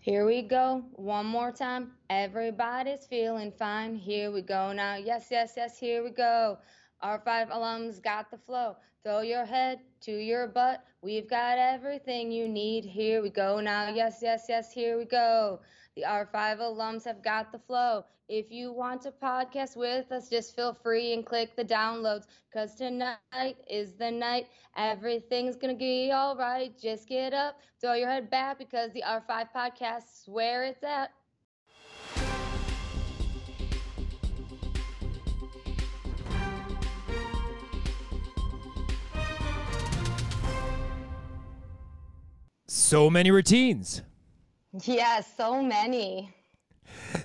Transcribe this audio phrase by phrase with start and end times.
[0.00, 1.92] Here we go, one more time.
[2.10, 3.94] Everybody's feeling fine.
[3.94, 4.96] Here we go now.
[4.96, 6.58] Yes, yes, yes, here we go.
[7.00, 8.76] Our five alums got the flow.
[9.02, 10.84] Throw your head to your butt.
[11.02, 12.84] We've got everything you need.
[12.84, 13.88] Here we go now.
[13.88, 15.60] Yes, yes, yes, here we go.
[15.96, 18.04] The R5 alums have got the flow.
[18.28, 22.24] If you want to podcast with us, just feel free and click the downloads.
[22.52, 24.48] Cause tonight is the night.
[24.76, 26.76] Everything's gonna be alright.
[26.76, 31.12] Just get up, throw your head back because the R5 podcast's where it's at.
[42.66, 44.02] So many routines.
[44.82, 46.34] Yes, so many.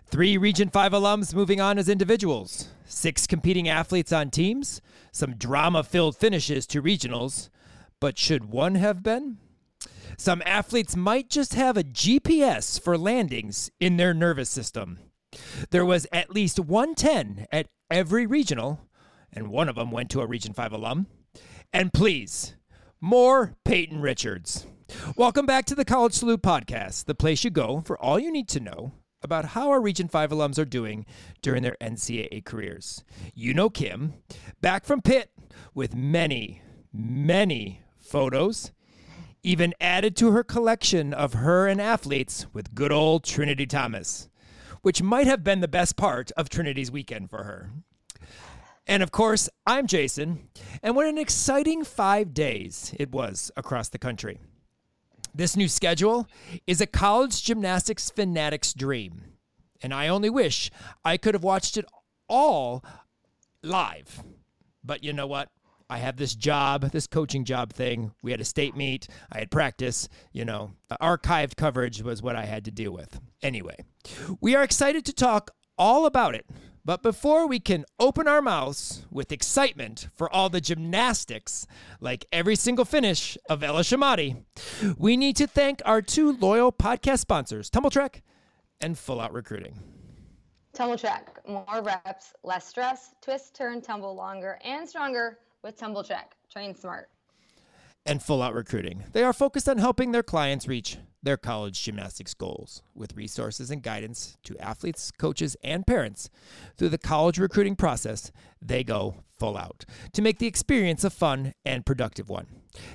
[0.06, 5.84] Three Region 5 alums moving on as individuals, six competing athletes on teams, some drama
[5.84, 7.50] filled finishes to regionals.
[8.00, 9.38] But should one have been?
[10.16, 15.00] Some athletes might just have a GPS for landings in their nervous system.
[15.72, 18.80] There was at least 110 at every regional,
[19.34, 21.08] and one of them went to a Region 5 alum.
[21.74, 22.56] And please,
[23.02, 24.66] more Payton Richards.
[25.16, 28.50] Welcome back to the College Salute Podcast, the place you go for all you need
[28.50, 31.06] to know about how our Region 5 alums are doing
[31.44, 33.04] during their NCAA careers.
[33.36, 34.14] You know Kim,
[34.62, 35.32] back from Pitt
[35.76, 38.72] with many, many photos,
[39.44, 44.28] even added to her collection of her and athletes with good old Trinity Thomas,
[44.82, 47.70] which might have been the best part of Trinity's weekend for her.
[48.88, 50.50] And of course, I'm Jason,
[50.82, 54.40] and what an exciting five days it was across the country.
[55.34, 56.28] This new schedule
[56.68, 59.22] is a college gymnastics fanatic's dream.
[59.82, 60.72] And I only wish
[61.06, 61.86] I could have watched it
[62.28, 62.84] all
[63.64, 64.24] live.
[64.84, 65.50] But you know what?
[65.90, 68.12] I have this job, this coaching job thing.
[68.22, 72.46] We had a state meet, I had practice, you know, archived coverage was what I
[72.46, 73.20] had to deal with.
[73.42, 73.86] Anyway,
[74.40, 76.46] we are excited to talk all about it.
[76.86, 81.68] But before we can open our mouths with excitement for all the gymnastics,
[82.00, 84.44] like every single finish of Ella Shamati,
[84.98, 88.22] we need to thank our two loyal podcast sponsors, Tumbl Trak
[88.82, 89.80] and Full Out Recruiting.
[90.74, 96.32] Tumbl Trak, more reps, less stress, twist, turn, tumble longer and stronger with Tumbl Trak.
[96.52, 97.10] Train smart.
[98.10, 99.04] And Full Out Recruiting.
[99.14, 103.84] They are focused on helping their clients reach their college gymnastics goals with resources and
[103.84, 106.32] guidance to athletes, coaches, and parents.
[106.76, 111.54] Through the college recruiting process, they go full out to make the experience a fun
[111.64, 112.48] and productive one.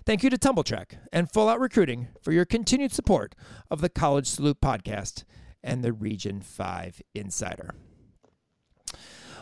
[0.04, 3.36] Thank you to Tumbl Trak and Full Out Recruiting for your continued support
[3.70, 5.22] of the College Salute podcast
[5.62, 7.76] and the Region 5 Insider.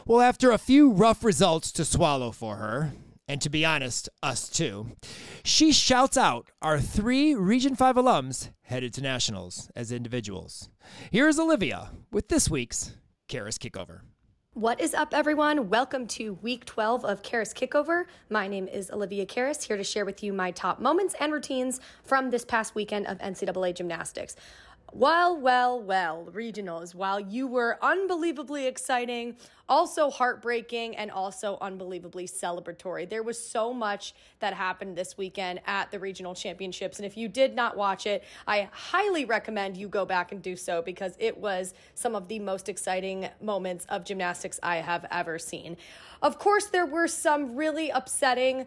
[0.05, 2.93] Well, after a few rough results to swallow for her,
[3.29, 4.93] and to be honest, us too,
[5.45, 10.69] she shouts out our three Region 5 alums headed to nationals as individuals.
[11.11, 12.93] Here is Olivia with this week's
[13.29, 14.01] Karis Kickover.
[14.55, 15.71] What is up, everyone?
[15.71, 18.05] Welcome to week 12 of Karis Kickover.
[18.29, 21.81] My name is Olivia Karis, here to share with you my top moments and routines
[22.05, 24.37] from this past weekend of NCAA gymnastics.
[24.95, 29.37] Well, well, well, regionals, while you were unbelievably exciting,
[29.67, 35.91] also heartbreaking, and also unbelievably celebratory, there was so much that happened this weekend at
[35.91, 36.99] the regional championships.
[36.99, 40.57] And if you did not watch it, I highly recommend you go back and do
[40.57, 45.39] so because it was some of the most exciting moments of gymnastics I have ever
[45.39, 45.79] seen.
[46.21, 48.67] Of course, there were some really upsetting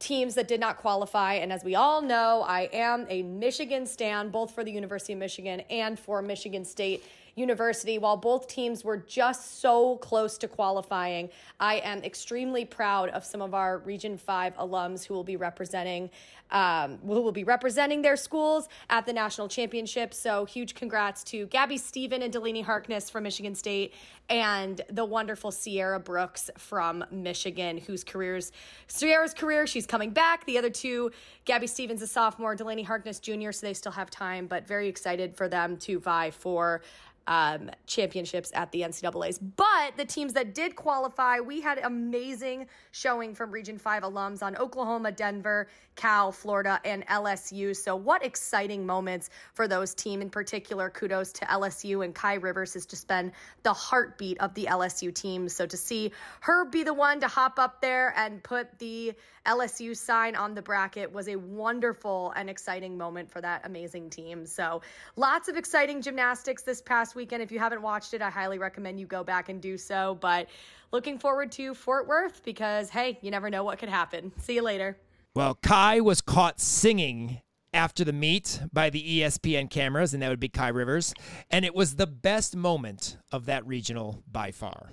[0.00, 1.34] teams that did not qualify.
[1.34, 5.18] And as we all know, I am a Michigan stan, both for the University of
[5.20, 7.04] Michigan and for Michigan State
[7.40, 7.98] University.
[7.98, 13.42] While both teams were just so close to qualifying, I am extremely proud of some
[13.42, 16.10] of our Region 5 alums who will be representing
[16.52, 20.12] um, who will be representing their schools at the national championship.
[20.12, 23.94] So huge congrats to Gabby Stephen and Delaney Harkness from Michigan State
[24.28, 28.52] and the wonderful Sierra Brooks from Michigan, whose careers
[28.86, 30.44] Sierra's career, she's coming back.
[30.46, 31.10] The other two,
[31.44, 35.36] Gabby Stevens, a sophomore, Delaney Harkness Jr., so they still have time, but very excited
[35.36, 36.82] for them to vie for
[37.26, 39.38] um, championships at the NCAA's.
[39.38, 44.56] But the teams that did qualify, we had amazing showing from Region 5 alums on
[44.56, 47.76] Oklahoma, Denver, Cal, Florida, and LSU.
[47.76, 50.90] So, what exciting moments for those teams in particular.
[50.90, 53.32] Kudos to LSU, and Kai Rivers has just been
[53.62, 55.48] the heartbeat of the LSU team.
[55.48, 59.12] So, to see her be the one to hop up there and put the
[59.46, 64.44] LSU sign on the bracket was a wonderful and exciting moment for that amazing team.
[64.46, 64.82] So,
[65.16, 67.42] lots of exciting gymnastics this past weekend.
[67.42, 70.18] If you haven't watched it, I highly recommend you go back and do so.
[70.20, 70.48] But
[70.92, 74.32] looking forward to Fort Worth because, hey, you never know what could happen.
[74.38, 74.96] See you later.
[75.34, 77.40] Well, Kai was caught singing
[77.72, 81.14] after the meet by the ESPN cameras, and that would be Kai Rivers.
[81.50, 84.90] And it was the best moment of that regional by far.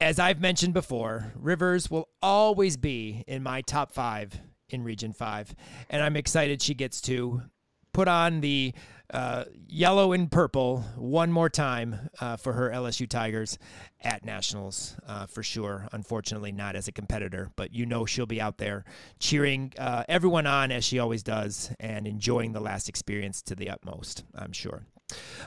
[0.00, 5.54] As I've mentioned before, Rivers will always be in my top five in Region 5.
[5.88, 7.42] And I'm excited she gets to
[7.92, 8.74] put on the
[9.12, 13.58] uh, yellow and purple one more time uh, for her LSU Tigers
[14.02, 15.88] at Nationals uh, for sure.
[15.92, 18.84] Unfortunately, not as a competitor, but you know she'll be out there
[19.20, 23.70] cheering uh, everyone on as she always does and enjoying the last experience to the
[23.70, 24.86] utmost, I'm sure.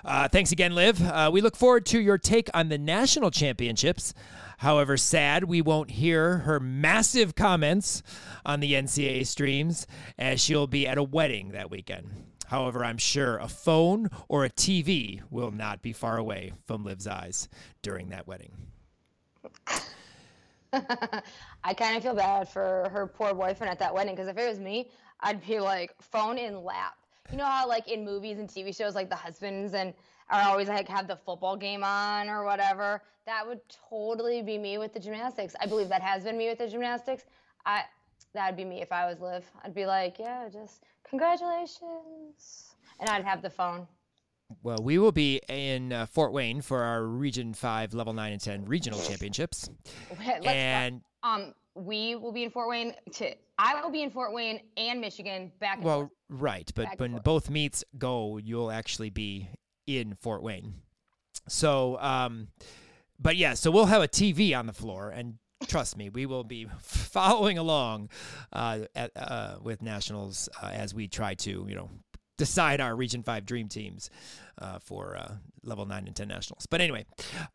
[0.06, 1.01] Uh, thanks again, Liv.
[1.01, 4.13] Uh, we look forward to your take on the national championships.
[4.59, 8.01] However, sad we won't hear her massive comments
[8.45, 9.86] on the NCAA streams
[10.18, 12.09] as she'll be at a wedding that weekend.
[12.48, 17.06] However, I'm sure a phone or a TV will not be far away from Liv's
[17.06, 17.50] eyes
[17.81, 18.53] during that wedding.
[20.74, 24.48] I kind of feel bad for her poor boyfriend at that wedding because if it
[24.48, 24.89] was me,
[25.19, 26.95] I'd be like phone in lap
[27.31, 29.94] you know how like in movies and TV shows, like the husbands and
[30.29, 33.01] are always like have the football game on or whatever.
[33.25, 35.56] That would totally be me with the gymnastics.
[35.59, 37.24] I believe that has been me with the gymnastics.
[37.65, 37.83] I
[38.33, 39.44] that'd be me if I was Liv.
[39.63, 43.88] I'd be like, yeah, just congratulations, and I'd have the phone.
[44.63, 48.41] Well, we will be in uh, Fort Wayne for our Region Five, Level Nine and
[48.41, 49.69] Ten regional championships,
[50.19, 52.94] Let's and um, we will be in Fort Wayne.
[53.13, 55.77] To I will be in Fort Wayne and Michigan back.
[55.77, 56.12] And well, forth.
[56.29, 59.50] right, but Back when both meets go, you'll actually be
[59.85, 60.75] in Fort Wayne.
[61.47, 62.50] So, um,
[63.19, 65.35] but yeah, so we'll have a TV on the floor, and
[65.65, 68.09] trust me, we will be following along
[68.53, 71.89] uh, at, uh, with nationals uh, as we try to, you know,
[72.38, 74.10] decide our Region Five dream teams
[74.60, 76.66] uh, for uh, level nine and ten nationals.
[76.66, 77.06] But anyway,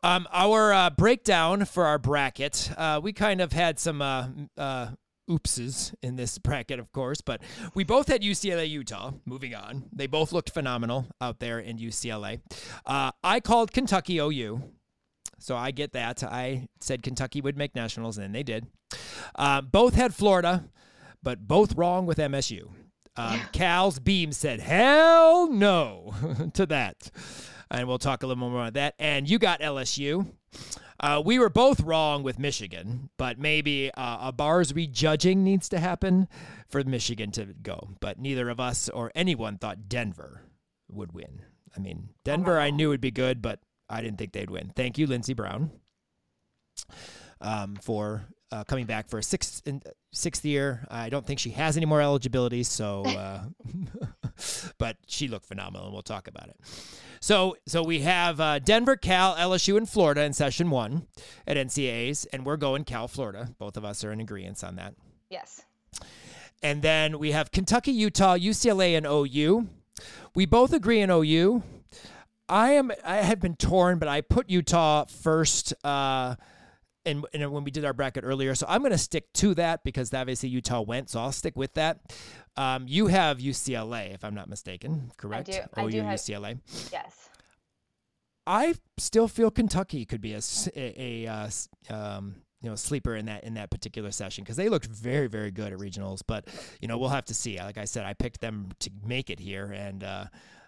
[0.03, 4.01] um, our uh, breakdown for our bracket, uh, we kind of had some.
[4.01, 4.27] Uh,
[4.57, 4.87] uh,
[5.29, 7.41] Oopses in this bracket, of course, but
[7.73, 9.13] we both had UCLA, Utah.
[9.25, 12.41] Moving on, they both looked phenomenal out there in UCLA.
[12.85, 14.61] Uh, I called Kentucky OU,
[15.39, 16.23] so I get that.
[16.23, 18.67] I said Kentucky would make nationals, and they did.
[19.35, 20.65] Uh, both had Florida,
[21.21, 22.69] but both wrong with MSU.
[23.15, 26.13] Um, Cal's Beam said, hell no
[26.53, 27.11] to that.
[27.69, 28.95] And we'll talk a little more about that.
[28.99, 30.31] And you got LSU.
[30.99, 35.79] Uh, we were both wrong with Michigan, but maybe uh, a bars rejudging needs to
[35.79, 36.27] happen
[36.69, 37.89] for Michigan to go.
[37.99, 40.43] But neither of us or anyone thought Denver
[40.89, 41.41] would win.
[41.75, 44.71] I mean, Denver I knew would be good, but I didn't think they'd win.
[44.75, 45.71] Thank you, Lynnzee Brown,
[47.41, 50.85] um, for uh, coming back for a sixth in, sixth year.
[50.91, 53.43] I don't think she has any more eligibility, so uh,
[54.77, 56.57] but she looked phenomenal, and we'll talk about it.
[57.19, 61.07] So, so we have uh, Denver, Cal, LSU, and Florida in session one
[61.47, 63.49] at NCAAs, and we're going Cal, Florida.
[63.57, 64.93] Both of us are in agreement on that.
[65.29, 65.63] yes.
[66.61, 69.67] And then we have Kentucky, Utah, UCLA, and OU.
[70.33, 71.61] We both agree in OU.
[72.47, 72.91] I am.
[73.03, 75.73] I have been torn, but I put Utah first.
[75.83, 76.35] Uh,
[77.05, 79.83] and, and when we did our bracket earlier, so I'm going to stick to that
[79.83, 81.99] because obviously Utah went, so I'll stick with that.
[82.55, 85.49] Um, you have UCLA, if I'm not mistaken, correct?
[85.49, 86.59] I do- I OU, do have- UCLA.
[86.91, 87.29] Yes.
[88.45, 90.33] I still feel Kentucky could be
[90.75, 91.49] a uh,
[91.89, 95.49] um, you know sleeper in that in that particular session because they looked very very
[95.49, 96.21] good at regionals.
[96.27, 96.49] But
[96.81, 97.57] you know we'll have to see.
[97.57, 100.25] Like I said, I picked them to make it here, and uh,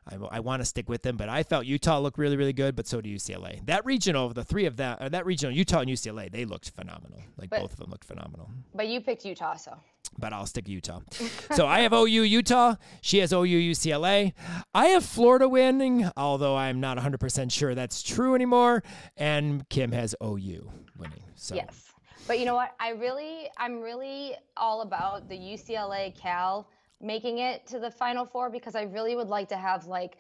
[0.08, 1.18] I, I want to stick with them.
[1.18, 3.66] But I felt Utah looked really really good, but so do UCLA.
[3.66, 7.22] That regional, the three of that, uh, that regional, Utah and UCLA, they looked phenomenal.
[7.38, 9.78] Like But- both of them looked phenomenal But you picked Utah, so
[10.18, 11.02] but I'll stick Utah.
[11.52, 12.76] so I have OU Utah.
[13.02, 14.34] She has OU UCLA.
[14.74, 18.84] I have Florida winning, although I'm not 100% sure that's true anymore.
[19.18, 21.24] And Kim has OU winning.
[21.36, 21.92] So yes.
[22.28, 22.74] But you know what?
[22.80, 26.68] I really, I'm really all about the UCLA Cal
[27.02, 30.18] making it to the Final Four because I really would like to have like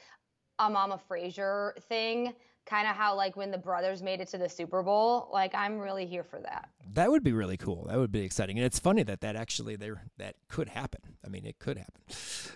[0.59, 2.33] a Mama Frazier thing
[2.65, 5.29] kind of how like when the brothers made it to the Super Bowl.
[5.31, 6.69] Like I'm really here for that.
[6.93, 7.85] That would be really cool.
[7.89, 11.01] That would be exciting, and it's funny that that actually there that could happen.
[11.25, 12.01] I mean, it could happen.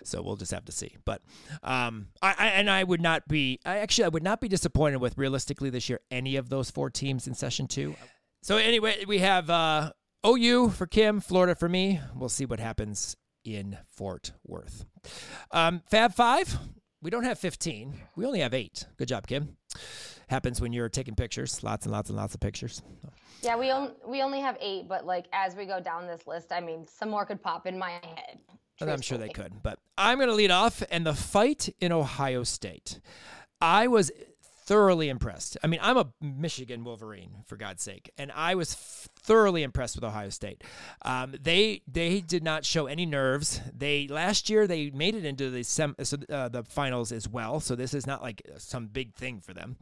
[0.02, 0.96] So we'll just have to see.
[1.04, 1.22] But
[1.62, 3.60] um, I, I and I would not be.
[3.64, 6.90] I actually I would not be disappointed with realistically this year any of those four
[6.90, 7.94] teams in session two.
[8.42, 9.92] So anyway, we have uh,
[10.26, 12.00] OU for Kim, Florida for me.
[12.14, 14.84] We'll see what happens in Fort Worth.
[15.50, 16.58] Um, Fab Five.
[17.02, 17.94] We don't have 15.
[18.14, 18.86] We only have eight.
[18.98, 19.56] Good job, Kim.
[20.28, 21.62] Happens when you're taking pictures.
[21.62, 22.82] Lots and lots and lots of pictures.
[23.42, 26.52] Yeah, we on, we only have eight, but like as we go down this list,
[26.52, 28.38] I mean, some more could pop in my head.
[28.82, 32.44] I'm sure they could, but I'm going to lead off and the fight in Ohio
[32.44, 33.00] State.
[33.60, 34.10] I was
[34.70, 35.58] thoroughly impressed.
[35.64, 40.04] I mean, I'm a Michigan Wolverine for God's sake, and I was thoroughly impressed with
[40.04, 40.62] Ohio State.
[41.02, 43.60] Um, they they did not show any nerves.
[43.76, 47.58] They last year they made it into the sem- so, uh, the finals as well.
[47.58, 49.76] So this is not like some big thing for them,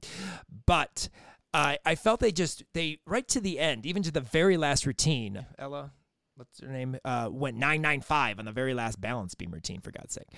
[0.66, 1.10] but.
[1.54, 4.84] Uh, I felt they just they right to the end, even to the very last
[4.84, 5.46] routine.
[5.58, 5.92] Ella,
[6.36, 6.98] what's her name?
[7.02, 9.80] Uh, went nine nine five on the very last balance beam routine.
[9.80, 10.28] For God's sake,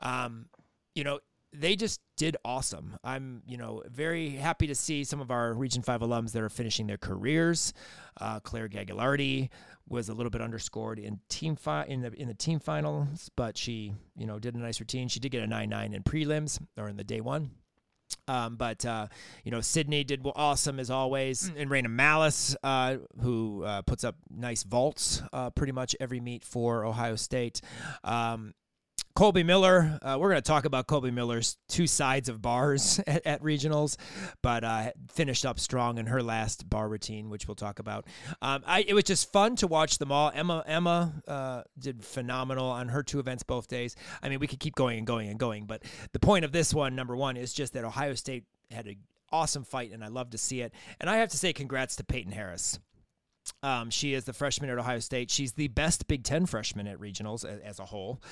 [0.00, 0.50] um,
[0.94, 1.20] you know
[1.52, 2.96] they just did awesome.
[3.02, 6.48] I'm, you know, very happy to see some of our Region 5 alums that are
[6.48, 7.72] finishing their careers.
[8.20, 9.48] Uh, Claire Gagliardi
[9.88, 13.56] was a little bit underscored in team fi- in the in the team finals, but
[13.56, 15.08] she, you know, did a nice routine.
[15.08, 17.50] She did get a 9-9 in prelims or in the day one.
[18.26, 19.08] Um, but uh,
[19.44, 24.16] you know, Sydney did awesome as always, and Raina Malice, uh, who uh, puts up
[24.30, 27.60] nice vaults uh, pretty much every meet for Ohio State.
[28.04, 28.54] Um,
[29.18, 33.26] Colby Miller, uh, we're going to talk about Colby Miller's two sides of bars at,
[33.26, 33.96] at regionals,
[34.44, 38.06] but uh, finished up strong in her last bar routine, which we'll talk about.
[38.40, 40.30] Um, I, it was just fun to watch them all.
[40.32, 43.96] Emma Emma uh, did phenomenal on her two events both days.
[44.22, 45.82] I mean, we could keep going and going and going, but
[46.12, 48.98] the point of this one, number one, is just that Ohio State had an
[49.32, 50.72] awesome fight, and I love to see it.
[51.00, 52.78] And I have to say, congrats to Peyton Harris.
[53.62, 55.30] Um, she is the freshman at Ohio State.
[55.30, 58.22] She's the best Big Ten freshman at regionals as, as a whole,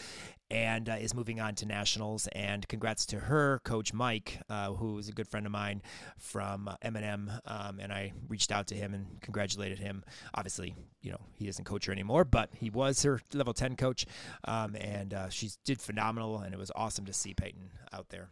[0.50, 2.28] and uh, is moving on to nationals.
[2.32, 5.82] And congrats to her, Coach Mike, uh, who is a good friend of mine
[6.18, 7.30] from M&M.
[7.44, 10.04] Um, and I reached out to him and congratulated him.
[10.34, 14.06] Obviously, you know he doesn't coach her anymore, but he was her level ten coach,
[14.44, 16.38] um, and uh, she did phenomenal.
[16.38, 18.28] And it was awesome to see Peyton out there.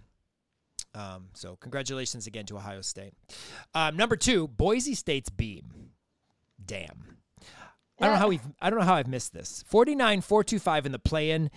[0.94, 3.14] Um, so congratulations again to Ohio State.
[3.74, 5.90] Um, number two, Boise State's beam.
[6.66, 7.18] Damn.
[8.00, 9.64] I don't know how we I don't know how I've missed this.
[9.68, 11.50] 49 425 in the play-in.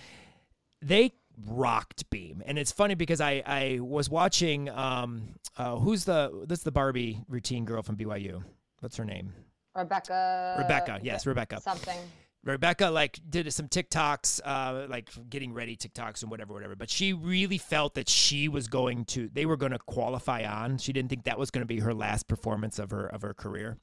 [0.81, 1.13] They
[1.45, 2.43] rocked beam.
[2.45, 6.71] And it's funny because I I was watching um uh who's the this is the
[6.71, 8.43] Barbie routine girl from BYU.
[8.79, 9.33] What's her name?
[9.75, 10.55] Rebecca.
[10.59, 10.99] Rebecca.
[11.03, 11.61] Yes, Rebecca.
[11.61, 11.97] Something.
[12.43, 16.75] Rebecca like did some TikToks, uh, like getting ready TikToks and whatever, whatever.
[16.75, 20.77] But she really felt that she was going to, they were going to qualify on.
[20.77, 23.33] She didn't think that was going to be her last performance of her of her
[23.33, 23.77] career.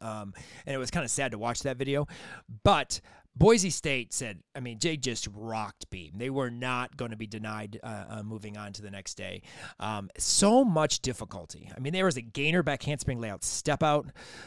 [0.00, 0.34] Um,
[0.66, 2.06] and it was kind of sad to watch that video.
[2.64, 3.00] But
[3.36, 6.12] Boise State said, I mean, Jay just rocked Beam.
[6.16, 9.42] They were not going to be denied uh, uh, moving on to the next day.
[9.78, 11.70] Um, so much difficulty.
[11.76, 14.06] I mean, there was a gainer back handspring layout step out,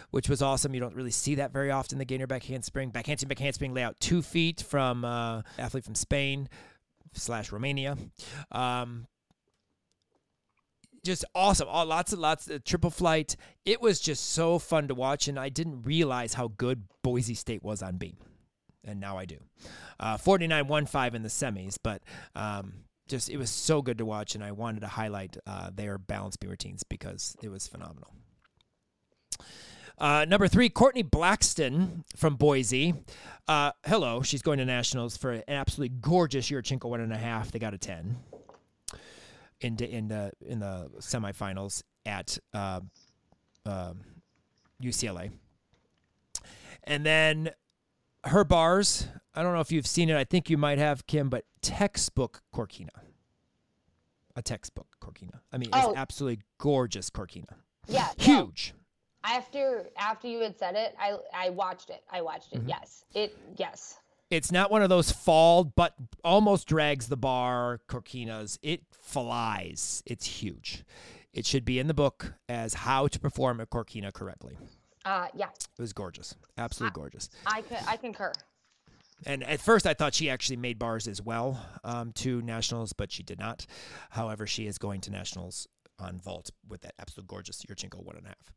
[0.10, 0.74] which was awesome.
[0.74, 2.90] You don't really see that very often, the gainer back handspring.
[2.90, 6.50] Back handspring, back handspring layout two feet from uh, athlete from Spain
[7.14, 7.96] slash Romania.
[8.52, 9.06] Um,
[11.04, 11.68] just awesome.
[11.70, 13.36] Oh, lots and lots of triple flight.
[13.66, 17.64] It was just so fun to watch, and I didn't realize how good Boise State
[17.64, 18.18] was on beam,
[18.84, 19.38] and now I do.
[20.00, 22.02] Uh, 49-1-5 in the semis, but
[22.36, 22.74] um,
[23.08, 26.38] just it was so good to watch, and I wanted to highlight uh, their balance
[26.38, 28.14] beam routines because it was phenomenal.
[29.98, 32.94] Uh, number three, Courtney Blackson from Boise.
[33.50, 37.52] Uh, hello, she's going to nationals for an absolutely gorgeous Yurchenko one and a half.
[37.52, 38.18] They got a ten
[39.62, 42.82] in the, in the in the semifinals at uh,
[43.66, 43.94] uh,
[44.82, 45.32] UCLA,
[46.84, 47.52] and then
[48.26, 49.08] her bars.
[49.36, 50.18] I don't know if you've seen it.
[50.18, 52.90] I think you might have Kim, but textbook Khorkina,
[54.36, 55.40] a textbook Khorkina.
[55.52, 55.90] I mean, oh.
[55.90, 57.56] it's absolutely gorgeous Khorkina.
[57.88, 58.74] Yeah, huge.
[59.24, 62.04] after after you had said it, I I watched it.
[62.12, 62.60] I watched it.
[62.60, 62.70] Mm-hmm.
[62.70, 64.00] Yes, it yes.
[64.30, 68.60] It's not one of those fall, but almost drags the bar Khorkinas.
[68.62, 70.04] It flies.
[70.06, 70.84] It's huge.
[71.34, 74.58] It should be in the book as how to perform a Khorkina correctly.
[75.06, 75.48] Uh, yeah.
[75.48, 76.36] It was gorgeous.
[76.58, 77.30] Absolutely gorgeous.
[77.46, 78.32] I, I concur.
[79.26, 83.12] And at first, I thought she actually made bars as well um, to nationals, but
[83.12, 83.66] she did not.
[84.12, 85.68] However, she is going to nationals
[86.00, 88.54] on vault with that absolute gorgeous Yurchenko one and a half.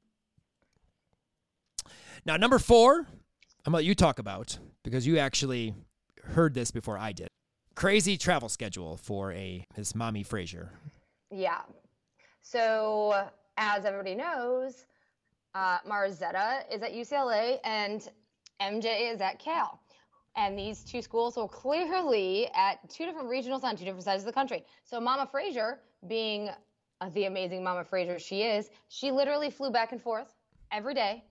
[2.24, 3.06] Now, number four,
[3.64, 5.72] I'm let you talk about because you actually
[6.24, 7.28] heard this before I did.
[7.76, 10.72] Crazy travel schedule for a Miss Mommy Frazier.
[11.30, 11.60] Yeah.
[12.40, 14.86] So as everybody knows,
[15.54, 18.08] uh, Margzetta is at UCLA and
[18.60, 19.80] MJ is at Cal.
[20.36, 24.26] And these two schools were clearly at two different regionals on two different sides of
[24.26, 24.64] the country.
[24.82, 25.78] So Mama Frazier,
[26.08, 26.50] being
[27.00, 30.34] uh, the amazing Mama Frazier she is, she literally flew back and forth
[30.72, 31.22] every day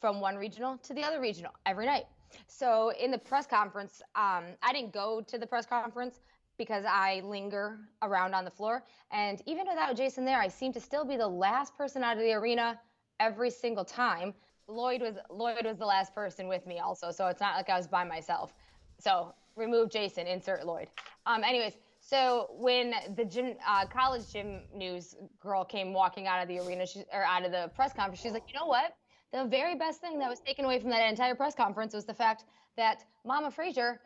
[0.00, 2.04] from one regional to the other regional every night.
[2.46, 6.20] So in the press conference, um, I didn't go to the press conference
[6.58, 8.84] because I linger around on the floor.
[9.10, 12.22] And even without Jason there, I seem to still be the last person out of
[12.22, 12.78] the arena
[13.18, 14.34] every single time.
[14.68, 17.76] Lloyd was Lloyd was the last person with me also, so it's not like I
[17.76, 18.54] was by myself.
[18.98, 20.88] So remove Jason, insert Lloyd.
[21.26, 26.48] Um, anyways, so when the gym, uh, college gym news girl came walking out of
[26.48, 28.96] the arena, she, or out of the press conference, she's like, you know what?
[29.32, 32.14] The very best thing that was taken away from that entire press conference was the
[32.14, 32.44] fact
[32.76, 34.00] that Mama Frazier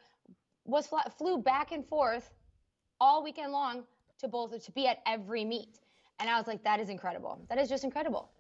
[0.65, 0.89] was
[1.19, 2.31] flew back and forth
[3.01, 3.85] all weekend long
[4.19, 5.81] to both to be at every meet.
[6.21, 7.45] And I was like, that is incredible.
[7.49, 8.31] That is just incredible.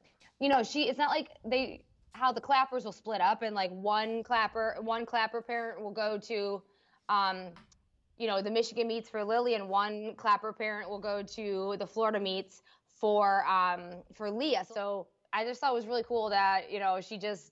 [0.41, 3.71] You know, she it's not like they how the clappers will split up and like
[3.71, 6.63] one clapper one clapper parent will go to
[7.09, 7.49] um
[8.19, 11.87] you know the Michigan meets for Lily and one clapper parent will go to the
[11.87, 14.65] Florida meets for um for Leah.
[14.73, 17.51] So I just thought it was really cool that, you know, she just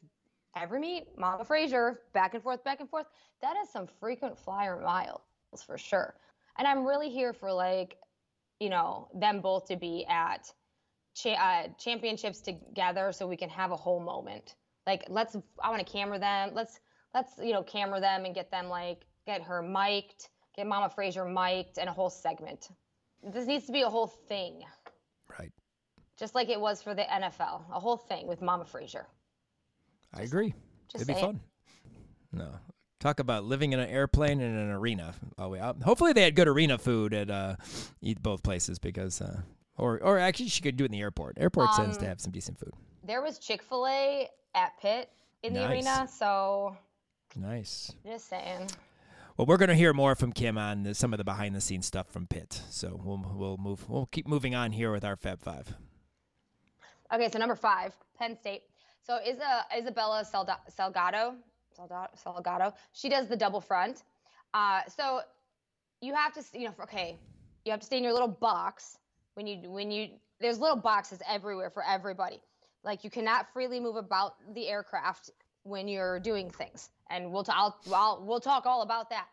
[0.57, 3.07] every meet, Mama Frazier, back and forth, back and forth.
[3.41, 5.21] That is some frequent flyer miles
[5.67, 6.15] for sure.
[6.59, 7.97] And I'm really here for like,
[8.61, 10.53] you know, them both to be at
[11.15, 14.55] cha- uh, championships together so we can have a whole moment.
[14.87, 16.51] Like, let's, I want to camera them.
[16.55, 16.79] Let's,
[17.15, 21.25] let's, you know, camera them and get them like, get her mic'd, get Mama Frazier
[21.25, 22.69] mic'd and a whole segment.
[23.23, 24.63] This needs to be a whole thing.
[26.23, 29.09] Just like it was for the NFL, a whole thing with Mama Frazier.
[30.15, 30.55] I agree.
[30.87, 31.41] Just It'd be fun.
[32.31, 32.49] No,
[33.01, 35.17] talk about living in an airplane in an arena.
[35.37, 37.57] Hopefully they had good arena food at uh,
[38.01, 39.41] eat both places because, uh,
[39.77, 41.39] or or actually she could do it in the airport.
[41.41, 42.73] Airport um, tends to have some decent food.
[43.03, 45.11] There was Chick Fil A at Pitt
[45.43, 45.65] in nice.
[45.65, 46.77] the arena, so
[47.35, 47.91] nice.
[48.07, 48.71] Just saying.
[49.37, 51.61] Well, we're going to hear more from Kim on the, some of the behind the
[51.61, 52.63] scenes stuff from Pitt.
[52.71, 55.75] So we'll we'll move we'll keep moving on here with our Fab Five.
[57.13, 58.63] Okay, so number five, Penn State.
[59.03, 61.35] So Isa, Isabella Salgado,
[61.79, 64.03] Salgado, she does the double front.
[64.55, 65.21] Uh, so
[66.01, 67.19] you have to, you know, okay,
[67.65, 68.99] you have to stay in your little box
[69.35, 70.09] when you when you
[70.41, 72.41] there's little boxes everywhere for everybody.
[72.83, 75.31] Like you cannot freely move about the aircraft
[75.65, 79.27] when you're doing things, and we'll t- I'll, I'll we'll talk all about that.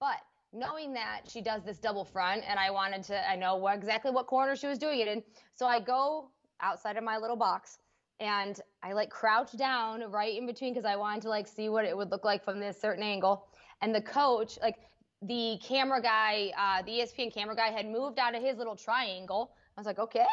[0.00, 0.20] But
[0.52, 4.10] knowing that she does this double front, and I wanted to, I know what, exactly
[4.10, 5.22] what corner she was doing it in,
[5.54, 7.78] so I go outside of my little box
[8.20, 11.84] and I like crouched down right in between because I wanted to like see what
[11.84, 13.46] it would look like from this certain angle.
[13.82, 14.76] And the coach, like
[15.22, 19.52] the camera guy, uh, the ESPN camera guy had moved out of his little triangle.
[19.76, 20.26] I was like, okay,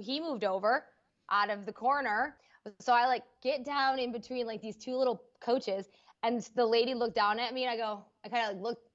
[0.00, 0.84] he moved over
[1.30, 2.36] out of the corner.
[2.80, 5.86] So I like get down in between like these two little coaches,
[6.22, 8.88] and the lady looked down at me, and I go, I kind of like looked,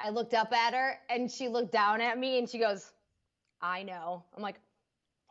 [0.00, 2.92] I looked up at her, and she looked down at me, and she goes,
[3.60, 4.24] I know.
[4.34, 4.58] I'm like,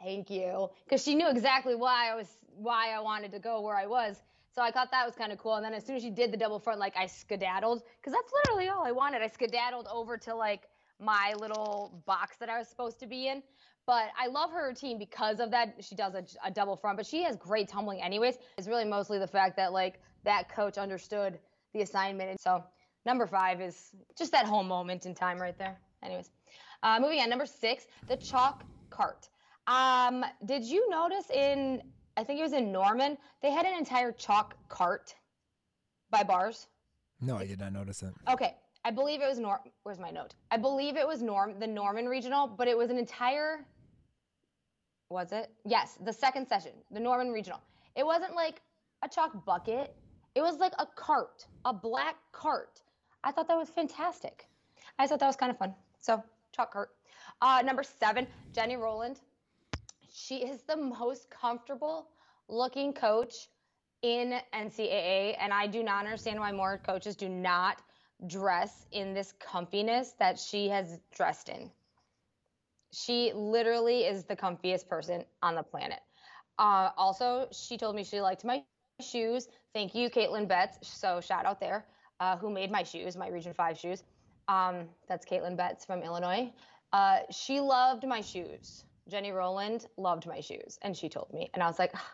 [0.03, 0.69] thank you.
[0.83, 4.21] Because she knew exactly why i was why i wanted to go where i was.
[4.53, 5.55] So i thought that was kind of cool.
[5.55, 8.31] And then as soon as she did the double front like i skedaddled because that's
[8.45, 9.21] literally all i wanted.
[9.21, 10.63] I skedaddled over to like
[10.99, 13.41] my little box that i was supposed to be in.
[13.85, 15.75] But i love her routine because of that.
[15.79, 18.37] She does a, a double front but she has great tumbling anyways.
[18.57, 21.39] It's really mostly the fact that like that coach understood
[21.73, 22.29] the assignment.
[22.29, 22.63] And so
[23.05, 25.77] number five is just that whole moment in time right there.
[26.03, 26.29] Anyways
[26.83, 27.29] uh, moving on.
[27.29, 29.29] Number six the chalk cart
[29.71, 31.81] um, did you notice in
[32.17, 35.15] I think it was in Norman, they had an entire chalk cart
[36.09, 36.67] by bars?
[37.21, 38.13] No, I did not notice it.
[38.29, 38.55] Okay.
[38.83, 40.33] I believe it was Norm where's my note?
[40.49, 43.65] I believe it was Norm the Norman regional, but it was an entire
[45.09, 45.51] was it?
[45.65, 47.61] Yes, the second session, the Norman regional.
[47.95, 48.61] It wasn't like
[49.03, 49.95] a chalk bucket.
[50.35, 52.81] It was like a cart, a black cart.
[53.23, 54.47] I thought that was fantastic.
[54.97, 55.75] I thought that was kind of fun.
[55.99, 56.23] So,
[56.55, 56.89] chalk cart.
[57.41, 59.19] Uh, number seven, Jenny Rowland
[60.11, 62.09] she is the most comfortable
[62.47, 63.47] looking coach
[64.01, 67.77] in NCAA, and I do not understand why more coaches do not
[68.27, 71.71] dress in this comfiness that she has dressed in.
[72.91, 75.99] She literally is the comfiest person on the planet.
[76.59, 78.63] Uh, also, she told me she liked my
[79.01, 79.47] shoes.
[79.73, 80.87] Thank you, Caitlin Betts.
[80.87, 81.85] So shout out there,
[82.19, 84.03] uh, who made my shoes, my Region Five shoes.
[84.47, 86.51] Um, that's Caitlin Betts from Illinois.
[86.91, 88.83] Uh, she loved my shoes.
[89.09, 92.13] Jenny Rowland loved my shoes, and she told me, and I was like, ah,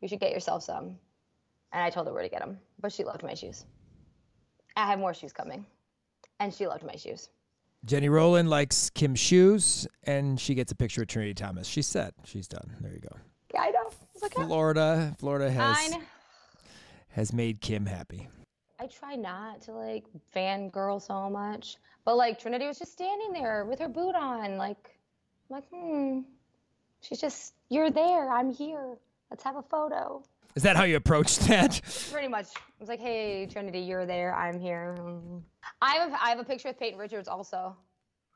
[0.00, 0.98] "You should get yourself some."
[1.72, 3.64] And I told her where to get them, but she loved my shoes.
[4.76, 5.66] I have more shoes coming,
[6.40, 7.28] and she loved my shoes.
[7.84, 11.66] Jenny Rowland likes Kim's shoes, and she gets a picture of Trinity Thomas.
[11.66, 12.14] She's set.
[12.24, 12.76] She's done.
[12.80, 13.16] There you go.
[13.52, 13.90] Yeah, I know.
[14.46, 15.94] Florida, Florida has
[17.08, 18.28] has made Kim happy.
[18.78, 23.64] I try not to like fangirl so much, but like Trinity was just standing there
[23.64, 24.96] with her boot on, like,
[25.52, 26.20] like, hmm,
[27.00, 28.96] she's just, you're there, I'm here,
[29.30, 30.22] let's have a photo.
[30.54, 31.80] Is that how you approached that?
[32.12, 32.46] Pretty much.
[32.56, 34.96] I was like, hey, Trinity, you're there, I'm here.
[35.80, 37.76] I have, I have a picture with Payton Richards also.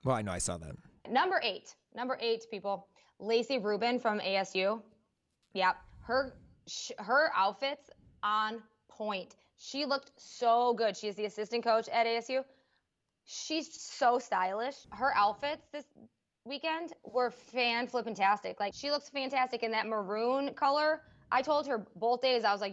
[0.05, 0.77] Well, I know I saw that.
[1.11, 2.87] Number eight, number eight, people.
[3.19, 4.81] Lacey Rubin from ASU.
[5.55, 6.35] Yep, her
[6.99, 7.91] her outfits
[8.23, 9.37] on point.
[9.59, 10.97] She looked so good.
[10.97, 12.45] She is the assistant coach at ASU.
[13.25, 14.77] She's so stylish.
[14.91, 15.85] Her outfits this
[16.47, 18.61] weekend were fan flipping tastic.
[18.61, 21.03] Like she looks fantastic in that maroon color.
[21.31, 22.73] I told her both days I was like,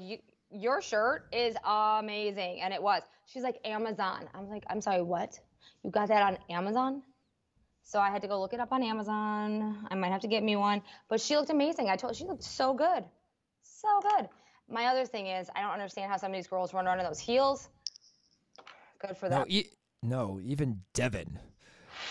[0.51, 3.01] your shirt is amazing, and it was.
[3.25, 4.29] She's like Amazon.
[4.35, 5.39] I'm like, I'm sorry, what?
[5.83, 7.01] You got that on Amazon?
[7.81, 9.85] So I had to go look it up on Amazon.
[9.89, 10.81] I might have to get me one.
[11.09, 11.89] But she looked amazing.
[11.89, 13.03] I told she looked so good.
[13.63, 14.29] So good.
[14.69, 17.05] My other thing is I don't understand how some of these girls run around in
[17.05, 17.69] those heels.
[18.99, 19.41] Good for them.
[19.41, 19.69] No, e-
[20.01, 21.39] no even Devin.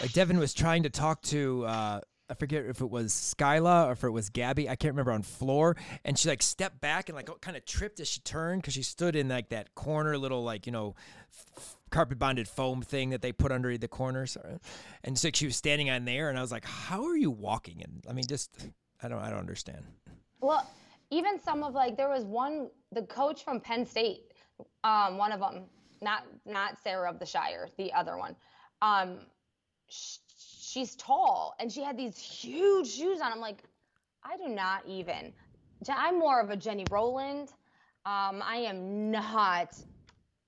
[0.02, 3.92] Like Devin was trying to talk to uh, I forget if it was Skyla or
[3.92, 4.68] if it was Gabby.
[4.68, 8.00] I can't remember on floor, and she like stepped back and like kind of tripped
[8.00, 10.96] as she turned because she stood in like that corner, little like you know,
[11.30, 14.36] f- carpet bonded foam thing that they put under the corners,
[15.04, 17.82] and so she was standing on there, and I was like, "How are you walking?"
[17.82, 18.50] And I mean, just
[19.02, 19.84] I don't I don't understand.
[20.40, 20.68] Well,
[21.10, 24.32] even some of like there was one the coach from Penn State,
[24.84, 25.64] um, one of them,
[26.00, 28.34] not not Sarah of the Shire, the other one.
[28.80, 29.18] Um,
[30.72, 33.32] she's tall and she had these huge shoes on.
[33.32, 33.62] I'm like,
[34.24, 35.32] I do not even.
[35.88, 37.48] I'm more of a Jenny Rowland.
[38.04, 39.76] Um, I am not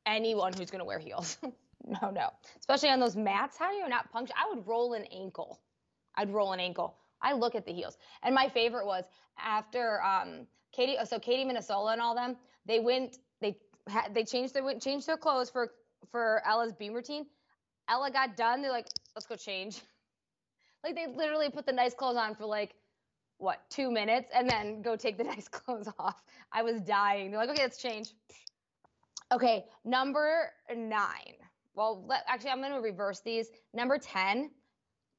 [0.06, 1.38] anyone who's going to wear heels.
[2.02, 2.30] no, no.
[2.58, 3.56] Especially on those mats.
[3.58, 4.34] How do you not puncture?
[4.36, 5.60] I would roll an ankle.
[6.16, 6.96] I'd roll an ankle.
[7.20, 7.96] I look at the heels.
[8.22, 9.04] And my favorite was
[9.38, 13.56] after um, Katie, so Katie Minnesota and all them, they went, they
[13.88, 15.72] had, they changed their changed their clothes for
[16.10, 17.26] for Ella's beam routine.
[17.88, 18.62] Ella got done.
[18.62, 19.80] They're like, let's go change.
[20.82, 22.74] Like they literally put the nice clothes on for like
[23.38, 26.22] what two minutes and then go take the nice clothes off.
[26.52, 27.30] I was dying.
[27.30, 28.12] They're like, okay, let's change.
[29.32, 31.34] Okay, number nine.
[31.74, 33.48] Well, let, actually, I'm going to reverse these.
[33.72, 34.50] Number 10,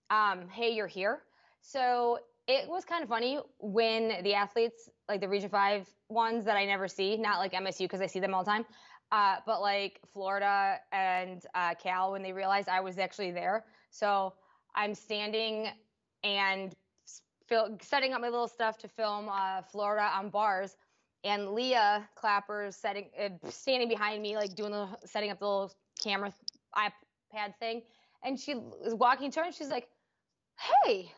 [0.09, 1.23] um, hey, you're here.
[1.61, 6.55] So it was kind of funny when the athletes, like the Region 5 ones that
[6.55, 8.65] I never see, not like MSU because I see them all the time,
[9.11, 13.65] uh, but like Florida and uh, Cal, when they realized I was actually there.
[13.95, 14.33] So
[14.75, 15.69] I'm standing
[16.23, 16.73] and
[17.47, 20.75] fil- setting up my little stuff to film uh, Florida on bars,
[21.23, 25.71] and Leah Clapper's setting, uh, standing behind me, like doing the setting up the little
[26.03, 26.33] camera
[26.75, 27.83] iPad thing,
[28.23, 29.87] and she was walking to her, and she's like,
[30.59, 31.11] "Hey,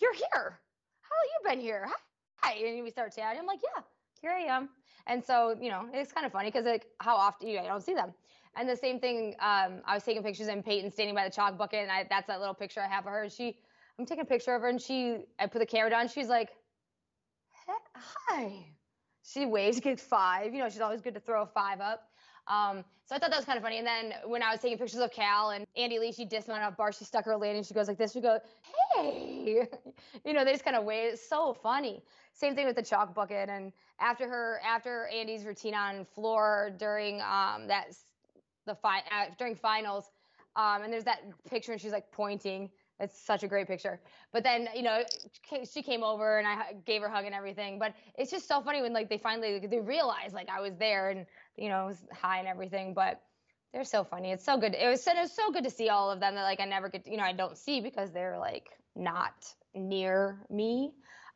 [0.00, 0.60] you're here.
[1.02, 1.88] How long you been here?
[2.42, 3.40] Hi." And we start chatting.
[3.40, 3.82] I'm like, "Yeah,
[4.20, 4.70] here I am."
[5.06, 7.68] And so, you know, it's kind of funny because like how often you know, I
[7.68, 8.12] don't see them.
[8.58, 11.58] And the same thing, um, I was taking pictures and Payton standing by the chalk
[11.58, 13.28] bucket, and I, that's that little picture I have of her.
[13.28, 13.58] She,
[13.98, 16.08] I'm taking a picture of her, and she, I put the camera down.
[16.08, 16.50] She's like,
[17.94, 18.66] "Hi."
[19.22, 20.54] She waves, gives five.
[20.54, 22.08] You know, she's always good to throw a five up.
[22.48, 23.78] Um, so I thought that was kind of funny.
[23.78, 26.76] And then when I was taking pictures of Cal and Andi Li, she dismounted off
[26.76, 26.92] bar.
[26.92, 27.64] She stuck her landing.
[27.64, 28.12] She goes like this.
[28.12, 28.40] She goes,
[28.94, 29.66] "Hey,"
[30.24, 31.14] you know, they just kind of wave.
[31.14, 32.02] It's so funny.
[32.32, 33.48] Same thing with the chalk bucket.
[33.48, 37.86] And after her, after Andi's routine on floor during um, that
[38.66, 40.10] the fi- uh, during finals.
[40.56, 42.70] Um, and there's that picture, and she's like pointing.
[42.98, 44.00] It's such a great picture.
[44.32, 45.02] But then, you know,
[45.70, 47.78] she came over and I gave her a hug and everything.
[47.78, 51.10] But it's just so funny when like they finally they realize like I was there
[51.10, 51.26] and
[51.56, 52.94] you know it was high and everything.
[52.94, 53.20] But
[53.72, 54.32] they're so funny.
[54.32, 54.74] It's so good.
[54.74, 56.88] It was, it was so good to see all of them that like I never
[56.88, 60.92] get you know I don't see because they're like not near me.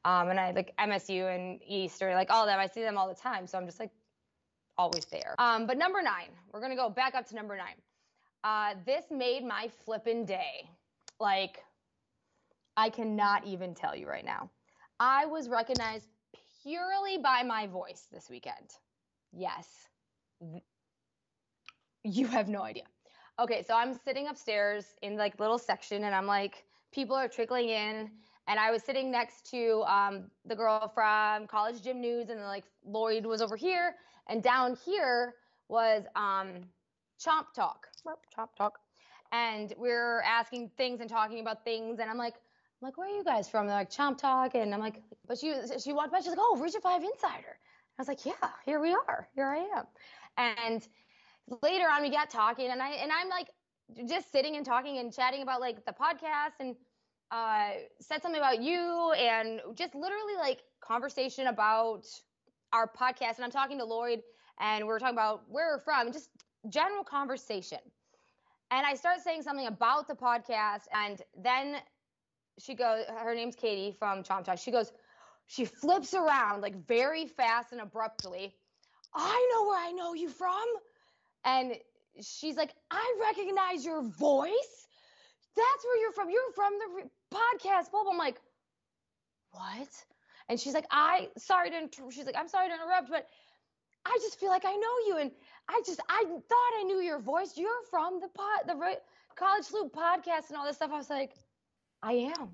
[0.07, 2.59] Um, and I like MSU and Easter, like all of them.
[2.59, 3.47] I see them all the time.
[3.47, 3.91] So I'm just like
[4.81, 5.35] always there.
[5.39, 7.77] Um, but number nine, we're gonna go back up to number nine.
[8.43, 10.69] Uh, this made my flippin' day.
[11.19, 11.63] Like,
[12.79, 14.49] I cannot even tell you right now.
[14.99, 16.07] I was recognized
[16.63, 18.69] purely by my voice this weekend.
[19.33, 19.67] Yes.
[22.03, 22.85] You have no idea.
[23.39, 27.69] Okay, so I'm sitting upstairs in like little section and I'm like, people are trickling
[27.69, 28.11] in.
[28.49, 32.65] And I was sitting next to um, the girl from College Gym News, and like
[32.85, 33.95] Lloyd was over here,
[34.31, 35.35] and down here
[35.69, 36.65] was um,
[37.21, 37.89] Chomp Talk.
[38.37, 38.79] Chomp Talk.
[39.33, 41.99] And we're asking things and talking about things.
[42.01, 43.67] And I'm like, I'm like, where are you guys from?
[43.67, 44.55] They're like, Chomp Talk.
[44.55, 46.19] And I'm like, but she she walked by.
[46.21, 47.59] She's like, oh, Region 5 Insider.
[47.99, 49.29] I was like, yeah, here we are.
[49.35, 49.85] Here I am.
[50.39, 50.89] And
[51.63, 52.71] later on, we got talking.
[52.71, 53.49] And, I, and I'm like,
[54.09, 56.77] just sitting and talking and chatting about like the podcast and
[57.31, 62.05] uh, said something about you and just literally like conversation about
[62.73, 63.37] our podcast.
[63.37, 64.21] And I'm talking to Lloyd
[64.61, 66.31] and we are talking about where we're from, just
[66.69, 67.79] general conversation.
[68.71, 71.77] And I start saying something about the podcast, and then
[72.59, 74.59] she goes, her name's Katie from Chomp Talk.
[74.59, 74.93] She goes,
[75.47, 78.55] she flips around like very fast and abruptly.
[79.13, 80.65] I know where I know you from.
[81.45, 81.75] And
[82.23, 84.87] she's like, I recognize your voice.
[85.57, 86.31] That's where you're from.
[86.31, 87.91] You're from the podcast.
[87.91, 88.13] Blah, blah.
[88.13, 88.41] I'm like,
[89.51, 89.89] what?
[90.51, 92.11] And she's like, I sorry to inter-.
[92.11, 93.29] she's like, I'm sorry to interrupt, but
[94.05, 95.19] I just feel like I know you.
[95.21, 95.31] And
[95.69, 97.53] I just I thought I knew your voice.
[97.57, 98.75] You're from the pod the
[99.37, 100.91] College Loop podcast and all this stuff.
[100.93, 101.35] I was like,
[102.03, 102.49] I am.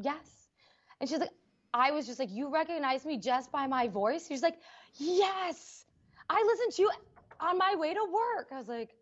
[0.00, 0.48] Yes.
[0.98, 1.28] And she's like,
[1.74, 4.26] I was just like, you recognize me just by my voice?
[4.28, 4.56] She's like,
[4.96, 5.84] yes.
[6.30, 6.90] I listened to you
[7.38, 8.48] on my way to work.
[8.50, 8.96] I was like,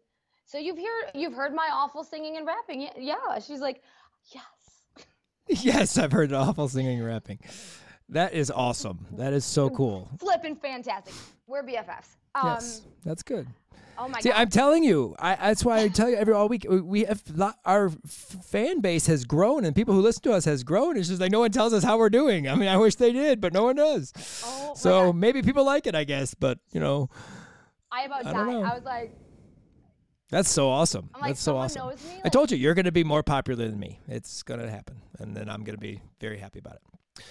[0.44, 2.88] so you've heard you've heard my awful singing and rapping?
[2.98, 3.38] Yeah.
[3.38, 3.80] She's like,
[4.34, 5.14] yes.
[5.64, 7.38] yes, I've heard awful singing and rapping.
[8.11, 9.07] That is awesome.
[9.12, 10.11] That is so cool.
[10.18, 11.14] Flipping fantastic.
[11.46, 12.16] We're BFFs.
[12.35, 13.46] Um, yes, that's good.
[13.96, 14.38] Oh my See, God.
[14.38, 16.66] I'm telling you, I, that's why I tell you every all week.
[16.68, 17.23] We have
[17.64, 20.96] our fan base has grown, and people who listen to us has grown.
[20.96, 22.49] It's just like no one tells us how we're doing.
[22.49, 24.12] I mean, I wish they did, but no one does.
[24.44, 26.35] Oh, so maybe people like it, I guess.
[26.35, 27.11] But you know,
[27.92, 28.49] I about I died.
[28.49, 29.12] I was like.
[30.31, 31.11] That's so awesome.
[31.14, 31.87] Like, That's so awesome.
[31.87, 33.99] Like, I told you you're going to be more popular than me.
[34.07, 37.23] It's going to happen, and then I'm going to be very happy about it.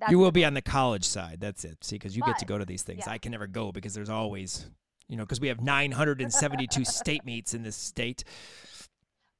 [0.00, 1.38] That's you will be on the college side.
[1.40, 1.82] That's it.
[1.84, 3.04] See, because you but, get to go to these things.
[3.06, 3.12] Yeah.
[3.12, 4.66] I can never go because there's always
[5.08, 8.24] you know, because we have 972 state meets in this state.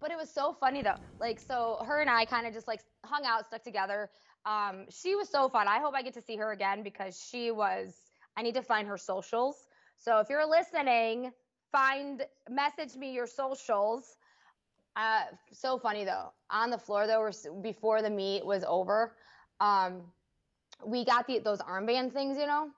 [0.01, 0.97] But it was so funny though.
[1.19, 4.11] Like, so her and I kind of just like hung out, stuck together.
[4.45, 5.67] Um, she was so fun.
[5.67, 7.95] I hope I get to see her again because she was.
[8.37, 9.69] I need to find her socials.
[9.97, 11.33] So if you're listening,
[11.73, 14.17] find message me your socials.
[14.97, 16.33] Uh, so funny though.
[16.51, 17.31] On the floor though,
[17.63, 19.17] before the meet was over,
[19.61, 20.03] um,
[20.85, 22.71] we got the those armband things, you know,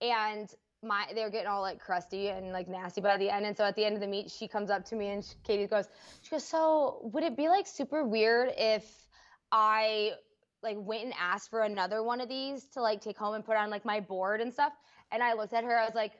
[0.00, 0.52] and
[0.82, 3.46] my they're getting all like crusty and like nasty by the end.
[3.46, 5.34] And so at the end of the meet, she comes up to me and she,
[5.42, 5.88] Katie goes,
[6.22, 9.08] she goes, so would it be like super weird if
[9.52, 10.12] I
[10.62, 13.56] like went and asked for another one of these to like take home and put
[13.56, 14.72] on like my board and stuff?
[15.10, 16.12] And I looked at her, I was like,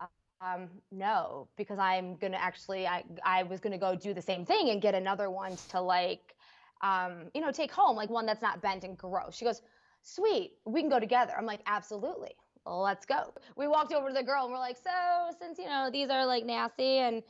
[0.00, 4.70] um, no, because I'm gonna actually, I I was gonna go do the same thing
[4.70, 6.34] and get another one to like,
[6.82, 9.36] um, you know, take home, like one that's not bent and gross.
[9.36, 9.62] She goes,
[10.02, 11.32] sweet, we can go together.
[11.36, 12.34] I'm like, absolutely
[12.64, 13.32] let's go.
[13.56, 16.24] We walked over to the girl and we're like, so since you know these are
[16.24, 17.22] like nasty and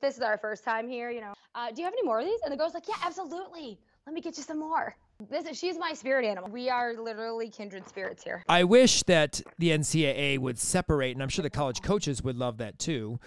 [0.00, 2.26] this is our first time here, you know, uh, do you have any more of
[2.26, 2.40] these?
[2.44, 3.78] And the girl's like, yeah, absolutely.
[4.06, 4.96] Let me get you some more.
[5.30, 6.50] This is, she's my spirit animal.
[6.50, 8.42] We are literally kindred spirits here.
[8.48, 12.58] I wish that the NCAA would separate, and I'm sure the college coaches would love
[12.58, 13.20] that too.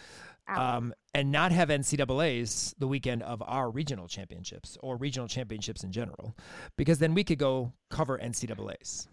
[0.49, 5.91] Um, and not have NCAA's the weekend of our regional championships or regional championships in
[5.91, 6.37] general,
[6.77, 9.07] because then we could go cover NCAA's.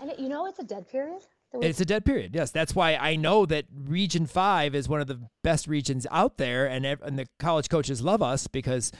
[0.00, 1.22] And it, you know, it's a dead period.
[1.52, 2.34] It's a dead period.
[2.34, 6.36] Yes, that's why I know that Region Five is one of the best regions out
[6.36, 8.92] there, and and the college coaches love us because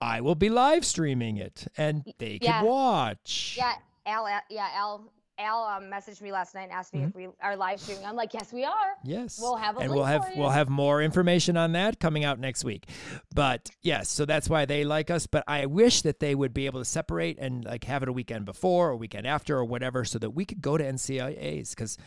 [0.00, 2.60] I will be live streaming it, and they yeah.
[2.60, 3.56] can watch.
[3.58, 3.74] Yeah,
[4.06, 4.28] Al.
[4.48, 5.12] Yeah, Al.
[5.38, 7.08] Al um, messaged me last night and asked me mm-hmm.
[7.08, 8.04] if we are live streaming.
[8.04, 8.96] I'm like, yes, we are.
[9.04, 12.38] Yes, we'll have a and we'll have we'll have more information on that coming out
[12.38, 12.88] next week.
[13.34, 15.26] But yes, so that's why they like us.
[15.26, 18.12] But I wish that they would be able to separate and like have it a
[18.12, 21.98] weekend before or weekend after or whatever, so that we could go to NCAA's because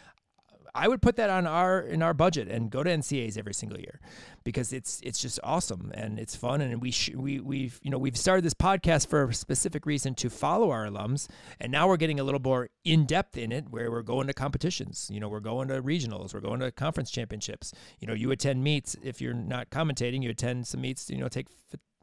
[0.74, 3.80] I would put that on our in our budget and go to NCAs every single
[3.80, 4.00] year
[4.44, 7.98] because it's it's just awesome and it's fun and we sh- we we've you know
[7.98, 11.28] we've started this podcast for a specific reason to follow our alums
[11.60, 14.34] and now we're getting a little more in depth in it where we're going to
[14.34, 15.10] competitions.
[15.12, 17.74] You know we're going to regionals we're going to conference championships.
[18.00, 21.28] You know you attend meets if you're not commentating you attend some meets you know
[21.28, 21.48] take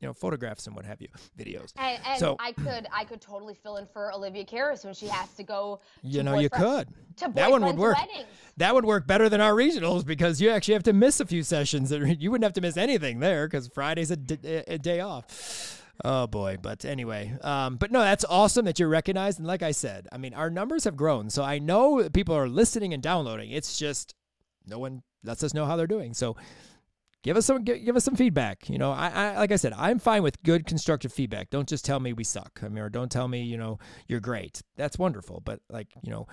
[0.00, 1.08] you know photographs and what have you
[1.38, 4.94] videos and, and so i could i could totally fill in for olivia Karas when
[4.94, 6.88] she has to go you know you could
[7.34, 8.28] that one would work weddings.
[8.56, 11.42] that would work better than our regionals because you actually have to miss a few
[11.42, 15.74] sessions you wouldn't have to miss anything there because friday's a, d- a day off
[16.04, 19.40] Oh boy, but anyway, um, but no, that's awesome that you're recognized.
[19.40, 22.48] And like I said, I mean, our numbers have grown, so I know people are
[22.48, 23.50] listening and downloading.
[23.50, 24.14] It's just
[24.64, 26.14] no one lets us know how they're doing.
[26.14, 26.36] So
[27.22, 28.68] give us some give, us some feedback.
[28.68, 31.50] You know, I, I like I said, I'm fine with good constructive feedback.
[31.50, 32.60] Don't just tell me we suck.
[32.62, 34.62] I mean, or don't tell me you know you're great.
[34.76, 36.26] That's wonderful, but like you know.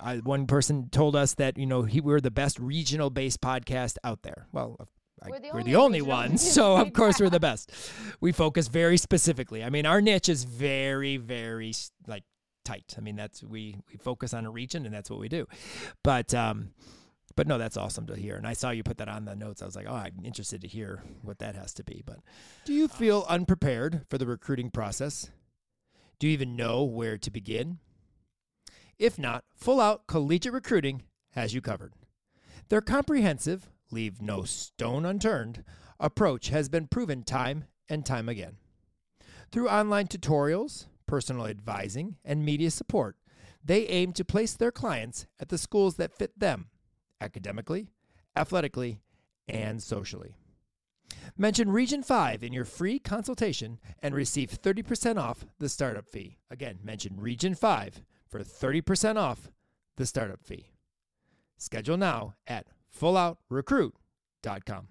[0.00, 3.98] I, one person told us that you know he, we're the best regional based podcast
[4.02, 4.46] out there.
[4.50, 4.88] Well,
[5.22, 7.70] I, we're the we're only, the only ones, so of course we're the best.
[8.18, 9.62] We focus very specifically.
[9.62, 11.74] I mean, our niche is very, very
[12.06, 12.24] like
[12.64, 12.94] tight.
[12.96, 15.46] I mean, that's we we focus on a region, and that's what we do.
[16.02, 16.70] But um,
[17.36, 18.36] but no, that's awesome to hear.
[18.36, 19.62] And I saw you put that on the notes.
[19.62, 22.02] I was like, oh, I'm interested to hear what that has to be.
[22.04, 22.20] But
[22.64, 25.30] do you uh, feel unprepared for the recruiting process?
[26.18, 27.78] Do you even know where to begin?
[28.98, 31.94] If not, Full Out Collegiate Recruiting has you covered.
[32.68, 35.64] Their comprehensive, leave no stone unturned
[36.02, 38.56] approach has been proven time and time again.
[39.50, 43.16] Through online tutorials, personal advising, and media support,
[43.64, 46.66] they aim to place their clients at the schools that fit them
[47.22, 47.88] academically,
[48.36, 49.00] athletically,
[49.48, 50.34] and socially.
[51.36, 56.38] Mention Region 5 in your free consultation and receive 30% off the startup fee.
[56.50, 59.50] Again, mention Region 5 for 30% off
[59.96, 60.72] the startup fee.
[61.58, 62.66] Schedule now at
[62.98, 64.88] fulloutrecruit.com.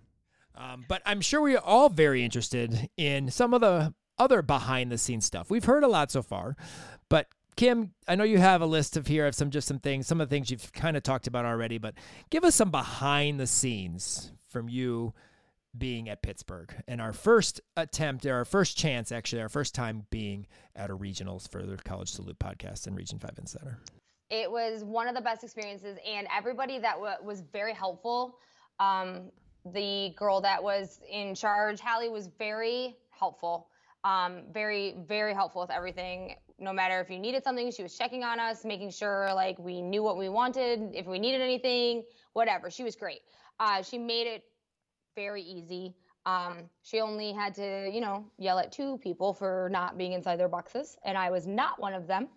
[0.56, 4.92] Um, but I'm sure we are all very interested in some of the other behind
[4.92, 5.50] the scenes stuff.
[5.50, 6.56] We've heard a lot so far,
[7.10, 10.08] but Kim, I know you have a list of here of some just some things,
[10.08, 11.96] some of the things you've kind of talked about already, but
[12.30, 15.14] give us some behind the scenes from you
[15.78, 20.06] being at Pittsburgh and our first attempt, or our first chance, actually, our first time
[20.10, 23.78] being at a regionals for the College Salute podcast and Region 5 Insider.
[24.30, 28.38] It was one of the best experiences, and everybody that w- was very helpful.
[28.80, 29.32] Um,
[29.74, 33.68] the girl that was in charge, Hallie, was very helpful.
[34.04, 36.36] Um, very, very helpful with everything.
[36.62, 39.82] No matter if you needed something, she was checking on us, making sure like we
[39.82, 42.70] knew what we wanted, if we needed anything, whatever.
[42.70, 43.22] She was great.
[43.60, 44.44] Uh, she made it
[45.16, 45.96] very easy.
[46.26, 50.40] Um, she only had to, you know, yell at two people for not being inside
[50.40, 52.28] their boxes, and I was not one of them.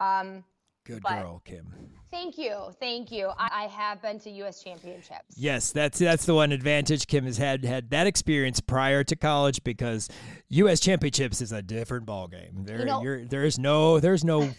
[0.00, 0.44] Um,
[0.84, 1.72] Good girl, Kim.
[2.10, 3.30] Thank you, thank you.
[3.38, 4.62] I, I, have been to U.S.
[4.62, 5.36] championships.
[5.36, 9.62] Yes, that's that's the one advantage Kim has had had that experience prior to college
[9.62, 10.08] because
[10.48, 10.80] U.S.
[10.80, 12.66] championships is a different ballgame.
[12.66, 14.50] There, you know, there's no, there's no.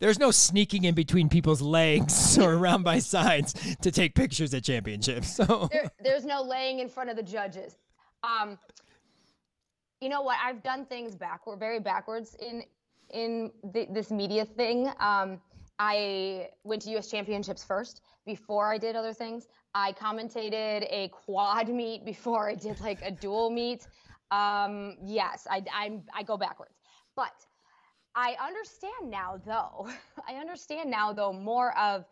[0.00, 4.64] There's no sneaking in between people's legs or around by sides to take pictures at
[4.64, 5.34] championships.
[5.36, 7.76] So there, there's no laying in front of the judges.
[8.24, 8.58] Um,
[10.00, 10.36] you know what?
[10.44, 12.64] I've done things backward, very backwards in
[13.10, 14.90] in the, this media thing.
[14.98, 15.40] Um,
[15.78, 17.10] I went to U.S.
[17.10, 19.48] Championships first before I did other things.
[19.74, 23.86] I commentated a quad meet before I did like a dual meet.
[24.30, 26.74] Um, yes, I, I'm I go backwards,
[27.16, 27.32] but
[28.14, 29.88] I understand now though.
[30.28, 32.04] I understand now though more of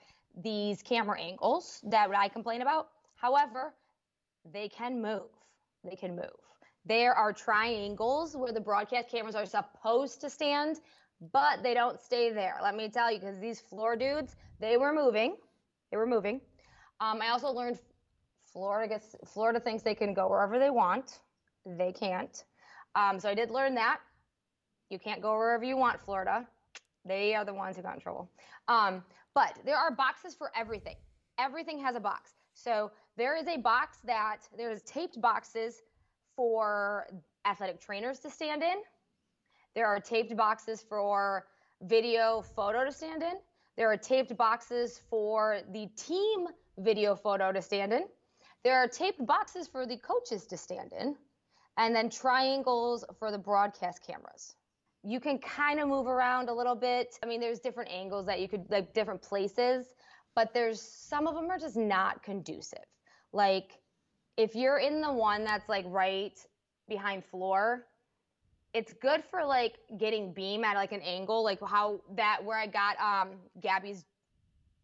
[0.43, 2.89] these camera angles that I complain about.
[3.17, 3.75] However,
[4.53, 5.31] they can move.
[5.85, 6.31] They can move.
[6.85, 10.81] There are triangles where the broadcast cameras are supposed to stand
[11.31, 12.59] but they don't stay there.
[12.63, 15.37] Let me tell you, because these floor dudes, they were moving.
[15.91, 16.41] They were moving.
[17.01, 17.79] Um, I also learned
[18.53, 21.21] Florida gets Florida thinks they can go wherever they want.
[21.65, 22.45] They can't.
[22.95, 24.01] Um, so I did learn that.
[24.91, 26.47] You can't go wherever you want, Florida.
[27.05, 28.31] They are the ones who got in trouble.
[28.69, 29.03] Um,
[29.35, 30.97] but there are boxes for everything.
[31.39, 32.33] Everything has a box.
[32.55, 35.83] So there is a box that there's taped boxes
[36.37, 37.07] for
[37.47, 38.77] athletic trainers to stand in.
[39.75, 41.47] There are taped boxes for
[41.83, 43.35] video photo to stand in.
[43.77, 48.05] There are taped boxes for the team video photo to stand in.
[48.65, 51.17] There are taped boxes for the coaches to stand in.
[51.79, 54.57] And then triangles for the broadcast cameras.
[55.05, 57.19] You can kind of move around a little bit.
[57.23, 59.95] I mean, there's different angles that you could, like different places,
[60.37, 62.85] but there's some of them are just not conducive.
[63.33, 63.81] Like,
[64.37, 66.39] if you're in the one that's like right
[66.89, 67.87] behind floor,
[68.75, 72.67] it's good for like getting beam at like an angle, like how that where I
[72.67, 73.31] got um
[73.61, 74.05] Gabby's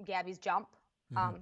[0.05, 0.69] Gabby's jump,
[1.13, 1.37] mm-hmm.
[1.37, 1.41] um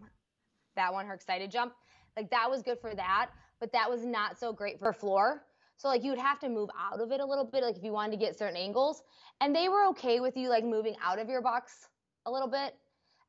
[0.76, 1.72] that one her excited jump,
[2.16, 3.30] like that was good for that,
[3.60, 5.42] but that was not so great for floor.
[5.78, 7.84] So like you would have to move out of it a little bit, like if
[7.84, 9.02] you wanted to get certain angles,
[9.40, 11.88] and they were okay with you like moving out of your box
[12.24, 12.74] a little bit,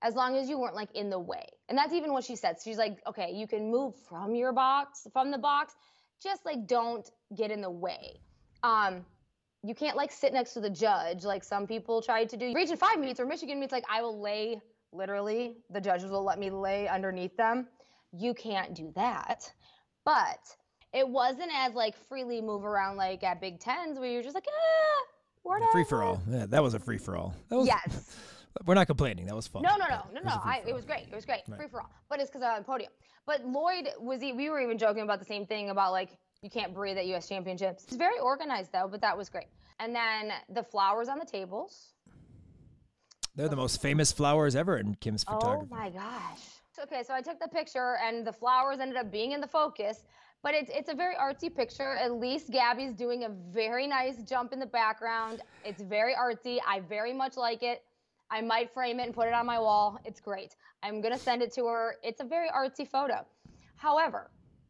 [0.02, 1.46] as long as you weren't like in the way.
[1.70, 2.58] And that's even what she said.
[2.64, 5.76] She's like, okay, you can move from your box, from the box,
[6.22, 8.22] just like don't get in the way.
[8.64, 9.06] Um,
[9.64, 12.54] you can't like sit next to the judge like some people tried to do.
[12.54, 16.40] Region five meets or Michigan meets, like I will lay literally, the judges will let
[16.40, 17.68] me lay underneath them.
[18.14, 19.52] You can't do that.
[20.06, 20.40] But
[20.94, 24.48] it wasn't as like freely move around like at Big Tens where you're just like,
[24.48, 25.06] ah,
[25.44, 25.72] whatever.
[25.72, 26.22] Free for all.
[26.30, 27.36] Yeah, that was a free for all.
[27.52, 28.16] Yes.
[28.66, 29.26] We're not complaining.
[29.28, 29.62] That was fun.
[29.62, 30.42] No, no, no, no, no.
[30.44, 31.04] I, it was great.
[31.12, 31.42] It was great.
[31.48, 31.58] Right.
[31.60, 31.92] Free for all.
[32.10, 32.92] But it's because I'm on the podium.
[33.28, 34.34] But Lloyd was he?
[34.34, 37.28] We were even joking about the same thing about like you can't breathe at U.S.
[37.28, 37.84] championships.
[37.86, 39.48] It's very organized though, but that was great.
[39.80, 41.94] And then the flowers on the tables.
[43.36, 45.70] They're the most famous flowers ever in Kim's oh photography.
[45.72, 46.42] Oh my gosh.
[46.80, 50.04] Okay, so I took the picture and the flowers ended up being in the focus,
[50.44, 51.96] but it's it's a very artsy picture.
[51.96, 55.42] At least Gabby's doing a very nice jump in the background.
[55.66, 56.60] It's very artsy.
[56.68, 57.84] I very much like it.
[58.30, 60.00] I might frame it and put it on my wall.
[60.06, 60.56] It's great.
[60.84, 61.96] I'm going to send it to her.
[62.04, 63.26] It's a very artsy photo.
[63.78, 64.30] However,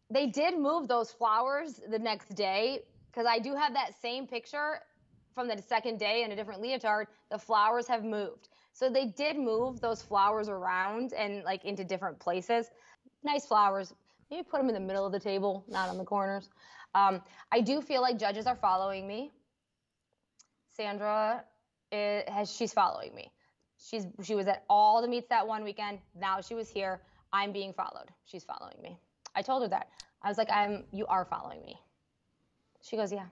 [0.09, 4.79] they did move those flowers the next day because I do have that same picture
[5.33, 7.07] from the second day in a different leotard.
[7.29, 8.49] The flowers have moved.
[8.73, 12.69] So they did move those flowers around and like into different places.
[13.23, 13.93] Nice flowers.
[14.29, 16.49] Maybe put them in the middle of the table, not on the corners.
[16.93, 19.31] Um, I do feel like judges are following me.
[20.71, 21.43] Sandra
[21.91, 23.31] is, has she's following me.
[23.79, 25.99] She's she was at all the meets that one weekend.
[26.15, 27.01] Now she was here.
[27.33, 28.09] I'm being followed.
[28.25, 28.97] She's following me.
[29.37, 29.89] I told her that.
[30.23, 31.79] I was like, I'm you are following me.
[32.81, 33.25] She goes, Yeah.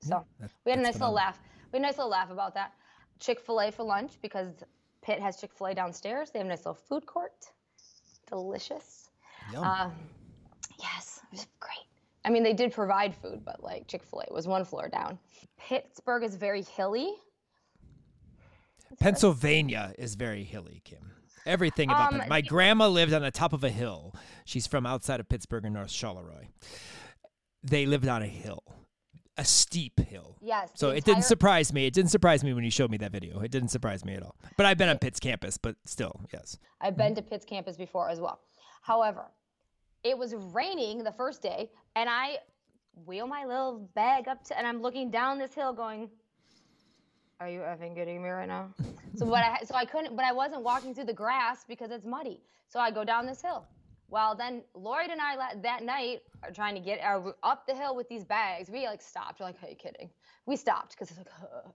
[0.00, 1.38] So yeah, we had a nice little laugh.
[1.72, 2.72] We had a nice little laugh about that.
[3.20, 4.48] Chick fil A for lunch because
[5.02, 6.30] Pitt has Chick fil A downstairs.
[6.30, 7.46] They have a nice little food court.
[8.28, 9.10] Delicious.
[9.52, 9.62] Yum.
[9.62, 9.90] Uh,
[10.78, 11.86] yes, it was great.
[12.24, 15.18] I mean, they did provide food, but like Chick fil A was one floor down.
[15.58, 17.14] Pittsburgh is very hilly.
[18.98, 21.15] Pennsylvania is very hilly, Kim.
[21.46, 24.14] Everything about um, My grandma lived on the top of a hill.
[24.44, 26.48] She's from outside of Pittsburgh in North Charleroi.
[27.62, 28.62] They lived on a hill,
[29.36, 30.36] a steep hill.
[30.40, 30.70] Yes.
[30.74, 31.86] So it didn't surprise me.
[31.86, 33.40] It didn't surprise me when you showed me that video.
[33.40, 34.36] It didn't surprise me at all.
[34.56, 36.58] But I've been on Pitt's campus, but still, yes.
[36.80, 38.40] I've been to Pitt's campus before as well.
[38.82, 39.26] However,
[40.04, 42.38] it was raining the first day, and I
[43.04, 46.08] wheel my little bag up to, and I'm looking down this hill going,
[47.40, 48.70] are you effing kidding me right now?
[49.16, 52.06] so what I so I couldn't, but I wasn't walking through the grass because it's
[52.06, 52.40] muddy.
[52.68, 53.66] So I go down this hill.
[54.08, 57.94] Well, then Lloyd and I that night are trying to get uh, up the hill
[57.96, 58.70] with these bags.
[58.70, 59.40] We like stopped.
[59.40, 60.10] We're like, are you kidding?
[60.46, 61.28] We stopped because it's like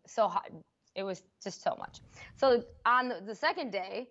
[0.07, 0.49] so hot.
[0.95, 1.99] It was just so much.
[2.35, 4.09] So on the, the second day,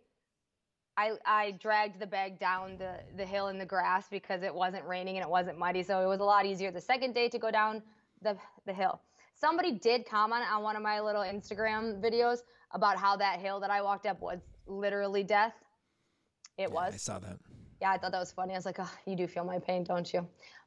[0.96, 4.86] I, I dragged the bag down the, the hill in the grass because it wasn't
[4.86, 5.82] raining and it wasn't muddy.
[5.82, 7.82] So it was a lot easier the second day to go down
[8.22, 8.36] the,
[8.66, 9.00] the hill
[9.40, 12.38] somebody did comment on one of my little Instagram videos
[12.72, 15.54] about how that hill that I walked up was literally death.
[16.58, 16.94] It yeah, was.
[16.94, 17.38] I saw that.
[17.80, 18.52] Yeah, I thought that was funny.
[18.52, 20.26] I was like, oh, you do feel my pain, don't you?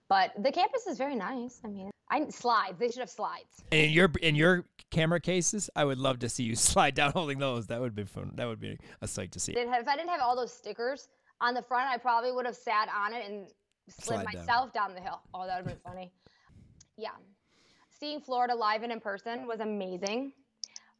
[0.09, 1.61] But the campus is very nice.
[1.63, 2.79] I mean, I slides.
[2.79, 3.63] They should have slides.
[3.71, 7.11] And in your in your camera cases, I would love to see you slide down
[7.11, 7.67] holding those.
[7.67, 8.31] That would be fun.
[8.35, 9.53] That would be a sight to see.
[9.53, 11.07] If I didn't have all those stickers
[11.39, 13.47] on the front, I probably would have sat on it and
[13.89, 14.89] slid slide myself down.
[14.89, 15.21] down the hill.
[15.33, 16.11] Oh, that would have been funny.
[16.97, 17.09] Yeah
[18.03, 20.33] seeing Florida live and in person was amazing.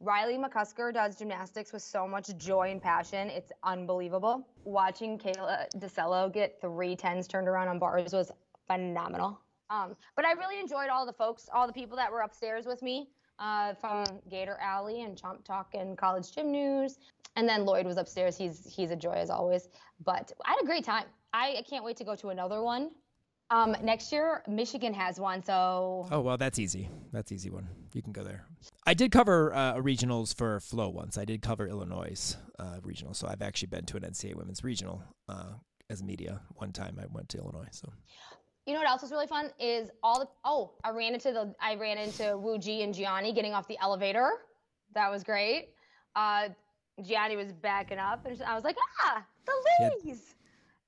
[0.00, 3.28] Riley McCusker does gymnastics with so much joy and passion.
[3.28, 4.48] It's unbelievable.
[4.64, 8.32] Watching Kayla DiCello get three tens turned around on bars was
[8.66, 9.38] phenomenal.
[9.68, 12.80] Um, but I really enjoyed all the folks, all the people that were upstairs with
[12.80, 16.96] me uh, from Gator Alley and Chomp Talk and College Gym News.
[17.36, 18.34] And then Lloyd was upstairs.
[18.34, 19.68] He's he's a joy as always.
[20.02, 21.04] But I had a great time.
[21.34, 22.92] I, I can't wait to go to another one.
[23.54, 26.08] Um, next year, Michigan has one, so.
[26.10, 26.88] Oh well, that's easy.
[27.12, 27.68] That's easy one.
[27.92, 28.46] You can go there.
[28.84, 31.16] I did cover uh, regionals for Flow once.
[31.16, 35.04] I did cover Illinois uh, regional, so I've actually been to an NCAA women's regional
[35.28, 35.52] uh,
[35.88, 36.98] as media one time.
[37.00, 37.92] I went to Illinois, so.
[38.66, 41.54] You know what else was really fun is all the oh I ran into the
[41.60, 44.30] I ran into Wu Ji and Gianni getting off the elevator.
[44.94, 45.68] That was great.
[46.16, 46.48] Uh,
[47.04, 50.34] Gianni was backing up, and I was like, ah, the ladies.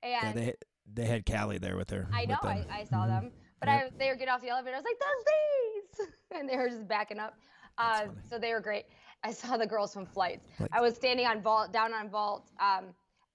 [0.03, 0.53] Yeah, and yeah, they
[0.93, 2.07] they had Callie there with her.
[2.13, 3.09] I know, I, I, saw mm-hmm.
[3.09, 3.91] them, but yep.
[3.93, 4.75] I they were getting off the elevator.
[4.75, 7.35] I was like, "Those these," and they were just backing up.
[7.77, 8.85] Uh, so they were great.
[9.23, 10.45] I saw the girls from flights.
[10.71, 12.85] I was standing on vault, down on vault, um,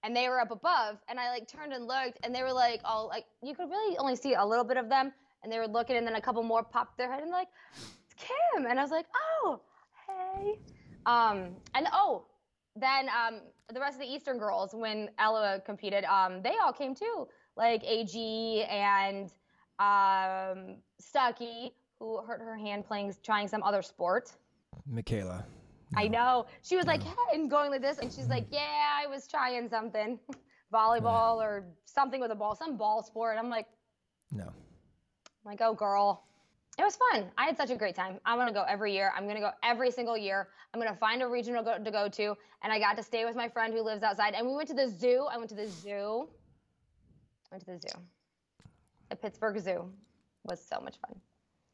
[0.03, 0.97] and they were up above.
[1.07, 3.97] And I like turned and looked, and they were like, all like you could really
[3.97, 6.43] only see a little bit of them, and they were looking, and then a couple
[6.43, 9.61] more popped their head and like, it's Kim, and I was like, oh,
[10.07, 10.59] hey,
[11.05, 12.25] um, and oh,
[12.75, 13.41] then um,
[13.73, 17.83] the rest of the Eastern girls when Ella competed, um, they all came too like
[17.83, 19.31] AG and
[19.79, 24.31] um, Stucky, who hurt her hand playing, trying some other sport.
[24.87, 25.45] Michaela.
[25.91, 26.01] No.
[26.01, 26.45] I know.
[26.63, 29.69] She was like, hey, and going like this, and she's like, yeah, I was trying
[29.69, 30.19] something,
[30.73, 31.45] volleyball yeah.
[31.45, 33.37] or something with a ball, some ball sport.
[33.39, 33.67] I'm like,
[34.31, 34.45] no.
[34.45, 36.25] I'm like, oh, girl.
[36.79, 37.29] It was fun.
[37.37, 38.19] I had such a great time.
[38.25, 39.13] I want to go every year.
[39.15, 40.47] I'm going to go every single year.
[40.73, 42.35] I'm going to find a regional to go to.
[42.63, 44.33] And I got to stay with my friend who lives outside.
[44.33, 45.27] And we went to the zoo.
[45.31, 46.29] I went to the zoo.
[47.53, 48.01] Went to the zoo.
[49.11, 49.91] The Pittsburgh Zoo
[50.43, 51.21] was so much fun.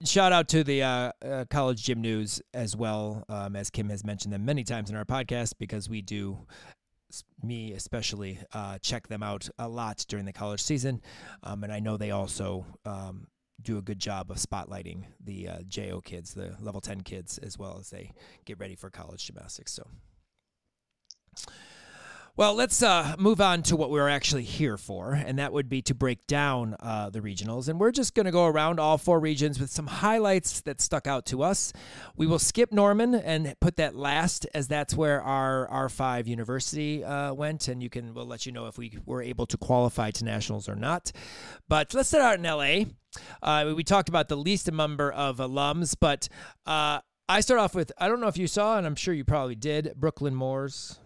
[0.03, 4.03] Shout out to the uh, uh, College Gym News as well, um, as Kim has
[4.03, 6.37] mentioned them many times in our podcast, because we do,
[7.41, 11.01] me especially, uh, check them out a lot during the college season.
[11.43, 13.27] Um, and I know they also um,
[13.61, 17.57] do a good job of spotlighting the uh, JO kids, the level 10 kids, as
[17.57, 18.11] well as they
[18.43, 19.71] get ready for college gymnastics.
[19.71, 19.87] So
[22.39, 25.67] Well, let's uh, move on to what we are actually here for, and that would
[25.67, 27.67] be to break down uh, the regionals.
[27.67, 31.05] And we're just going to go around all four regions with some highlights that stuck
[31.05, 31.73] out to us.
[32.15, 37.33] We will skip Norman and put that last, as that's where our R5 university uh,
[37.33, 40.23] went, and you can we'll let you know if we were able to qualify to
[40.23, 41.11] nationals or not.
[41.67, 42.85] But let's start out in LA.
[43.43, 46.29] Uh, we talked about the least number of alums, but
[46.65, 49.25] uh, I start off with I don't know if you saw, and I'm sure you
[49.25, 51.01] probably did, Brooklyn Moores.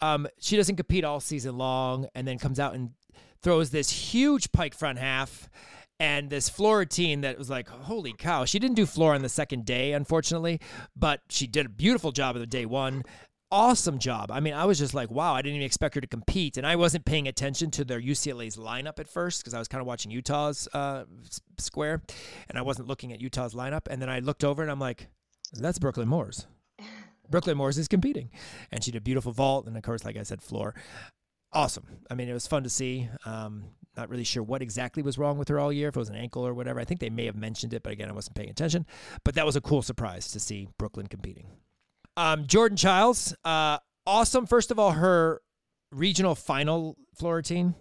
[0.00, 2.90] Um, she doesn't compete all season long, and then comes out and
[3.42, 5.48] throws this huge pike front half
[5.98, 8.44] and this floor routine that was like, holy cow.
[8.44, 10.60] She didn't do floor on the second day, unfortunately,
[10.94, 13.02] but she did a beautiful job of the day one.
[13.50, 14.30] Awesome job.
[14.30, 16.56] I mean, I was just like, wow, I didn't even expect her to compete.
[16.56, 19.80] And I wasn't paying attention to their UCLA's lineup at first because I was kind
[19.80, 21.04] of watching Utah's uh,
[21.58, 22.02] square
[22.48, 23.86] and I wasn't looking at Utah's lineup.
[23.88, 25.06] And then I looked over and I'm like,
[25.52, 26.46] that's Brooklyn Moores.
[27.30, 28.30] Brooklyn Moores is competing.
[28.70, 29.66] And she did a beautiful vault.
[29.66, 30.74] And of course, like I said, floor.
[31.52, 31.86] Awesome.
[32.10, 33.08] I mean, it was fun to see.
[33.24, 33.64] Um,
[33.96, 36.16] not really sure what exactly was wrong with her all year, if it was an
[36.16, 36.80] ankle or whatever.
[36.80, 38.84] I think they may have mentioned it, but again, I wasn't paying attention.
[39.24, 41.46] But that was a cool surprise to see Brooklyn competing.
[42.16, 44.46] Um, Jordan Chiles, uh, awesome.
[44.46, 45.40] First of all, her
[45.92, 47.74] regional final floor routine,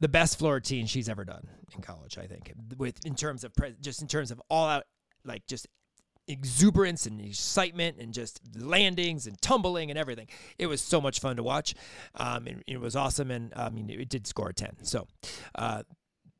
[0.00, 3.54] the best floor routine she's ever done in college, I think, with in terms of
[3.54, 4.84] pre- just in terms of all out
[5.24, 5.66] like just
[6.30, 10.28] exuberance and excitement and just landings and tumbling and everything.
[10.58, 11.74] It was so much fun to watch.
[12.14, 14.76] Um, it, it was awesome, and I mean, it did score a ten.
[14.82, 15.06] So
[15.54, 15.82] uh,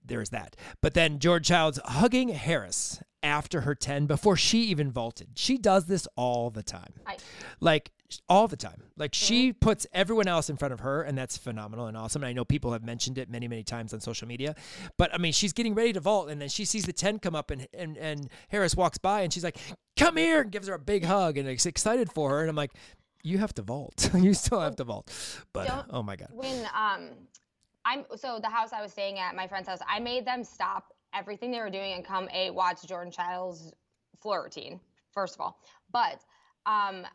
[0.05, 0.57] there's that.
[0.81, 5.29] But then Jordan Chiles hugging Harris after her 10 before she even vaulted.
[5.37, 6.95] She does this all the time.
[7.07, 7.19] I,
[7.61, 7.93] like
[8.29, 8.83] all the time.
[8.97, 9.27] Like mm-hmm.
[9.27, 12.23] she puts everyone else in front of her, and that's phenomenal and awesome.
[12.23, 14.55] And I know people have mentioned it many, many times on social media.
[14.97, 17.35] But I mean, she's getting ready to vault, and then she sees the 10 come
[17.35, 19.59] up, and and, and Harris walks by, and she's like,
[19.97, 22.41] Come here, and gives her a big hug, and is excited for her.
[22.41, 22.73] And I'm like,
[23.23, 24.11] You have to vault.
[24.19, 25.11] you still have to vault.
[25.53, 26.29] But Don't, oh my God.
[26.33, 27.11] When, um,
[27.85, 30.93] I'm so the house I was staying at, my friend's house, I made them stop
[31.15, 33.73] everything they were doing and come a watch Jordan Chiles
[34.21, 34.81] floor routine,
[35.13, 35.61] first of all.
[35.93, 36.21] But
[36.67, 37.07] um,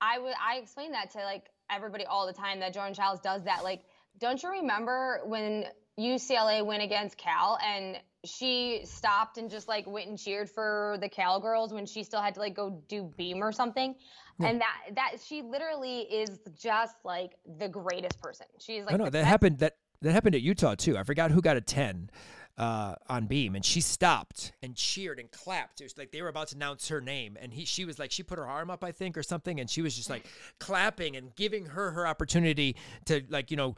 [0.00, 3.44] I would I explain that to like everybody all the time that Jordan Chiles does
[3.44, 3.64] that.
[3.64, 3.82] Like,
[4.18, 5.64] don't you remember when
[5.98, 11.08] UCLA went against Cal and she stopped and just like went and cheered for the
[11.08, 13.94] Cal girls when she still had to like go do beam or something?
[14.38, 14.48] Yeah.
[14.48, 18.46] And that that she literally is just like the greatest person.
[18.58, 19.26] She's like I know that best.
[19.26, 20.96] happened that that happened at Utah too.
[20.96, 22.10] I forgot who got a 10
[22.58, 25.80] uh, on beam, and she stopped and cheered and clapped.
[25.80, 28.10] It was like they were about to announce her name, and he she was like
[28.10, 30.26] she put her arm up, I think, or something, and she was just like
[30.58, 33.76] clapping and giving her her opportunity to like you know.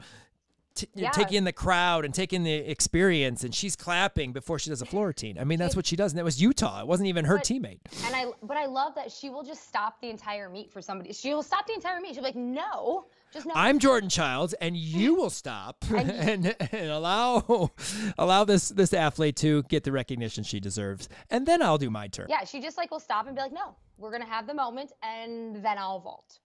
[0.73, 1.09] T- yeah.
[1.09, 4.81] take in the crowd and take in the experience, and she's clapping before she does
[4.81, 5.37] a floor routine.
[5.37, 6.79] I mean, that's what she does, and that was Utah.
[6.79, 7.79] It wasn't even her but, teammate.
[8.05, 11.11] And I, but I love that she will just stop the entire meet for somebody.
[11.11, 12.13] She will stop the entire meet.
[12.13, 13.07] She'll be like, "No.
[13.53, 17.71] I'm Jordan Chiles, and you will stop and, and allow
[18.17, 22.07] allow this this athlete to get the recognition she deserves, and then I'll do my
[22.07, 22.27] turn.
[22.29, 24.91] Yeah, she just like will stop and be like, "No, we're gonna have the moment,
[25.03, 26.39] and then I'll vault."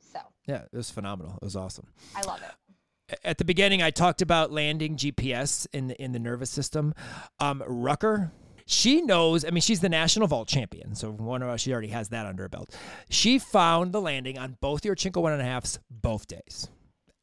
[0.00, 1.34] So yeah, it was phenomenal.
[1.40, 1.86] It was awesome.
[2.14, 3.18] I love it.
[3.24, 6.94] At the beginning, I talked about landing GPS in the in the nervous system.
[7.40, 8.32] Um, Rucker
[8.66, 11.88] she knows, I mean, she's the national vault champion, so one of us, she already
[11.88, 12.76] has that under her belt.
[13.08, 16.68] She found the landing on both Yurchenko one and a halfs both days.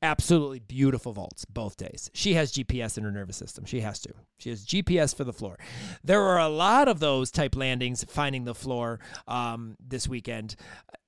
[0.02, 2.10] Absolutely beautiful vaults both days.
[2.14, 3.66] She has GPS in her nervous system.
[3.66, 4.14] She has to.
[4.38, 5.60] She has GPS for the floor.
[6.06, 10.56] There were a lot of those type landings finding the floor um, this weekend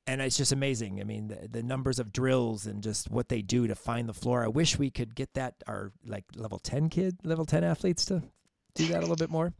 [0.07, 0.99] and it's just amazing.
[0.99, 4.13] I mean, the, the, numbers of drills and just what they do to find the
[4.13, 4.43] floor.
[4.43, 8.23] I wish we could get that our like level ten kid, level ten athletes to
[8.75, 9.53] do that a little bit more.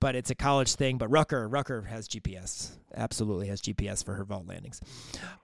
[0.00, 0.98] But it's a college thing.
[0.98, 2.72] But Rucker, Rucker has GPS.
[2.94, 4.80] Absolutely has GPS for her vault landings.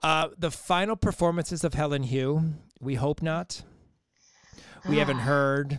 [0.03, 2.43] Uh, the final performances of Helen Hu.
[2.81, 3.63] We hope not.
[4.89, 5.79] We haven't heard.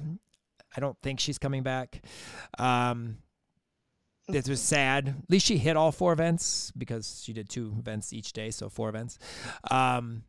[0.76, 2.02] I don't think she's coming back.
[2.58, 3.18] Um,
[4.28, 5.10] this was sad.
[5.10, 8.70] At least she hit all four events because she did two events each day, so
[8.70, 9.18] four events.
[9.70, 10.24] Um,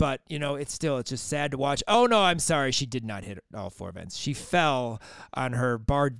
[0.00, 1.82] but you know it's still it's just sad to watch.
[1.86, 2.72] Oh no i'm sorry.
[2.72, 4.16] She did not hit all four events.
[4.16, 4.98] She fell
[5.34, 6.12] on her bar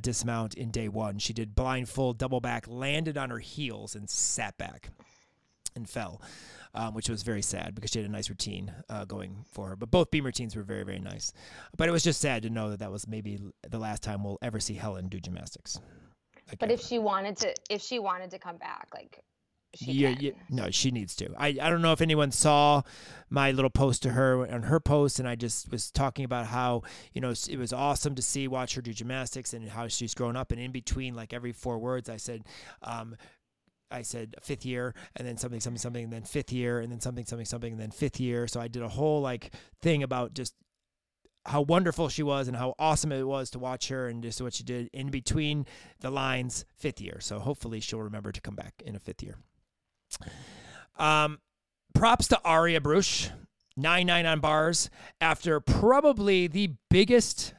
[0.00, 1.20] dismount in day one.
[1.20, 4.90] She did blindfold double back landed on her heels and sat back
[5.76, 6.20] and fell
[6.74, 9.76] um, which was very sad because she had a nice routine uh, going for her.
[9.76, 11.32] But both beam routines were very very nice.
[11.76, 14.38] But it was just sad to know that that was maybe the last time we'll
[14.42, 15.78] ever see helen do gymnastics.
[16.58, 19.22] But if she wanted to if she wanted to come back like
[19.76, 21.28] yeah, yeah, no, she needs to.
[21.36, 22.82] I, I don't know if anyone saw
[23.28, 26.82] my little post to her on her post, and I just was talking about how
[27.12, 30.36] you know it was awesome to see watch her do gymnastics and how she's grown
[30.36, 30.52] up.
[30.52, 32.44] And in between, like every four words, I said,
[32.82, 33.16] um,
[33.90, 37.00] I said fifth year and then something, something, something, and then fifth year and then
[37.00, 38.48] something, something, something, and then fifth year.
[38.48, 39.52] So I did a whole like
[39.82, 40.54] thing about just
[41.44, 44.54] how wonderful she was and how awesome it was to watch her and just what
[44.54, 45.66] she did in between
[46.00, 47.18] the lines fifth year.
[47.20, 49.36] So hopefully she'll remember to come back in a fifth year.
[50.96, 51.38] Um,
[51.94, 53.30] props to Aria Brusch,
[53.76, 54.90] 9 9 on bars
[55.20, 57.54] after probably the biggest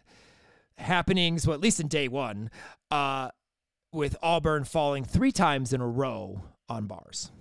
[0.78, 2.50] happenings, well, at least in day one,
[2.92, 3.30] uh,
[3.92, 7.32] with Auburn falling three times in a row on bars.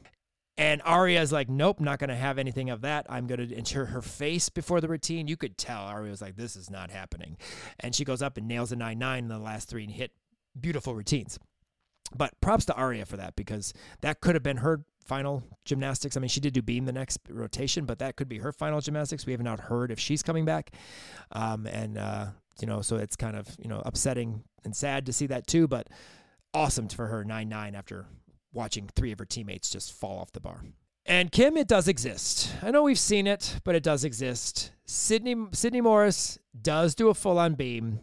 [0.56, 3.06] And Aria's like, nope, not going to have anything of that.
[3.08, 5.28] I'm going to ensure her face before the routine.
[5.28, 7.36] You could tell Aria was like, this is not happening.
[7.78, 10.10] And she goes up and nails a 9 9 in the last three and hit
[10.58, 11.38] beautiful routines.
[12.16, 16.16] But props to Aria for that because that could have been her final gymnastics.
[16.16, 18.80] I mean, she did do beam the next rotation, but that could be her final
[18.80, 19.26] gymnastics.
[19.26, 20.70] We have not heard if she's coming back.
[21.32, 22.26] Um, and, uh,
[22.60, 25.66] you know, so it's kind of, you know, upsetting and sad to see that too,
[25.66, 25.88] but
[26.54, 28.06] awesome for her 9 9 after
[28.52, 30.62] watching three of her teammates just fall off the bar.
[31.06, 32.54] And Kim, it does exist.
[32.62, 34.72] I know we've seen it, but it does exist.
[34.84, 38.00] Sydney Sydney Morris does do a full on beam.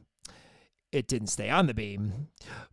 [0.96, 2.30] It didn't stay on the beam,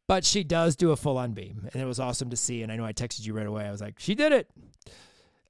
[0.06, 2.62] but she does do a full on beam, and it was awesome to see.
[2.62, 3.64] And I know I texted you right away.
[3.66, 4.48] I was like, she did it.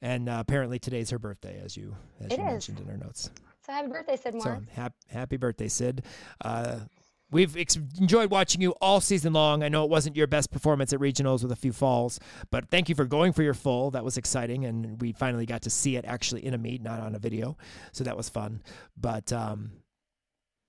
[0.01, 2.51] And uh, apparently today's her birthday, as you as it you is.
[2.51, 3.31] mentioned in her notes.
[3.67, 4.93] So happy birthday, Sid So Morris.
[5.11, 6.03] happy birthday, Sid.
[6.43, 6.81] Uh,
[7.31, 9.63] we've ex- enjoyed watching you all season long.
[9.63, 12.19] I know it wasn't your best performance at regionals with a few falls,
[12.51, 13.91] but thank you for going for your full.
[13.91, 17.01] That was exciting, and we finally got to see it actually in a meet, not
[17.01, 17.57] on a video.
[17.93, 18.63] So that was fun.
[18.97, 19.71] But um,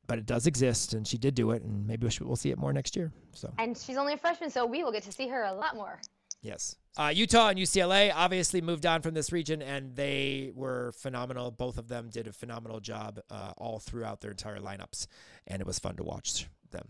[0.08, 2.74] but it does exist, and she did do it, and maybe we'll see it more
[2.74, 3.12] next year.
[3.34, 5.76] So And she's only a freshman, so we will get to see her a lot
[5.76, 6.00] more.
[6.42, 6.76] Yes.
[6.98, 11.52] Uh, Utah and UCLA obviously moved on from this region, and they were phenomenal.
[11.52, 15.08] Both of them did a phenomenal job uh, all throughout their entire lineups,
[15.48, 16.90] and it was fun to watch them.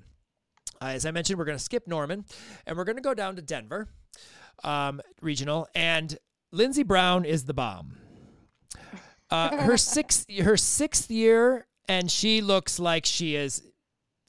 [0.82, 2.26] Uh, as I mentioned, we're going to skip Norman,
[2.66, 3.88] and we're going to go down to Denver
[4.64, 6.18] um, regional, and
[6.54, 7.98] Lynnzee Brown is the bomb.
[9.30, 13.62] Uh, her sixth, her sixth year, and she looks like she is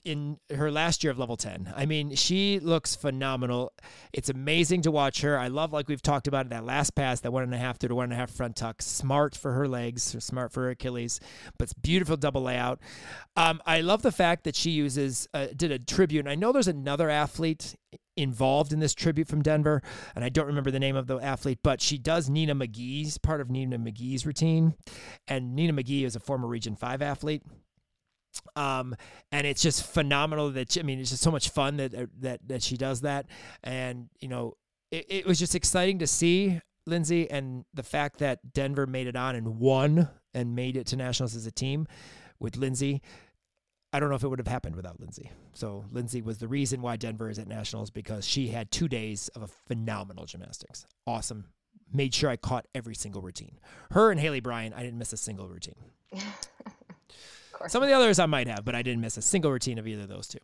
[0.05, 1.73] in her last year of level 10.
[1.75, 3.73] I mean, she looks phenomenal.
[4.13, 5.39] It's amazing to watch her.
[5.39, 7.89] I love, like we've talked about, that last pass, that one and a half through
[7.89, 8.83] to one and a half front tuck.
[8.83, 11.21] Smart for her legs, or smart for her Achilles,
[11.59, 12.81] but it's beautiful double layout.
[13.37, 16.21] Um, I love the fact that she uses, uh, did a tribute.
[16.21, 17.75] And I know there's another athlete
[18.17, 19.83] involved in this tribute from Denver,
[20.15, 23.41] and I don't remember the name of the athlete, but she does Nina McGee's part
[23.41, 24.75] of Nina McGee's routine.
[25.27, 27.43] And Nina McGee is a former Region 5 athlete
[28.57, 28.95] um,
[29.33, 32.41] and it's just phenomenal that she, I mean it's just so much fun that that
[32.47, 33.27] that she does that,
[33.63, 34.57] and you know
[34.91, 39.17] it, it was just exciting to see Lynnzee and the fact that Denver made it
[39.17, 41.87] on and won and made it to nationals as a team
[42.39, 43.01] with Lynnzee.
[43.93, 45.31] I don't know if it would have happened without Lynnzee.
[45.53, 49.29] So Lynnzee was the reason why Denver is at nationals because she had two days
[49.29, 50.85] of a phenomenal gymnastics.
[51.07, 51.45] Awesome.
[51.93, 53.61] Made sure I caught every single routine.
[53.93, 55.77] Her and Haleigh Bryant, I didn't miss a single routine.
[57.69, 59.87] Some of the others I might have, but I didn't miss a single routine of
[59.87, 60.39] either of those two.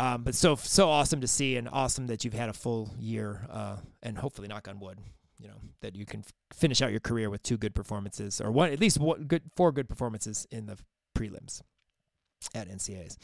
[0.00, 3.46] Um, but so so awesome to see, and awesome that you've had a full year,
[3.50, 4.98] uh, and hopefully, knock on wood,
[5.38, 8.50] you know that you can f- finish out your career with two good performances, or
[8.50, 10.78] one at least one good four good performances in the
[11.14, 11.60] prelims
[12.54, 13.16] at NCAAs.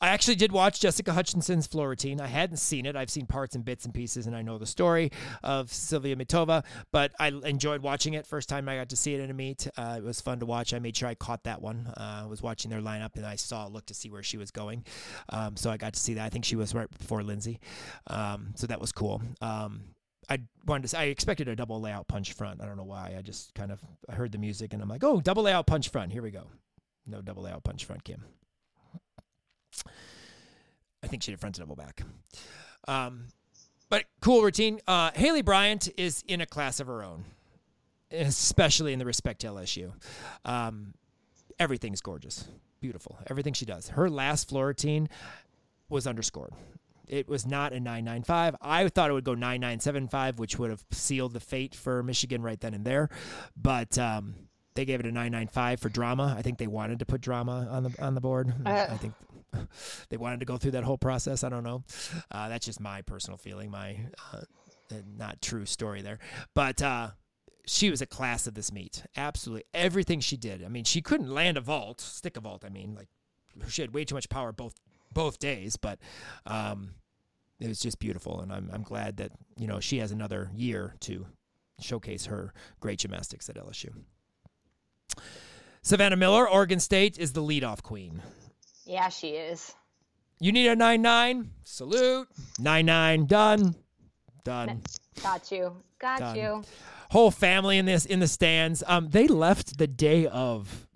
[0.00, 2.20] I actually did watch Jessica Hutchinson's floor routine.
[2.20, 2.96] I hadn't seen it.
[2.96, 5.10] I've seen parts and bits and pieces, and I know the story
[5.42, 8.26] of Sylvia Mitova, but I enjoyed watching it.
[8.26, 9.66] First time I got to see it in a meet.
[9.76, 10.74] Uh, it was fun to watch.
[10.74, 11.86] I made sure I caught that one.
[11.96, 14.50] Uh, I was watching their lineup, and I saw, look to see where she was
[14.50, 14.84] going.
[15.28, 16.24] Um, so I got to see that.
[16.24, 17.58] I think she was right before Lynnzee.
[18.06, 19.22] Um, so that was cool.
[19.40, 19.82] Um,
[20.28, 20.98] I wanted to.
[20.98, 22.62] I expected a double layout punch front.
[22.62, 23.14] I don't know why.
[23.18, 25.88] I just kind of I heard the music and I'm like, oh, double layout punch
[25.88, 26.12] front.
[26.12, 26.44] Here we go.
[27.06, 28.24] No double layout punch front, Kim.
[31.02, 32.02] I think she did front to double back.
[32.88, 33.26] Um,
[33.88, 34.80] but cool routine.
[34.86, 37.24] Uh, Haleigh Bryant is in a class of her own,
[38.10, 39.92] especially in the respect to LSU.
[40.44, 40.94] Um,
[41.58, 42.48] everything's gorgeous,
[42.80, 43.18] beautiful.
[43.28, 43.88] Everything she does.
[43.88, 45.08] Her last floor routine
[45.88, 46.54] was underscored.
[47.06, 48.56] It was not a 995.
[48.62, 52.58] I thought it would go 9975, which would have sealed the fate for Michigan right
[52.58, 53.10] then and there.
[53.54, 54.34] But um,
[54.74, 56.34] they gave it a 995 for drama.
[56.36, 58.54] I think they wanted to put drama on the on the board.
[58.64, 58.86] Uh.
[58.88, 59.12] I think
[60.08, 61.44] they wanted to go through that whole process.
[61.44, 61.84] I don't know.
[62.30, 63.96] Uh, that's just my personal feeling, my
[64.32, 64.42] uh,
[65.16, 66.18] not true story there.
[66.54, 67.10] But uh,
[67.66, 69.04] she was a class of this meet.
[69.16, 70.64] Absolutely everything she did.
[70.64, 72.64] I mean, she couldn't land a vault, stick a vault.
[72.64, 73.08] I mean, like
[73.68, 74.74] she had way too much power both
[75.12, 75.98] both days, but
[76.46, 76.94] um,
[77.60, 80.94] it was just beautiful, and I'm I'm glad that you know she has another year
[81.00, 81.26] to
[81.80, 83.90] showcase her great gymnastics at LSU.
[85.82, 88.22] Savannah Miller, Oregon State, is the leadoff queen.
[88.84, 89.74] Yeah, she is.
[90.40, 91.50] You need a nine nine.
[91.64, 92.28] Salute.
[92.58, 93.26] Nine nine.
[93.26, 93.76] Done.
[94.44, 94.82] Done.
[95.22, 95.76] Got you.
[96.00, 96.36] Got Done.
[96.36, 96.64] you.
[97.10, 98.82] Whole family in this in the stands.
[98.86, 100.88] Um, they left the day of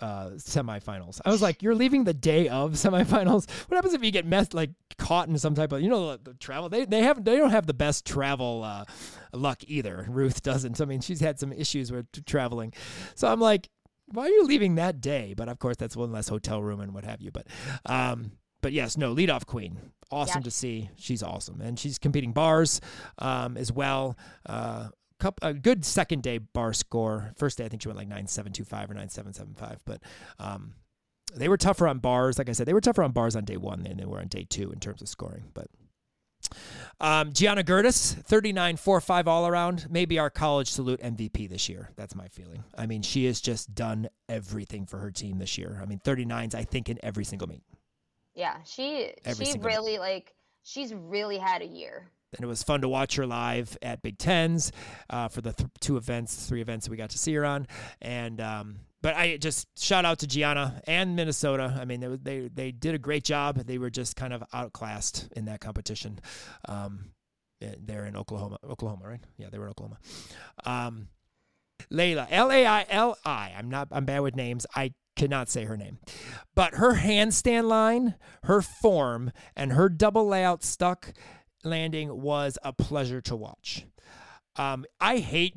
[0.00, 1.20] uh, semifinals.
[1.24, 3.48] I was like, you're leaving the day of semifinals.
[3.68, 6.30] What happens if you get messed like caught in some type of you know the,
[6.30, 6.68] the travel?
[6.68, 8.84] They they have they don't have the best travel uh,
[9.32, 10.06] luck either.
[10.08, 10.80] Ruth doesn't.
[10.80, 12.72] I mean, she's had some issues with traveling.
[13.14, 13.68] So I'm like,
[14.06, 15.34] why are you leaving that day?
[15.36, 17.30] But of course, that's one less hotel room and what have you.
[17.30, 17.46] But
[17.86, 19.78] um, but yes, no, leadoff queen.
[20.10, 20.44] Awesome yeah.
[20.44, 20.90] to see.
[20.96, 22.80] She's awesome, and she's competing bars
[23.18, 24.16] um, as well.
[24.46, 24.88] Uh,
[25.18, 27.32] couple, a good second day bar score.
[27.36, 29.54] First day, I think she went like nine seven two five or nine seven seven
[29.54, 30.02] five, but.
[30.38, 30.74] Um,
[31.34, 32.36] they were tougher on bars.
[32.36, 34.28] Like I said, they were tougher on bars on day one than they were on
[34.28, 35.44] day two in terms of scoring.
[35.54, 35.68] But
[37.00, 41.90] um, Gianna Gertis, 39 4 5 all around, maybe our college salute MVP this year.
[41.96, 42.64] That's my feeling.
[42.76, 45.80] I mean, she has just done everything for her team this year.
[45.82, 47.62] I mean, 39s, I think, in every single meet.
[48.34, 50.32] Yeah, she Every she really like
[50.62, 52.10] she's really had a year.
[52.34, 54.72] And it was fun to watch her live at Big Tens
[55.10, 57.66] uh, for the th- two events, three events that we got to see her on.
[58.00, 61.76] And um, but I just shout out to Gianna and Minnesota.
[61.78, 63.56] I mean, they they they did a great job.
[63.56, 66.20] They were just kind of outclassed in that competition.
[66.68, 67.10] Um,
[67.60, 69.20] eh, they're in Oklahoma, Oklahoma, right?
[69.36, 69.98] Yeah, they were in Oklahoma.
[70.64, 71.08] Um,
[71.92, 73.52] Layla, L A I L I.
[73.56, 73.88] I'm not.
[73.90, 74.66] I'm bad with names.
[74.74, 75.98] I cannot say her name.
[76.54, 81.12] But her handstand line, her form, and her double layout stuck
[81.64, 83.84] landing was a pleasure to watch.
[84.56, 85.54] Um, I hate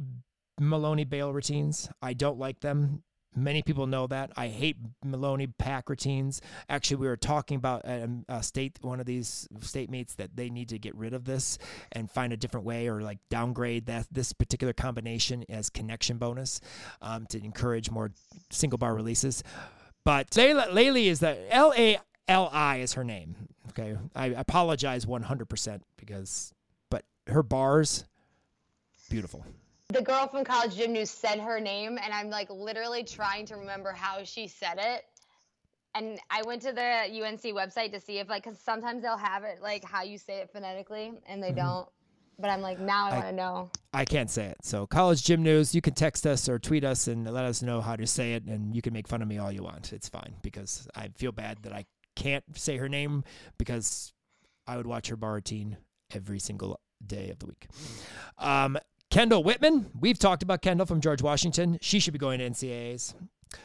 [0.60, 1.89] Maloney bail routines.
[2.02, 3.04] I don't like them.
[3.36, 4.32] Many people know that.
[4.38, 6.42] I hate Maloney Pak routines.
[6.70, 10.50] Actually, we were talking about a, a, state, one of these state meets, that they
[10.50, 11.58] need to get rid of this
[11.92, 16.62] and find a different way or like downgrade that this particular combination as connection bonus
[17.02, 18.12] um, to encourage more
[18.52, 19.44] single bar releases.
[20.06, 23.36] But Layla, is the L A L I is her name.
[23.70, 26.54] Okay, I apologize 100% because,
[26.90, 28.06] but her bars,
[29.10, 29.46] beautiful
[29.90, 33.56] the girl from College Gym News said her name, and I'm like literally trying to
[33.56, 35.06] remember how she said it.
[35.94, 39.44] And I went to the UNC website to see if like, because sometimes they'll have
[39.44, 41.58] it like how you say it phonetically, and they mm-hmm.
[41.58, 41.90] don't.
[42.38, 43.70] But I'm like, now I, I want to know.
[43.94, 44.58] I can't say it.
[44.62, 47.80] So, College Gym News, you can text us or tweet us and let us know
[47.80, 49.94] how to say it, and you can make fun of me all you want.
[49.94, 51.86] It's fine because I feel bad that I
[52.18, 53.24] can't say her name
[53.58, 54.12] because
[54.68, 55.78] I would watch her bar routine
[56.14, 57.68] every single day of the week.
[58.38, 58.78] Um,
[59.16, 61.78] Kendall Whitman, we've talked about Kendall from George Washington.
[61.80, 63.13] She should be going to NCAAs.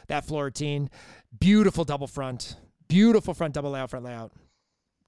[0.07, 0.89] That floor routine,
[1.37, 2.55] beautiful double front,
[2.87, 4.31] beautiful front double layout, front layout.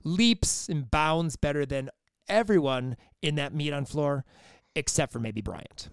[0.04, 1.90] Leaps and bounds better than
[2.28, 4.26] everyone in that meet on floor,
[4.76, 5.88] except for maybe Bryant.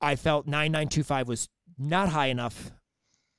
[0.00, 2.70] I felt 9925 was not high enough.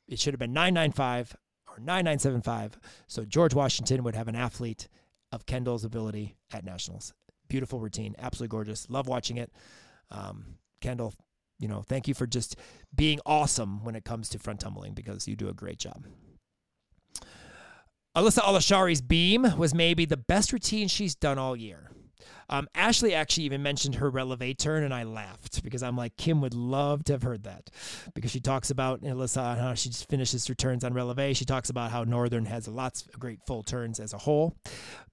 [0.06, 1.38] It should have been 995
[1.70, 2.78] or 9975.
[3.08, 4.90] So George Washington would have an athlete
[5.32, 7.14] of Kendall's ability at nationals
[7.54, 8.90] beautiful routine, absolutely gorgeous.
[8.90, 9.52] Love watching it.
[10.10, 11.14] Um, Kendall,
[11.60, 12.56] you know, thank you for just
[12.96, 16.08] being awesome when it comes to front tumbling because you do a great job.
[18.18, 21.92] Alyssa Alashari's beam was maybe the best routine she's done all year.
[22.50, 26.42] Um, Ashley actually even mentioned her releve turn, and I laughed because I'm like, Kim
[26.42, 27.70] would love to have heard that
[28.16, 31.36] because she talks about Alyssa how she just finishes her turns on releve.
[31.38, 34.58] She talks about how Northern has lots of great full turns as a whole,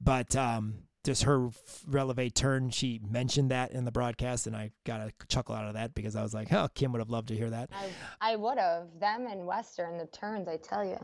[0.01, 1.49] but um, just her
[1.89, 2.71] releve turn.
[2.71, 6.17] She mentioned that in the broadcast, and I got a chuckle out of that because
[6.17, 8.89] I was like, "Oh, Kim would have loved to hear that." I, I would have
[8.99, 10.49] them and Western the turns.
[10.49, 10.99] I tell you.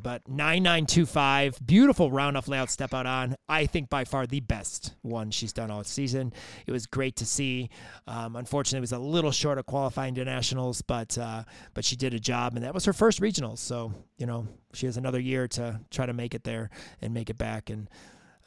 [0.00, 3.36] But nine nine two five, beautiful round off layout step out on.
[3.48, 6.32] I think by far the best one she's done all season.
[6.66, 7.70] It was great to see.
[8.06, 11.44] Um, unfortunately, it was a little short of qualifying to nationals, but uh,
[11.74, 13.58] but she did a job, and that was her first regionals.
[13.58, 16.70] So you know she has another year to try to make it there
[17.00, 17.88] and make it back and.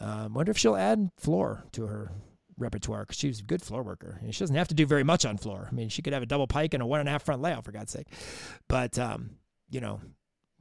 [0.01, 2.11] Um, wonder if she'll add floor to her
[2.57, 4.19] repertoire because she's a good floor worker.
[4.21, 5.67] And she doesn't have to do very much on floor.
[5.71, 7.41] I mean, she could have a double pike and a one and a half front
[7.41, 8.07] layout for God's sake.
[8.67, 9.31] But um,
[9.69, 10.01] you know,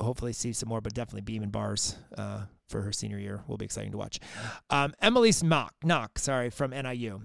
[0.00, 3.56] hopefully see some more, but definitely beam and bars uh, for her senior year will
[3.56, 4.20] be exciting to watch.
[4.70, 7.22] Um, Emily's Mock Knock, sorry, from NIU.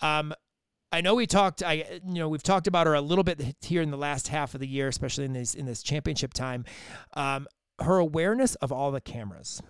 [0.00, 0.34] Um,
[0.90, 1.62] I know we talked.
[1.62, 4.54] I you know we've talked about her a little bit here in the last half
[4.54, 6.64] of the year, especially in this in this championship time.
[7.14, 7.46] Um,
[7.80, 9.62] her awareness of all the cameras.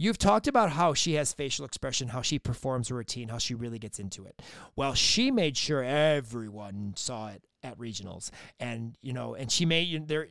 [0.00, 3.54] You've talked about how she has facial expression, how she performs her routine, how she
[3.54, 4.40] really gets into it.
[4.74, 10.08] Well, she made sure everyone saw it at regionals, and you know, and she made
[10.08, 10.26] there.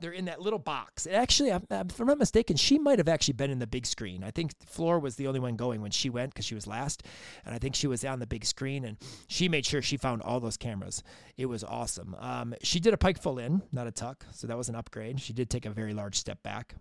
[0.00, 1.06] They're in that little box.
[1.06, 4.22] Actually, if I'm not mistaken, she might have actually been in the big screen.
[4.22, 7.02] I think Floor was the only one going when she went because she was last,
[7.44, 10.22] and I think she was on the big screen, and she made sure she found
[10.22, 11.02] all those cameras.
[11.36, 12.14] It was awesome.
[12.18, 15.20] Um, she did a pike full in, not a tuck, so that was an upgrade.
[15.20, 16.74] She did take a very large step back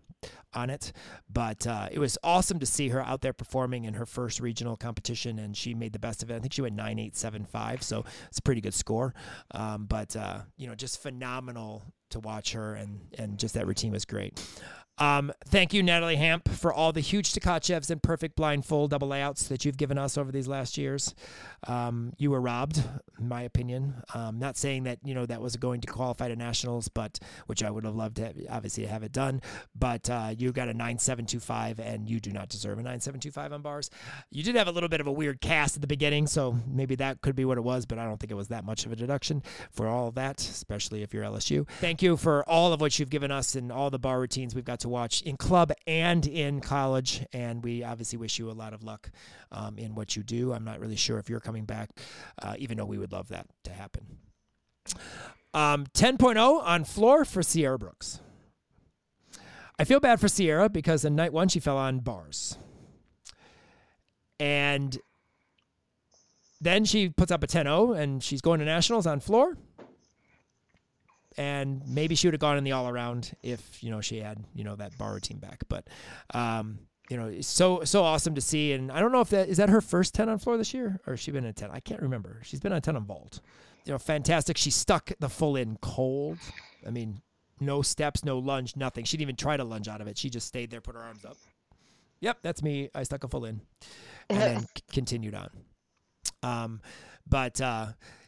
[0.53, 0.91] on it,
[1.31, 4.75] but uh, it was awesome to see her out there performing in her first regional
[4.75, 6.35] competition, and she made the best of it.
[6.35, 9.13] I think she went nine eight seven five, so it's a pretty good score.
[9.51, 13.91] Um, but uh, you know, just phenomenal to watch her, and and just that routine
[13.91, 14.41] was great.
[14.97, 19.47] Um, thank you, Natalie Hamp, for all the huge Tkachevs and perfect blindfold double layouts
[19.47, 21.13] that you've given us over these last years.
[21.67, 22.81] Um, you were robbed,
[23.19, 23.95] in my opinion.
[24.13, 27.63] Um, not saying that you know that was going to qualify to nationals, but which
[27.63, 29.41] I would have loved to have, obviously to have it done.
[29.73, 32.83] But uh, you got a nine seven two five, and you do not deserve a
[32.83, 33.89] nine seven two five on bars.
[34.31, 36.95] You did have a little bit of a weird cast at the beginning, so maybe
[36.95, 37.85] that could be what it was.
[37.85, 41.01] But I don't think it was that much of a deduction for all that, especially
[41.01, 41.67] if you're LSU.
[41.81, 44.63] Thank you for all of what you've given us and all the bar routines we've
[44.63, 47.25] got to watch in club and in college.
[47.33, 49.11] And we obviously wish you a lot of luck
[49.51, 50.53] um, in what you do.
[50.53, 51.89] I'm not really sure if you're coming back,
[52.41, 54.05] uh, even though we would love that to happen.
[55.53, 58.19] Um, 10.0 on floor for Sierra Brooks.
[59.77, 62.57] I feel bad for Sierra because in night one she fell on bars.
[64.39, 64.97] And
[66.61, 69.57] then she puts up a 10 0 and she's going to nationals on floor
[71.37, 74.43] and maybe she would have gone in the all around if you know she had
[74.53, 75.63] you know that bar routine back.
[75.67, 75.87] But
[76.33, 76.79] um,
[77.09, 78.73] you know, it's so so awesome to see.
[78.73, 80.99] And I don't know if that is that her first ten on floor this year,
[81.05, 81.69] or has she been a ten?
[81.71, 82.39] I can't remember.
[82.43, 83.41] She's been on ten on vault.
[83.85, 84.57] You know, fantastic.
[84.57, 86.39] She stuck the full in cold.
[86.87, 87.21] I mean,
[87.59, 89.05] no steps, no lunge, nothing.
[89.05, 90.17] She didn't even try to lunge out of it.
[90.17, 91.37] She just stayed there, put her arms up.
[92.21, 92.89] Yep, that's me.
[92.95, 93.61] I stuck a full in,
[94.29, 95.49] and then c- continued on.
[96.41, 96.81] Um,
[97.27, 97.87] but uh,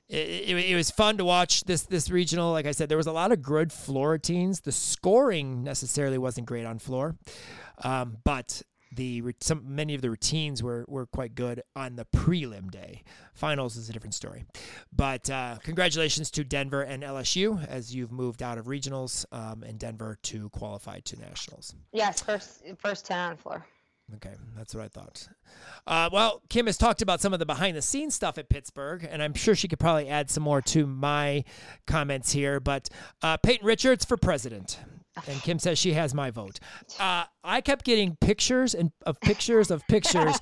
[0.10, 2.52] it, it, it, was fun to watch this this regional.
[2.52, 4.62] Like I said, there was a lot of good floor routines.
[4.62, 7.16] The scoring necessarily wasn't great on floor,
[7.84, 8.62] um, but
[8.96, 13.04] the some many of the routines were were quite good on the prelim day.
[13.34, 14.46] Finals is a different story,
[14.94, 19.78] but uh, congratulations to Denver and LSU as you've moved out of regionals um, and
[19.78, 21.76] Denver to qualify to nationals.
[21.92, 23.66] Yes, first first ten on floor.
[24.16, 25.28] Okay, that's what I thought.
[25.86, 29.06] Uh, well, Kim has talked about some of the behind the scenes stuff at Pittsburgh,
[29.10, 31.44] and I'm sure she could probably add some more to my
[31.88, 32.62] comments here.
[32.62, 32.90] But
[33.22, 34.80] uh, Payton Richards for president.
[35.28, 36.60] And Kim says she has my vote.
[37.00, 40.38] Uh, I kept getting pictures and of pictures of pictures.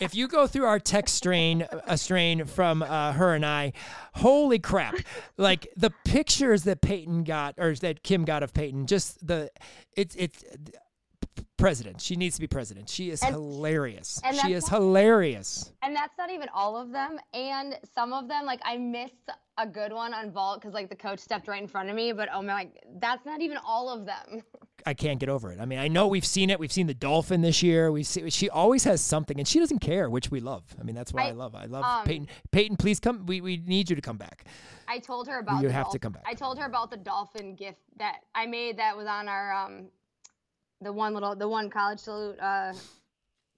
[0.00, 3.72] if you go through our text strain, a strain from uh, her and I,
[4.14, 4.96] holy crap!
[5.36, 9.50] Like the pictures that Payton got, or that Kim got of Payton, just the
[9.96, 10.42] it's it's
[11.56, 12.00] president.
[12.00, 12.88] She needs to be president.
[12.88, 14.20] She is and, hilarious.
[14.24, 15.72] And she is hilarious.
[15.82, 17.18] And that's not even all of them.
[17.34, 20.96] And some of them, like I missed a good one on vault because like the
[20.96, 22.12] coach stepped right in front of me.
[22.12, 22.68] But oh my,
[23.00, 24.42] that's not even all of them.
[24.86, 25.58] I can't get over it.
[25.60, 26.60] I mean, I know we've seen it.
[26.60, 27.90] We've seen the dolphin this year.
[27.90, 30.62] We see she always has something, and she doesn't care, which we love.
[30.78, 31.56] I mean, that's why I, I love.
[31.56, 32.28] I love um, Payton.
[32.52, 33.26] Payton, please come.
[33.26, 34.44] We, we need you to come back.
[34.86, 35.62] I told her about.
[35.62, 35.92] You have dolphin.
[35.92, 36.24] to come back.
[36.24, 39.88] I told her about the dolphin gift that I made that was on our um
[40.80, 42.72] the one little the one college salute uh,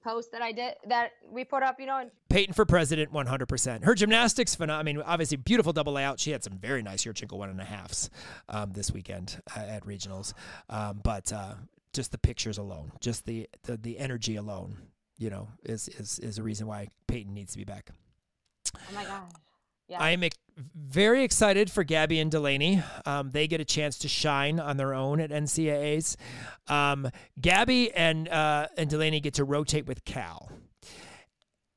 [0.02, 1.98] post that I did that we put up, you know.
[1.98, 3.84] And- Payton for president, 100%.
[3.84, 6.20] Her gymnastics, I mean, obviously beautiful double layout.
[6.20, 8.10] She had some very nice Yurchenko one and a halfs
[8.48, 10.34] um, this weekend uh, at regionals,
[10.68, 11.54] um, but uh,
[11.92, 14.76] just the pictures alone, just the, the the energy alone,
[15.18, 17.90] you know, is is is a reason why Payton needs to be back.
[18.76, 19.22] Oh my god.
[19.88, 20.00] Yeah.
[20.00, 20.22] I am
[20.74, 22.82] very excited for Gabby and Delaney.
[23.06, 26.16] Um, they get a chance to shine on their own at NCAAs.
[26.68, 27.10] Um,
[27.40, 30.50] Gabby and uh, and Delaney get to rotate with Cal.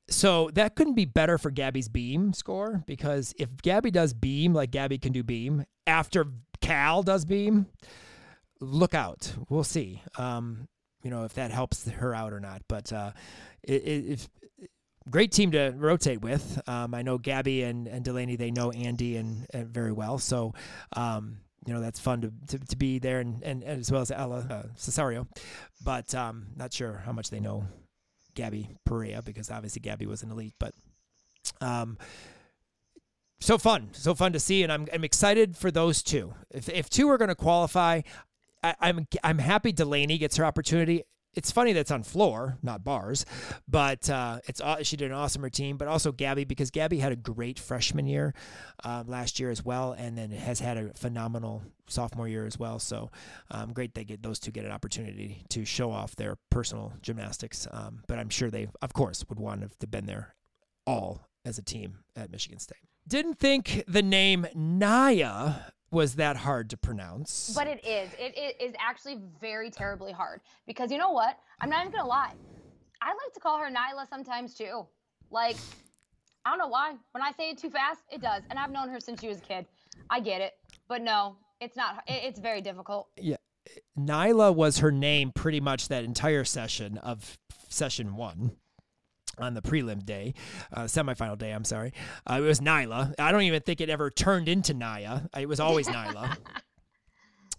[0.09, 4.71] So that couldn't be better for Gabby's beam score because if Gabby does beam like
[4.71, 6.25] Gabby can do beam after
[6.59, 7.67] Cal does beam,
[8.59, 9.33] look out.
[9.47, 10.01] We'll see.
[10.17, 10.67] Um,
[11.03, 12.61] you know if that helps her out or not.
[12.67, 13.11] But uh,
[13.63, 14.27] it,
[15.09, 16.61] great team to rotate with.
[16.67, 20.17] Um, I know Gabby and, and Delaney, they know Andi and, and very well.
[20.19, 20.53] So,
[20.93, 24.01] um, you know, that's fun to, to, to be there and, and, and, as well
[24.01, 25.27] as Ella uh, Cesario.
[25.83, 27.65] But um, not sure how much they know
[28.35, 30.53] Gabby Perea because obviously Gabby was an elite.
[30.59, 30.73] But
[31.59, 31.97] um,
[33.39, 34.63] so fun, so fun to see.
[34.63, 36.33] And I'm, I'm excited for those two.
[36.51, 38.01] If, if two are going to qualify,
[38.63, 41.03] I, I'm, I'm happy Delaney gets her opportunity
[41.33, 43.25] it's funny that's on floor, not bars,
[43.67, 45.77] but uh, it's she did an awesome routine.
[45.77, 48.33] But also Gabby because Gabby had a great freshman year
[48.83, 52.79] um, last year as well, and then has had a phenomenal sophomore year as well.
[52.79, 53.11] So
[53.49, 57.67] um, great they get those two get an opportunity to show off their personal gymnastics.
[57.71, 60.35] Um, but I'm sure they, of course, would want to have been there
[60.85, 62.79] all as a team at Michigan State.
[63.07, 65.53] Didn't think the name Naya
[65.91, 67.53] was that hard to pronounce.
[67.55, 68.09] But it is.
[68.17, 71.37] It, it is actually very terribly hard because you know what?
[71.59, 72.33] I'm not even gonna lie.
[73.01, 74.85] I like to call her Nyla sometimes too.
[75.29, 75.57] Like,
[76.45, 76.95] I don't know why.
[77.11, 78.43] When I say it too fast, it does.
[78.49, 79.65] And I've known her since she was a kid.
[80.09, 80.53] I get it.
[80.87, 82.03] But no, it's not.
[82.07, 83.07] It, it's very difficult.
[83.17, 83.37] Yeah.
[83.97, 87.37] Nyla was her name pretty much that entire session of
[87.69, 88.51] session one
[89.37, 90.33] on the prelim day,
[90.73, 91.51] uh, semifinal day.
[91.51, 91.93] I'm sorry.
[92.29, 93.13] Uh, it was Nyla.
[93.17, 95.21] I don't even think it ever turned into Naya.
[95.37, 96.37] It was always Nyla.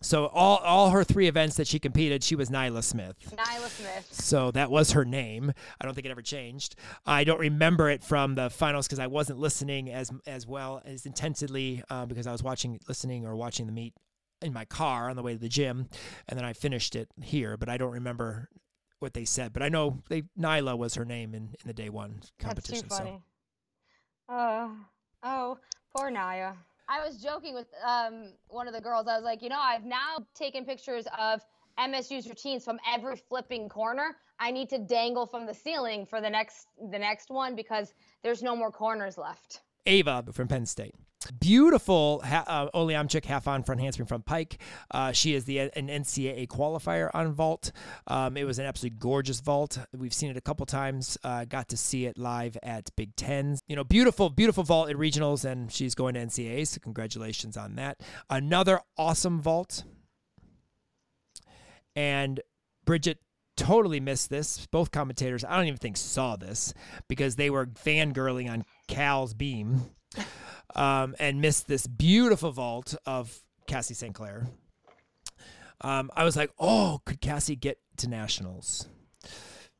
[0.02, 3.16] So all all her three events that she competed, she was Nyla Smith.
[3.36, 4.08] Nyla Smith.
[4.10, 5.52] So that was her name.
[5.80, 6.74] I don't think it ever changed.
[7.06, 11.06] I don't remember it from the finals because I wasn't listening as as well as
[11.06, 13.94] intensely uh, because I was watching, listening, or watching the meet
[14.42, 15.88] in my car on the way to the gym,
[16.28, 17.56] and then I finished it here.
[17.56, 18.48] But I don't remember
[19.02, 19.52] what they said.
[19.52, 22.86] But I know they Nyla was her name in in the day one competition.
[22.88, 23.22] That's too funny.
[24.28, 24.34] So.
[24.34, 24.68] Uh,
[25.22, 25.58] oh,
[25.94, 26.52] poor Naya.
[26.88, 29.06] I was joking with um, one of the girls.
[29.08, 31.40] I was like, you know, I've now taken pictures of
[31.78, 34.16] MSU's routines from every flipping corner.
[34.38, 38.42] I need to dangle from the ceiling for the next the next one because there's
[38.42, 39.62] no more corners left.
[39.86, 40.94] Ava from Penn State.
[41.30, 44.58] Beautiful ha- uh, Olimchik half on front handspring from Pike.
[44.90, 47.72] Uh, she is the an NCAA qualifier on vault.
[48.06, 49.78] Um, it was an absolutely gorgeous vault.
[49.96, 51.18] We've seen it a couple times.
[51.22, 53.60] Uh, got to see it live at Big Tens.
[53.68, 56.66] You know, beautiful, beautiful vault at regionals, and she's going to NCAA.
[56.66, 58.00] So congratulations on that.
[58.30, 59.84] Another awesome vault.
[61.94, 62.40] And
[62.84, 63.18] Bridget
[63.56, 64.66] totally missed this.
[64.66, 66.72] Both commentators, I don't even think saw this
[67.08, 69.90] because they were fangirling on Cal's beam
[70.74, 74.14] um, and missed this beautiful vault of Cassie St.
[74.14, 74.46] Clair.
[75.80, 78.86] Um, I was like, oh, could Cassie get to nationals?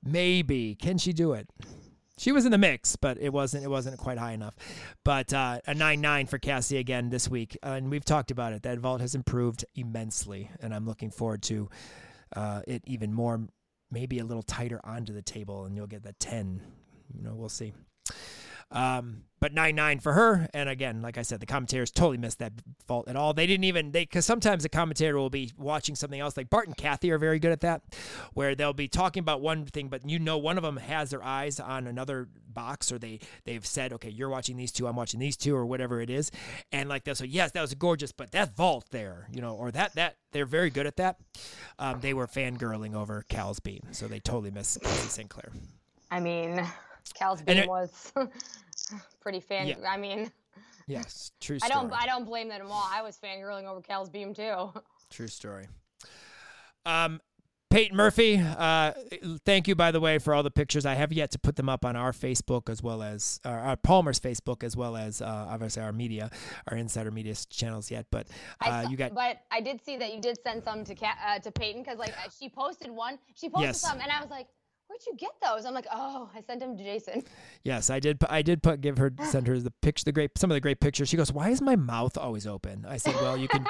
[0.05, 0.75] Maybe.
[0.75, 1.49] Can she do it?
[2.19, 3.65] She was in the mix, but it wasn't.
[3.65, 4.55] It wasn't quite high enough.
[5.05, 8.53] But uh, a nine nine for Cassie again this week, uh, and we've talked about
[8.53, 8.63] it.
[8.63, 11.69] That vault has improved immensely, and I'm looking forward to
[12.37, 13.41] uh, it even more.
[13.91, 16.61] Maybe a little tighter onto the table, and you'll get that ten.
[17.15, 17.73] You know, we'll see.
[18.73, 20.49] Um, but nine nine for her.
[20.55, 22.53] And again, like I said, the commentators totally missed that
[22.87, 23.35] vault at all.
[23.35, 26.37] They didn't even they because sometimes the commentator will be watching something else.
[26.37, 27.83] Like Bart and Kathy are very good at that,
[28.35, 31.25] where they'll be talking about one thing, but you know one of them has their
[31.25, 35.19] eyes on another box, or they they've said, okay, you're watching these two, I'm watching
[35.19, 36.31] these two, or whatever it is,
[36.71, 39.73] and like they'll say, yes, that was gorgeous, but that vault there, you know, or
[39.73, 41.17] that that they're very good at that.
[41.81, 45.29] Um, they were fangirling over Cal's beam, so they totally missed Cassie St.
[45.29, 45.51] Clair.
[46.13, 46.65] I mean,
[47.15, 48.13] Cal's beam it, was
[49.21, 49.67] pretty fan.
[49.67, 49.77] Yeah.
[49.89, 50.31] I mean,
[50.87, 51.59] yes, true.
[51.59, 51.71] Story.
[51.71, 51.93] I don't.
[51.93, 52.89] I don't blame them at all.
[52.91, 54.73] I was fangirling over Cal's beam too.
[55.11, 55.69] True story.
[56.87, 57.21] Um,
[57.73, 58.93] Peyton Murphy, uh,
[59.47, 60.85] thank you, by the way, for all the pictures.
[60.85, 63.77] I have yet to put them up on our Facebook as well as uh, our
[63.77, 66.31] Palmer's Facebook as well as uh, obviously our media,
[66.69, 68.05] our insider media channels yet.
[68.11, 68.27] But
[68.61, 69.15] uh, saw, you got.
[69.15, 70.95] But I did see that you did send some to
[71.27, 73.81] uh, to Peyton because like she posted one, she posted yes.
[73.81, 74.49] some, and I was like,
[74.93, 75.65] where'd you get those?
[75.65, 77.23] I'm like, oh, I sent them to Jason.
[77.65, 78.19] Yes, I did.
[78.29, 80.81] I did put give her send her the picture, the great some of the great
[80.81, 81.09] pictures.
[81.09, 82.85] She goes, why is my mouth always open?
[82.87, 83.67] I said, well, you can,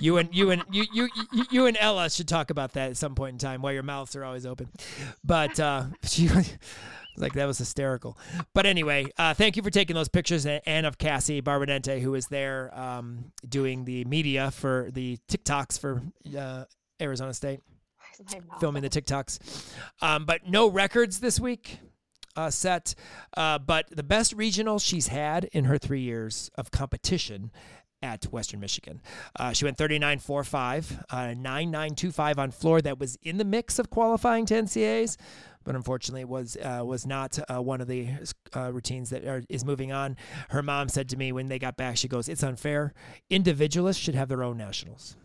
[0.00, 1.08] you and you and you you
[1.50, 3.62] you and Ella should talk about that at some point in time.
[3.62, 4.68] Why your mouths are always open,
[5.24, 6.28] but uh, she.
[7.18, 8.18] like that was hysterical.
[8.52, 12.26] But anyway, uh, thank you for taking those pictures and of Cassie Barbadente, who is
[12.26, 16.02] there um, doing the media for the TikToks for
[16.36, 16.64] uh,
[17.00, 17.60] Arizona State
[18.60, 19.72] filming the TikToks.
[20.00, 21.78] Um, but no records this week
[22.36, 22.94] uh, set.
[23.36, 27.50] Uh, but the best regional she's had in her three years of competition
[28.02, 29.00] at Western Michigan.
[29.38, 34.44] Uh, she went 39.45, uh, 9.925 on floor that was in the mix of qualifying
[34.46, 35.16] to NCAAs,
[35.64, 38.10] but unfortunately was uh, was not uh, one of the
[38.54, 40.16] uh, routines that are, is moving on.
[40.50, 42.92] Her mom said to me when they got back, she goes, "It's unfair.
[43.30, 45.16] Individualists should have their own nationals.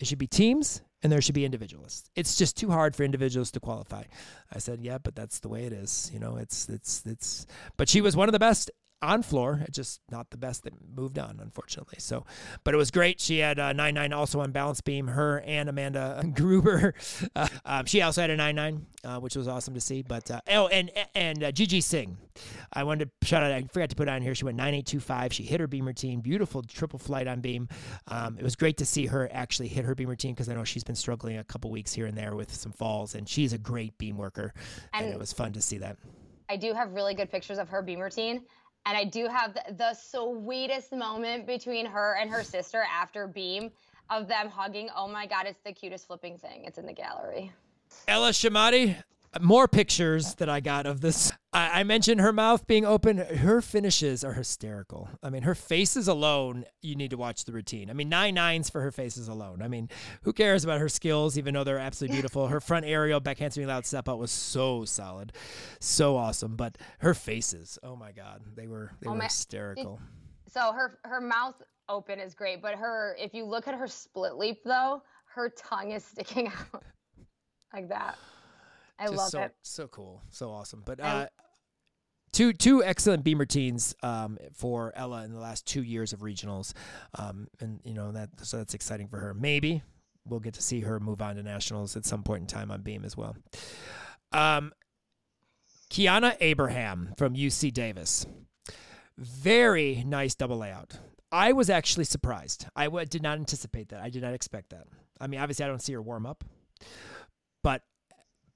[0.00, 2.08] It should be teams, and there should be individualists.
[2.14, 4.04] It's just too hard for individuals to qualify.
[4.52, 6.10] I said, yeah, but that's the way it is.
[6.12, 7.46] You know, it's it's it's.
[7.76, 8.70] But she was one of the best
[9.02, 9.60] on floor.
[9.66, 11.98] It's just not the best that moved on, unfortunately.
[11.98, 12.24] So,
[12.64, 13.20] but it was great.
[13.20, 15.08] She had a nine nine also on balance beam.
[15.08, 16.94] Her and Amanda Gruber.
[17.34, 20.02] Uh, um, she also had a nine nine, uh, which was awesome to see.
[20.02, 22.16] But uh, oh, and and uh, Gigi Singh.
[22.72, 23.52] I wanted to shout out.
[23.52, 24.34] I forgot to put on here.
[24.34, 25.32] She went nine eight two five.
[25.32, 26.20] She hit her beam routine.
[26.20, 27.68] Beautiful triple flight on beam.
[28.08, 30.64] Um, it was great to see her actually hit her beam routine because I know
[30.64, 33.58] she's been struggling a couple weeks here and there with some falls, and she's a
[33.58, 34.52] great beam worker.
[34.92, 35.96] and, and it was fun to see that.
[36.48, 38.42] I do have really good pictures of her beam routine.
[38.84, 43.70] And I do have the, sweetest moment between her and her sister after Beam
[44.10, 44.88] of them hugging.
[44.96, 46.64] Oh my God, it's the cutest flipping thing.
[46.64, 47.52] It's in the gallery.
[48.08, 48.96] Ella Shamati,
[49.40, 51.32] more pictures that I got of this.
[51.52, 53.16] I, I, mentioned her mouth being open.
[53.18, 55.08] Her finishes are hysterical.
[55.22, 57.88] I mean, her faces alone, you need to watch the routine.
[57.88, 59.62] I mean, nine nines for her faces alone.
[59.62, 59.88] I mean,
[60.22, 62.48] who cares about her skills, even though they're absolutely beautiful?
[62.48, 65.32] Her front aerial backhand swing loud step out was so solid,
[65.80, 66.56] so awesome.
[66.56, 70.00] But her faces, oh my God, they were they oh were my, hysterical.
[70.48, 71.54] So her her mouth
[71.88, 75.02] open is great, but her if you look at her split leap though,
[75.34, 76.82] her tongue is sticking out
[77.72, 78.18] like that.
[79.02, 79.54] I Just love so, it.
[79.62, 80.82] So cool, so awesome.
[80.84, 81.26] But uh,
[82.30, 86.72] two two excellent beam routines um, for Ella in the last two years of regionals,
[87.18, 89.34] um, and you know that so that's exciting for her.
[89.34, 89.82] Maybe
[90.24, 92.82] we'll get to see her move on to nationals at some point in time on
[92.82, 93.36] beam as well.
[94.30, 94.72] Um,
[95.90, 98.24] Kiana Abraham from UC Davis,
[99.18, 100.96] very nice double layout.
[101.32, 102.66] I was actually surprised.
[102.76, 104.00] I w- did not anticipate that.
[104.00, 104.86] I did not expect that.
[105.20, 106.44] I mean, obviously, I don't see her warm up,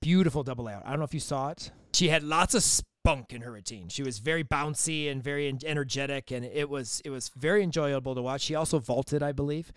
[0.07, 0.85] beautiful double out.
[0.87, 1.73] I don't know if you saw it.
[1.93, 3.89] She had lots of spunk in her routine.
[3.89, 8.23] She was very bouncy and very energetic, and it was it was very enjoyable to
[8.23, 8.43] watch.
[8.43, 9.73] She also vaulted, I believe.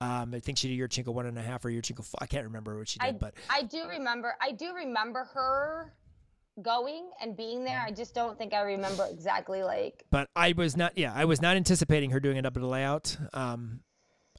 [0.00, 2.14] Um, I think she did Yurchenko one and a half or Yurchenko.
[2.18, 4.36] I can't remember what she did, I, but I do remember.
[4.40, 5.92] I do remember her
[6.62, 7.84] going and being there.
[7.86, 10.04] I just don't think I remember exactly like.
[10.10, 10.96] But I was not.
[10.96, 13.18] Yeah, I was not anticipating her doing it up in the layout.
[13.34, 13.80] Um,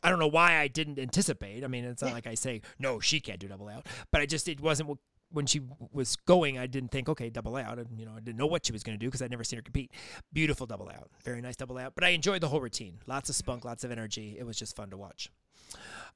[0.01, 1.63] I don't know why I didn't anticipate.
[1.63, 4.25] I mean, it's not like I say no, she can't do double out, but I
[4.25, 4.97] just it wasn't
[5.31, 5.61] when she
[5.91, 7.77] was going, I didn't think, okay, double out.
[7.77, 9.43] And, you know, I didn't know what she was going to do because I'd never
[9.43, 9.91] seen her compete.
[10.33, 11.09] Beautiful double out.
[11.23, 11.93] Very nice double out.
[11.95, 12.99] But I enjoyed the whole routine.
[13.05, 14.35] Lots of spunk, lots of energy.
[14.39, 15.29] It was just fun to watch.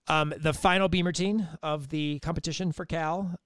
[0.07, 3.39] Um, the final beam routine of the competition for Cal,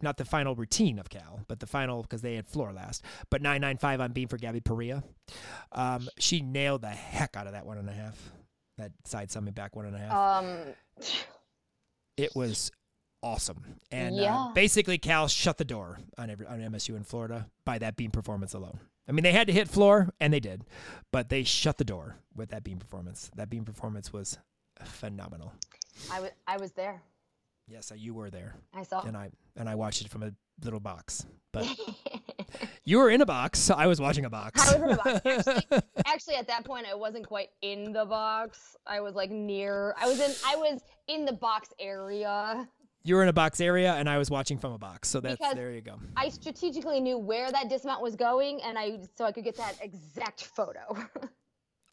[0.00, 3.40] not the final routine of Cal, but the final because they had floor last, but
[3.40, 5.02] 995 on beam for Gabby Perea.
[5.72, 8.18] Um, she nailed the heck out of that one and a half,
[8.78, 10.44] that side summit back one and a half.
[10.44, 10.56] Um,
[12.16, 12.70] it was
[13.22, 13.64] awesome.
[13.90, 14.36] And uh, yeah.
[14.36, 18.10] uh, basically, Cal shut the door on every, on MSU in Florida by that beam
[18.10, 18.78] performance alone.
[19.08, 20.64] I mean, they had to hit floor, and they did,
[21.10, 23.30] but they shut the door with that beam performance.
[23.36, 24.38] That beam performance was
[24.84, 25.52] phenomenal.
[26.10, 27.02] I was I was there.
[27.68, 28.56] Yes, uh, you were there.
[28.74, 29.02] I saw.
[29.02, 30.32] And I and I watched it from a
[30.64, 31.26] little box.
[31.52, 31.66] But
[32.84, 33.70] you were in a box.
[33.70, 34.60] I was watching a box.
[34.60, 35.20] I was in a box.
[35.26, 38.76] Actually, actually, at that point, I wasn't quite in the box.
[38.86, 39.94] I was like near.
[40.00, 40.32] I was in.
[40.46, 42.68] I was in the box area
[43.04, 45.08] you were in a box area and I was watching from a box.
[45.08, 45.98] So that's because there you go.
[46.16, 49.74] I strategically knew where that dismount was going and I so I could get that
[49.80, 50.96] exact photo.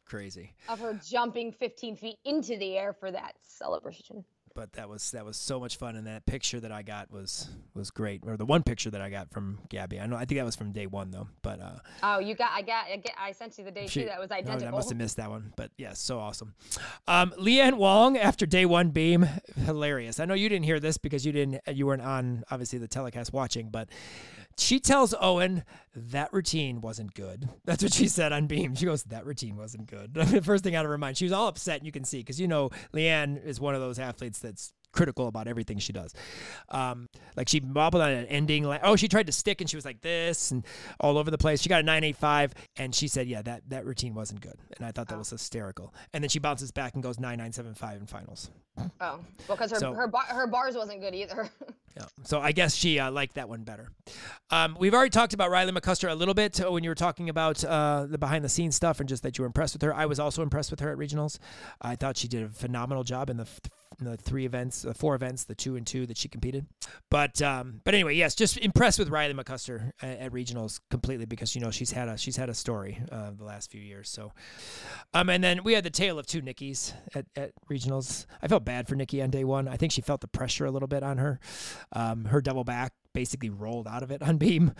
[0.05, 0.53] Crazy.
[0.67, 4.23] Of her jumping 15 feet into the air for that celebration
[4.59, 7.47] but that was that was so much fun and that picture that I got was
[7.73, 10.01] was great or the one picture that I got from Gabby.
[10.01, 12.51] I know I think that was from day one though but uh oh you got
[12.51, 14.71] I got I, get, I sent you the day she, two that was identical I
[14.71, 16.55] must have missed that one but yeah so awesome.
[17.07, 19.29] Um Leanne Wong after day one beam
[19.65, 20.19] hilarious.
[20.19, 23.31] I know you didn't hear this because you didn't you weren't on obviously the telecast
[23.31, 23.87] watching but
[24.59, 25.63] she tells Owen
[25.95, 27.49] that routine wasn't good.
[27.65, 28.75] That's what she said on Beam.
[28.75, 30.13] She goes, that routine wasn't good.
[30.13, 31.85] the first thing out of her mind, she was all upset.
[31.85, 35.47] You can see because you know Leanne is one of those athletes that's critical about
[35.47, 36.13] everything she does.
[36.69, 38.63] Um, like she wobbled on an ending.
[38.63, 40.65] Like, oh, she tried to stick and she was like this and
[40.99, 41.61] all over the place.
[41.61, 44.55] She got a 985 and she said, yeah, that, that routine wasn't good.
[44.77, 45.19] And I thought that oh.
[45.19, 45.93] was hysterical.
[46.13, 48.49] And then she bounces back and goes 9975 in finals.
[48.79, 51.49] Oh, well, because her, so, her, bar, her bars wasn't good either.
[51.97, 52.05] yeah.
[52.23, 53.89] So I guess she uh, liked that one better.
[54.51, 57.63] Um, we've already talked about Riley McCusker a little bit when you were talking about
[57.63, 59.93] uh, the behind the scenes stuff and just that you were impressed with her.
[59.93, 61.39] I was also impressed with her at regionals.
[61.81, 63.47] I thought she did a phenomenal job in the
[63.99, 66.65] the three events, the four events, the two and two that she competed.
[67.09, 71.55] But um, but anyway, yes, just impressed with Riley McCusker at, at regionals completely because
[71.55, 74.09] you know she's had a she's had a story uh, the last few years.
[74.09, 74.31] So,
[75.13, 78.25] um, and then we had the tale of two Nickies at, at regionals.
[78.41, 79.67] I felt bad for Nikki on day one.
[79.67, 81.39] I think she felt the pressure a little bit on her.
[81.93, 84.73] Um, her double back basically rolled out of it on beam,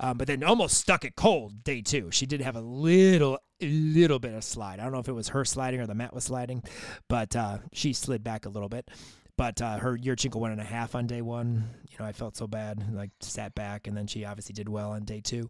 [0.00, 2.10] um, but then almost stuck it cold day two.
[2.10, 4.80] She did have a little, little bit of slide.
[4.80, 6.62] I don't know if it was her sliding or the mat was sliding,
[7.08, 8.90] but uh, she slid back a little bit.
[9.38, 12.36] But uh, her Yurchenko one and a half on day one, you know, I felt
[12.36, 15.48] so bad, like sat back, and then she obviously did well on day two.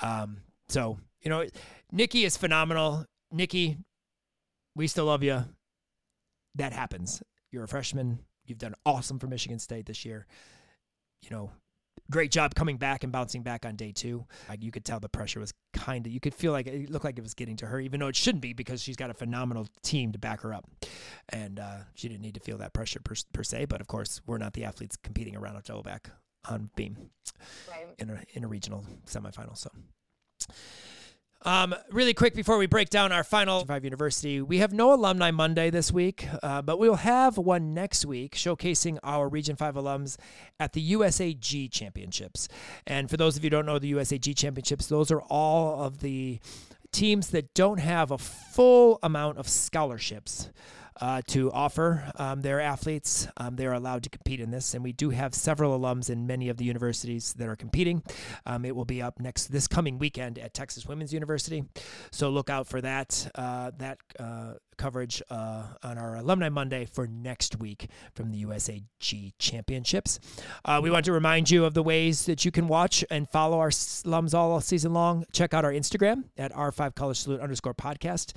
[0.00, 0.38] Um,
[0.68, 1.44] so you know,
[1.90, 3.06] Nikki is phenomenal.
[3.32, 3.78] Nikki,
[4.76, 5.44] we still love you.
[6.54, 7.22] That happens.
[7.50, 8.20] You're a freshman.
[8.46, 10.26] You've done awesome for Michigan State this year.
[11.22, 11.50] You know,
[12.10, 14.24] great job coming back and bouncing back on day two.
[14.48, 17.04] Like you could tell the pressure was kind of, you could feel like it looked
[17.04, 19.14] like it was getting to her, even though it shouldn't be because she's got a
[19.14, 20.68] phenomenal team to back her up.
[21.30, 23.66] And uh, she didn't need to feel that pressure per, per, se.
[23.66, 26.10] But of course, we're not the athletes competing around a double back
[26.48, 26.96] on beam
[27.70, 27.86] right.
[27.98, 29.56] in, a, in a regional semifinal.
[29.56, 29.70] So.
[31.42, 35.30] Um, really quick before we break down our final five university, we have no alumni
[35.30, 40.16] Monday this week, uh, but we'll have one next week showcasing our Region Five alums
[40.58, 42.48] at the USAG Championships.
[42.86, 46.00] And for those of you who don't know the USAG Championships, those are all of
[46.00, 46.40] the
[46.92, 50.48] teams that don't have a full amount of scholarships
[51.00, 53.26] uh, to offer um, their athletes.
[53.36, 56.48] Um, they're allowed to compete in this, and we do have several alums in many
[56.48, 58.02] of the universities that are competing.
[58.46, 61.64] Um, it will be up next this coming weekend at Texas Women's University,
[62.10, 63.30] so look out for that.
[63.34, 69.32] Uh, that uh, coverage uh, on our Alumni Monday for next week from the USAG
[69.38, 70.20] Championships.
[70.64, 73.58] Uh, we want to remind you of the ways that you can watch and follow
[73.60, 75.24] our alums all season long.
[75.32, 78.32] Check out our Instagram at R5 College Salute underscore podcast.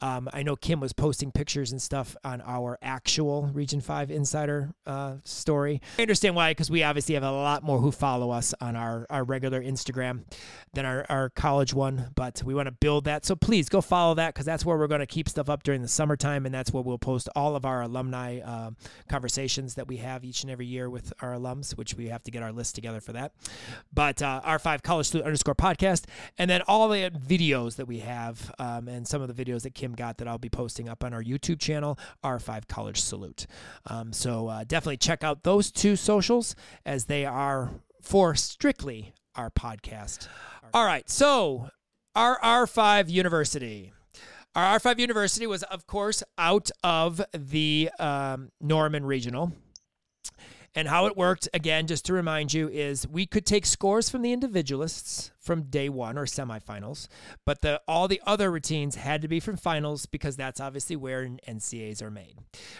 [0.00, 4.72] Um, I know Kim was posting pictures and stuff on our actual Region 5 Insider
[4.86, 5.80] uh, story.
[5.98, 9.06] I understand why, because we obviously have a lot more who follow us on our,
[9.10, 10.24] our regular Instagram
[10.72, 13.24] than our, our college one, but we want to build that.
[13.24, 15.81] So please go follow that because that's where we're going to keep stuff up during
[15.82, 18.70] the summertime, and that's where we'll post all of our alumni uh,
[19.08, 22.30] conversations that we have each and every year with our alums, which we have to
[22.30, 23.32] get our list together for that.
[23.92, 26.04] But uh, R5 College Salute underscore podcast,
[26.38, 29.74] and then all the videos that we have, um, and some of the videos that
[29.74, 33.46] Kim got that I'll be posting up on our YouTube channel, R5 College Salute.
[33.86, 36.54] Um, so uh, definitely check out those two socials
[36.86, 40.28] as they are for strictly our podcast.
[40.74, 41.68] All right, so
[42.14, 43.92] our R5 University.
[44.54, 49.52] Our R5 University was, of course, out of the um, Norman Regional.
[50.74, 54.22] And how it worked, again, just to remind you, is we could take scores from
[54.22, 57.08] the individualists from day one or semifinals,
[57.44, 61.26] but the all the other routines had to be from finals because that's obviously where
[61.46, 62.36] NCAs are made,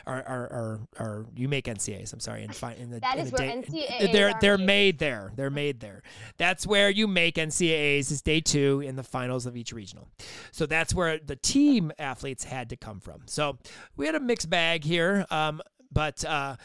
[0.06, 2.12] or or, or, or you make NCAs.
[2.14, 4.66] I'm sorry, in, fi- in the that in is the where NCAAs they're they're made.
[4.66, 5.32] made there.
[5.36, 6.02] They're made there.
[6.38, 10.08] That's where you make NCAAs is day two in the finals of each regional.
[10.50, 13.22] So that's where the team athletes had to come from.
[13.26, 13.58] So
[13.96, 15.60] we had a mixed bag here, um,
[15.92, 16.24] but.
[16.24, 16.56] Uh,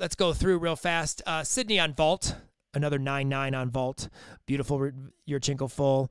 [0.00, 1.22] let's go through real fast.
[1.26, 2.34] Uh, Sydney on vault,
[2.74, 4.08] another nine nine on vault.
[4.46, 4.90] Beautiful
[5.28, 6.10] Yurchenko full.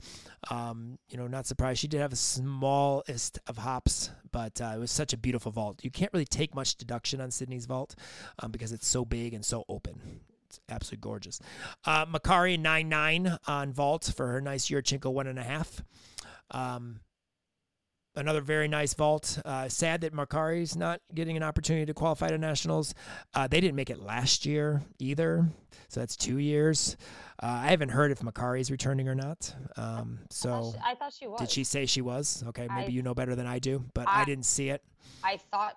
[0.49, 1.79] Um, you know, not surprised.
[1.79, 5.83] She did have the smallest of hops, but uh, it was such a beautiful vault.
[5.83, 7.95] You can't really take much deduction on Sydney's vault
[8.37, 9.99] um, because it's so big and so open.
[10.45, 11.39] It's absolutely gorgeous.
[11.85, 15.83] Uh, Makari nine nine on vault for her nice Yurchenko one and a half.
[16.51, 17.01] Um,
[18.19, 19.39] another very nice vault.
[19.45, 22.93] Uh, sad that Makari's not getting an opportunity to qualify to nationals.
[23.33, 25.47] Uh, they didn't make it last year either,
[25.87, 26.97] so that's two years.
[27.41, 29.53] Uh, I haven't heard if Makari's returning or not.
[29.77, 31.39] Um, so I thought, she, I thought she was.
[31.39, 32.43] did she say she was?
[32.49, 34.83] Okay, maybe I- you know better than I do, but I, I- didn't see it.
[35.23, 35.75] I thought.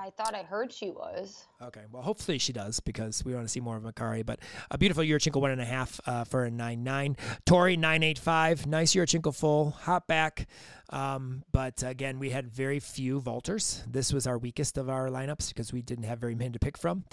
[0.00, 1.44] I thought I heard she was.
[1.60, 4.24] Okay, well, hopefully she does because we want to see more of Makari.
[4.24, 4.38] But
[4.70, 7.16] a beautiful Yurchenko one and a half uh, for a nine nine.
[7.46, 8.64] Tori nine eight five.
[8.64, 9.70] Nice Yurchenko full.
[9.72, 10.46] Hop back.
[10.90, 13.82] Um, but again, we had very few vaulters.
[13.90, 16.78] This was our weakest of our lineups because we didn't have very many to pick
[16.78, 17.04] from.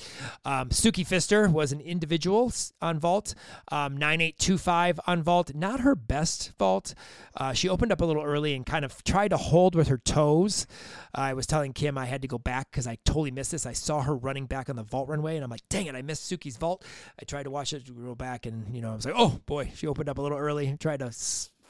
[0.46, 3.36] Um, Suki Fister was an individual on vault.
[3.72, 5.54] Um, 9825 on vault.
[5.54, 6.94] Not her best vault.
[7.36, 9.98] Uh, she opened up a little early and kind of tried to hold with her
[9.98, 10.68] toes.
[11.14, 13.66] I was telling Kim I had to go back because I totally missed this.
[13.66, 16.02] I saw her running back on the vault runway and I'm like, dang it, I
[16.02, 16.86] missed Suki's vault.
[17.20, 19.72] I tried to watch it, go back, and you know, I was like, oh boy,
[19.76, 21.12] she opened up a little early and tried to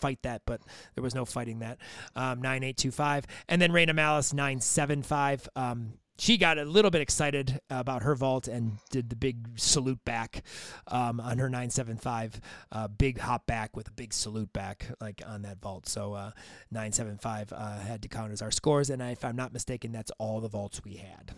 [0.06, 0.61] fight that, but
[0.94, 1.80] there was no fighting that.
[2.15, 3.26] Um, 9825.
[3.49, 5.49] And then Raina Malice 975.
[5.56, 10.06] Um, she got a little bit excited about her vault and did the big salute
[10.06, 10.44] back
[10.88, 12.40] um, on her 975.
[12.72, 15.90] Uh, big hop back with a big salute back, like on that vault.
[15.90, 16.30] So uh,
[16.69, 18.91] 975 uh, had to count as our scores.
[18.91, 21.32] And if I'm not mistaken, that's all the vaults we had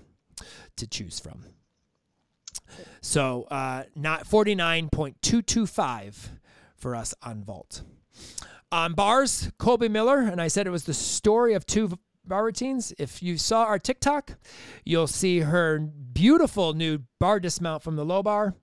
[0.76, 1.46] to choose from.
[3.02, 6.16] So uh, not 49.225
[6.76, 7.82] for us on vault.
[8.72, 12.94] On bars, Colby Miller, and I said it was the story of two bar routines.
[13.00, 14.38] If you saw our TikTok,
[14.84, 18.56] you'll see her beautiful new bar dismount from the low bar.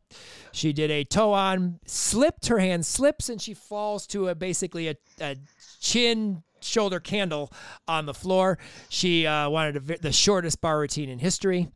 [0.53, 4.89] She did a toe on, slipped, her hand slips, and she falls to a basically
[4.89, 5.37] a, a
[5.81, 7.53] chin shoulder candle
[7.87, 8.59] on the floor.
[8.89, 11.69] She uh, wanted a, the shortest bar routine in history,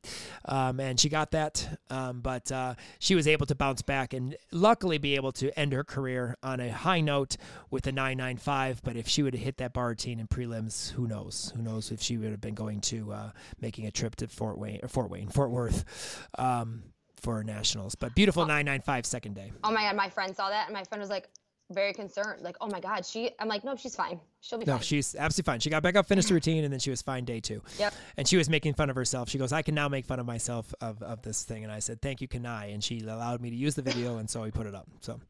[0.45, 1.79] um, and she got that.
[1.91, 5.73] Um, but uh, she was able to bounce back and luckily be able to end
[5.73, 7.37] her career on a high note
[7.71, 8.83] with a 995.
[8.83, 11.53] But if she would have hit that bar routine in prelims, who knows?
[11.57, 14.59] Who knows if she would have been going to uh, making a trip to Fort
[14.59, 16.27] Wayne or Fort Wayne, Fort Worth.
[16.39, 16.85] Um,
[17.21, 19.51] for nationals, but beautiful 995 second day.
[19.65, 21.29] Oh my god, my friend saw that, and my friend was like
[21.71, 22.43] very concerned.
[22.43, 23.31] Like, oh my god, she.
[23.39, 24.21] I'm like, no, she's fine.
[24.41, 24.83] She'll be No, fine.
[24.83, 25.61] she's absolutely fine.
[25.61, 27.63] She got back up, finished the routine, and then she was fine day two.
[27.79, 27.95] Yep.
[28.17, 29.29] And she was making fun of herself.
[29.29, 31.65] She goes, I can now make fun of myself of, of this thing.
[31.65, 32.73] And I said, Thank you, Kanai.
[32.73, 34.87] And she allowed me to use the video, and so we put it up.
[35.01, 35.21] So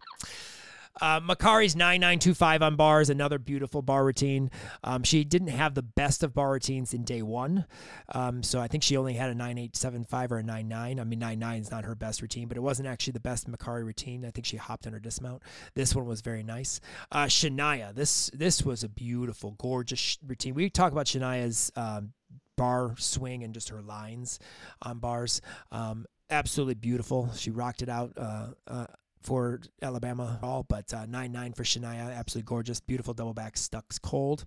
[1.01, 4.51] Uh, Makari's 9925 on bars, another beautiful bar routine.
[4.85, 7.67] Um, she didn't have the best of bar routines in day one.
[8.15, 11.01] Um, so I think she only had a 9875 or a 99.
[11.01, 13.85] I mean, 99 is not her best routine, but it wasn't actually the best Makari
[13.85, 14.25] routine.
[14.25, 15.43] I think she hopped on her dismount.
[15.75, 16.81] This one was very nice.
[17.13, 20.55] Uh, Shania, this this was a beautiful, gorgeous routine.
[20.55, 22.13] We talk about Shania's um,
[22.57, 24.39] bar swing and just her lines
[24.83, 25.41] on bars.
[25.73, 27.31] Um, absolutely beautiful.
[27.35, 28.13] She rocked it out.
[28.17, 28.87] Uh, uh,
[29.23, 32.15] for Alabama all, but uh, 9 9 for Shania.
[32.17, 32.81] Absolutely gorgeous.
[32.81, 34.45] Beautiful double back stucks cold,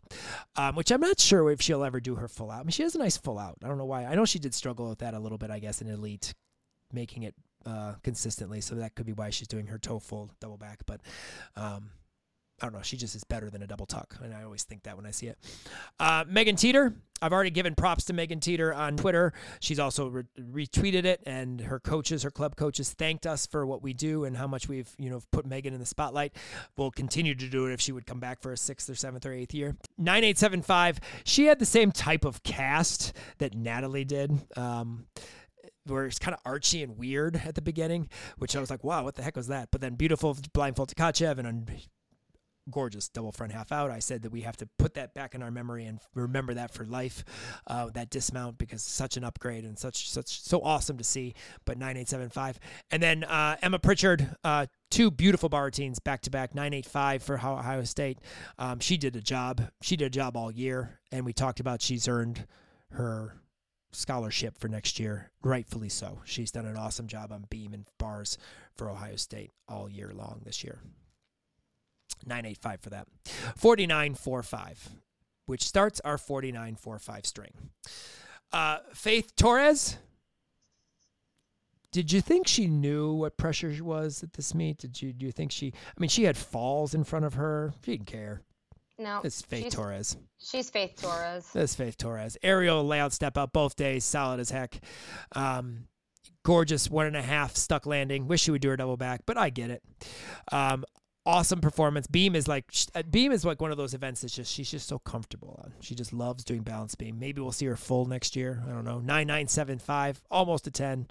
[0.56, 2.62] um, which I'm not sure if she'll ever do her full out.
[2.62, 3.58] I mean, she has a nice full out.
[3.64, 4.06] I don't know why.
[4.06, 6.34] I know she did struggle with that a little bit, I guess, in Elite,
[6.92, 7.36] making it
[7.66, 8.62] uh, consistently.
[8.62, 10.80] So that could be why she's doing her toe full double back.
[10.86, 11.02] But
[11.56, 11.92] um,
[12.62, 12.82] I don't know.
[12.84, 15.12] She just is better than a double tuck, and I always think that when I
[15.12, 15.38] see it.
[16.00, 19.34] Uh, Megan Teeter, I've already given props to Megan Teeter on Twitter.
[19.60, 23.82] She's also re- retweeted it, and her coaches, her club coaches, thanked us for what
[23.82, 26.36] we do and how much we've you know put Megan in the spotlight.
[26.78, 29.26] We'll continue to do it if she would come back for a sixth or seventh
[29.26, 29.76] or eighth year.
[29.98, 31.00] Nine eight seven five.
[31.24, 34.40] She had the same type of cast that Natalie did.
[34.56, 35.08] Um,
[35.86, 38.08] where it's kind of archy and weird at the beginning,
[38.38, 39.70] which I was like, wow, what the heck was that?
[39.72, 41.72] But then beautiful blindfold Tkachev and
[42.72, 43.92] gorgeous double front half out.
[43.92, 46.74] I said that we have to put that back in our memory and remember that
[46.74, 47.24] for life,
[47.68, 51.34] uh, that dismount because such an upgrade and such such so awesome to see.
[51.66, 54.36] But nine eight seven five, and then uh, Emma Pritchard.
[54.44, 58.20] Uh, two beautiful bar routines back to back 985 for ohio state
[58.60, 61.82] um, she did a job she did a job all year and we talked about
[61.82, 62.46] she's earned
[62.92, 63.38] her
[63.94, 68.38] scholarship for next year rightfully so she's done an awesome job on beam and bars
[68.76, 70.82] for ohio state all year long this year
[72.26, 73.08] 985 for that.
[73.58, 74.90] 4945,
[75.46, 77.52] which starts our 4945 string.
[78.52, 79.98] Uh, Faith Torres.
[81.92, 84.78] Did you think she knew what pressure was at this meet?
[84.78, 87.74] Did you do you think she I mean she had falls in front of her.
[87.84, 88.44] She didn't care.
[88.98, 89.22] No.
[89.24, 90.18] It's Faith she's, Torres.
[90.38, 91.50] She's Faith Torres.
[91.54, 92.38] That's Faith Torres.
[92.44, 94.80] Aerial layout step out both days, solid as heck.
[95.36, 95.88] Um,
[96.44, 98.28] gorgeous one and a half stuck landing.
[98.28, 99.84] Wish she would do her double back, but I get it.
[100.52, 100.86] Um,
[101.26, 102.08] awesome performance.
[102.08, 102.66] Beam is like
[102.96, 105.74] uh, Beam is like one of those events that's just she's just so comfortable on.
[105.80, 107.20] She just loves doing balance beam.
[107.20, 108.64] Maybe we'll see her full next year.
[108.68, 109.00] I don't know.
[109.00, 111.08] Nine nine seven five, almost a ten.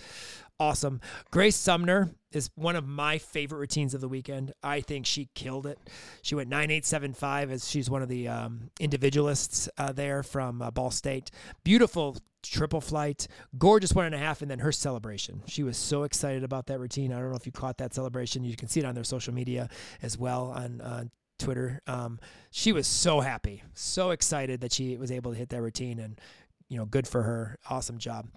[0.60, 1.00] Awesome.
[1.30, 4.52] Grace Sumner is one of my favorite routines of the weekend.
[4.62, 5.78] I think she killed it.
[6.20, 10.90] She went 9875 as she's one of the um, individualists uh, there from uh, Ball
[10.90, 11.30] State.
[11.64, 13.26] Beautiful triple flight,
[13.56, 15.42] gorgeous one and a half, and then her celebration.
[15.46, 17.10] She was so excited about that routine.
[17.10, 18.44] I don't know if you caught that celebration.
[18.44, 19.70] You can see it on their social media
[20.02, 21.04] as well on uh,
[21.38, 21.80] Twitter.
[21.86, 22.20] Um,
[22.50, 26.20] she was so happy, so excited that she was able to hit that routine and
[26.70, 27.58] you know, good for her.
[27.68, 28.28] Awesome job.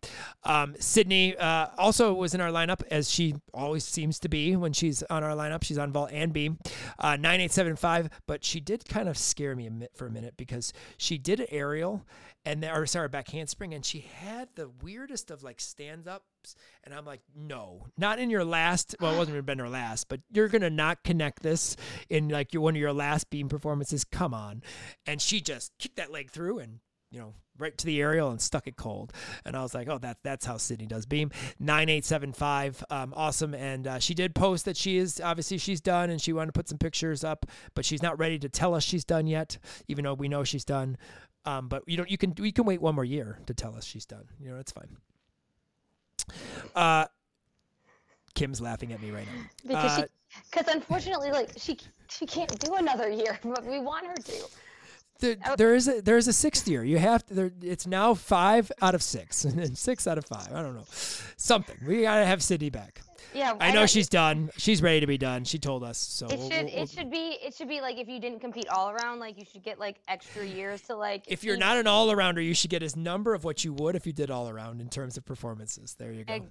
[0.43, 4.73] Um, Sydney uh, also was in our lineup, as she always seems to be when
[4.73, 5.63] she's on our lineup.
[5.63, 6.57] She's on vault and beam,
[6.97, 8.09] uh, 9875.
[8.27, 12.05] But she did kind of scare me for a minute because she did an aerial
[12.43, 16.55] and then, or sorry, back handspring, and she had the weirdest of like stand ups.
[16.83, 18.95] And I'm like, no, not in your last.
[18.99, 21.77] Well, it wasn't even been her last, but you're gonna not connect this
[22.09, 24.03] in like your one of your last beam performances.
[24.03, 24.63] Come on,
[25.05, 26.79] and she just kicked that leg through and
[27.13, 29.13] you know, right to the aerial and stuck it cold.
[29.45, 31.29] And I was like, oh, that, that's how Sydney does beam.
[31.59, 33.53] 9875, um, awesome.
[33.53, 36.51] And uh, she did post that she is, obviously, she's done and she wanted to
[36.53, 37.45] put some pictures up,
[37.75, 40.65] but she's not ready to tell us she's done yet, even though we know she's
[40.65, 40.97] done.
[41.45, 43.85] Um, but you know, you can, you can wait one more year to tell us
[43.85, 44.25] she's done.
[44.39, 44.97] You know, it's fine.
[46.75, 47.05] Uh,
[48.33, 49.43] Kim's laughing at me right now.
[49.67, 50.05] Because uh,
[50.49, 51.77] because unfortunately, like she
[52.09, 54.33] she can't do another year, but we want her to
[55.23, 56.83] there, oh, there is a there is a sixth year.
[56.83, 57.33] You have to.
[57.33, 60.49] There, it's now five out of six, and then six out of five.
[60.53, 60.85] I don't know,
[61.37, 61.77] something.
[61.87, 63.01] We gotta have Sydney back.
[63.33, 64.51] Yeah, I, know she's done.
[64.57, 65.43] She's ready to be done.
[65.43, 65.97] She told us.
[65.97, 68.41] So it should we'll, we'll, it should be it should be like if you didn't
[68.41, 71.23] compete all around, like you should get like extra years to like.
[71.27, 73.95] If you're not an all arounder, you should get as number of what you would
[73.95, 75.95] if you did all around in terms of performances.
[75.97, 76.45] There you go.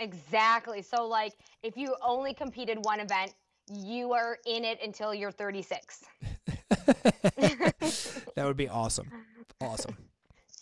[0.00, 0.82] Exactly.
[0.82, 1.32] So like
[1.62, 3.34] if you only competed one event,
[3.72, 6.04] you are in it until you're 36.
[8.34, 9.10] that would be awesome.
[9.60, 9.96] Awesome.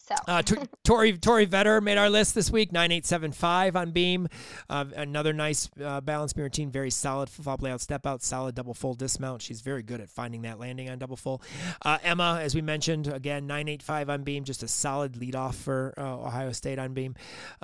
[0.09, 2.70] So uh, T- Tori Tori Vetter made our list this week.
[2.70, 4.28] Nine eight seven five on beam.
[4.70, 6.70] Uh, another nice uh, balance beam routine.
[6.70, 8.23] Very solid flop layout step out.
[8.23, 9.43] Solid double full dismount.
[9.43, 11.43] She's very good at finding that landing on double full.
[11.85, 14.44] Uh, Emma, as we mentioned, again nine eight five on beam.
[14.44, 17.16] Just a solid lead off for uh, Ohio State on beam.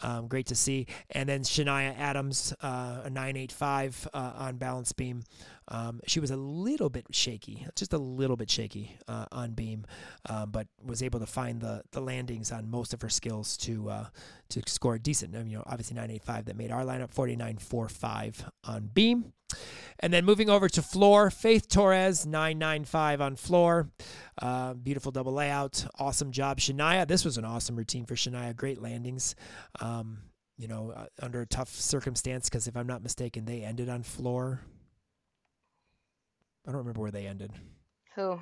[0.02, 0.88] Um, great to see.
[1.10, 5.22] And then Shania Adams, uh, a nine eight five on balance beam.
[5.68, 9.86] Um, she was a little bit shaky, just a little bit shaky on beam,
[10.28, 13.90] um, but was able to find the the landings on most of her skills to
[13.90, 14.06] uh,
[14.50, 15.34] to score decent.
[15.34, 19.32] I mean, you know, obviously 985 that made our lineup 4945 on beam.
[20.00, 23.90] And then moving over to floor, Faith Torres 995 on floor.
[24.40, 25.86] Uh, beautiful double layout.
[25.98, 27.06] Awesome job, Shania.
[27.06, 28.56] This was an awesome routine for Shania.
[28.56, 29.34] Great landings.
[29.80, 30.18] Um,
[30.58, 34.02] you know, uh, under a tough circumstance because if I'm not mistaken, they ended on
[34.02, 34.60] floor.
[36.66, 37.52] I don't remember where they ended.
[38.14, 38.38] Who?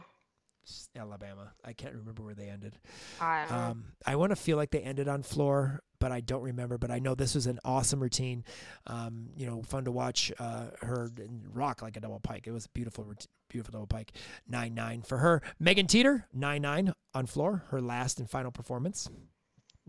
[0.97, 1.53] Alabama.
[1.65, 2.79] I can't remember where they ended.
[3.21, 6.79] I um, I want to feel like they ended on floor, but I don't remember.
[6.79, 8.45] But I know this was an awesome routine.
[8.87, 11.11] Um, you know, fun to watch uh, her
[11.53, 12.47] rock like a double pike.
[12.47, 13.13] It was a beautiful,
[13.49, 14.13] beautiful double pike.
[14.47, 15.43] Nine nine for her.
[15.59, 17.65] Megan Teeter nine nine on floor.
[17.69, 19.09] Her last and final performance.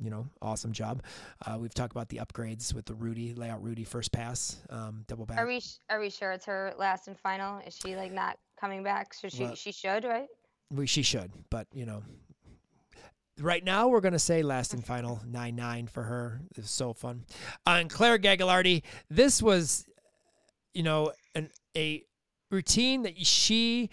[0.01, 1.03] You know, awesome job.
[1.45, 3.63] Uh, we've talked about the upgrades with the Rudy layout.
[3.63, 5.37] Rudy first pass, um, double back.
[5.37, 7.59] Are we are we sure it's her last and final?
[7.65, 9.13] Is she like not coming back?
[9.13, 10.27] Should she well, she should right?
[10.71, 12.03] we, she should, but you know,
[13.39, 16.93] right now we're going to say last and final 9-9 for her it was so
[16.93, 17.23] fun
[17.65, 19.85] uh, and claire gagliardi this was
[20.73, 22.03] you know an, a
[22.51, 23.89] routine that she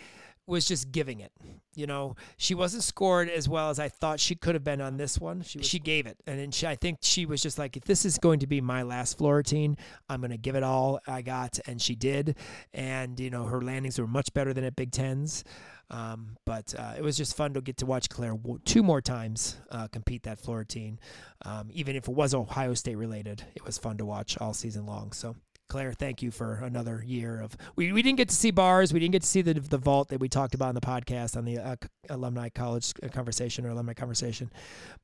[0.49, 1.33] was just giving it
[1.75, 4.97] you know she wasn't scored as well as i thought she could have been on
[4.97, 7.77] this one she, she gave it and then she, i think she was just like
[7.77, 9.77] if this is going to be my last floor routine
[10.09, 12.37] i'm going to give it all i got and she did
[12.73, 15.45] and you know her landings were much better than at big tens
[15.91, 19.57] um, but uh, it was just fun to get to watch Claire two more times
[19.71, 21.01] uh, compete that floor routine.
[21.45, 24.85] Um, even if it was Ohio State related, it was fun to watch all season
[24.85, 25.13] long.
[25.13, 25.35] So
[25.69, 27.57] Claire, thank you for another year of.
[27.77, 28.93] We, we didn't get to see bars.
[28.93, 31.37] We didn't get to see the the vault that we talked about in the podcast
[31.37, 31.77] on the uh,
[32.09, 34.51] alumni college conversation or alumni conversation,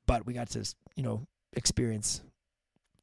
[0.07, 2.23] but we got to you know experience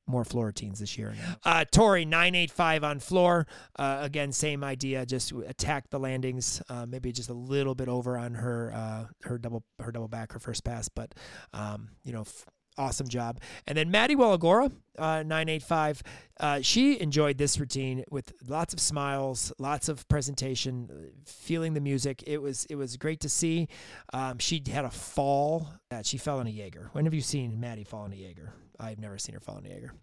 [0.08, 1.16] more floor routines this year.
[1.46, 3.48] Uh, Tori nine eight five on floor.
[3.78, 5.06] Uh, again, same idea.
[5.06, 6.62] Just attack the landings.
[6.68, 10.34] Uh, maybe just a little bit over on her uh, her double her double back
[10.34, 11.14] her first pass, but
[11.54, 12.22] um, you know.
[12.22, 12.46] F-
[12.82, 13.40] awesome job.
[13.68, 16.04] And then Maddie Wellagora, uh, 985,
[16.40, 22.24] uh, she enjoyed this routine with lots of smiles, lots of presentation, feeling the music.
[22.26, 23.68] It was it was great to see.
[24.14, 26.90] Um, she had a fall that she fell on a Jaeger.
[26.94, 28.54] When have you seen Maddie fall on a Jaeger?
[28.80, 29.94] I've never seen her fall in a Jaeger.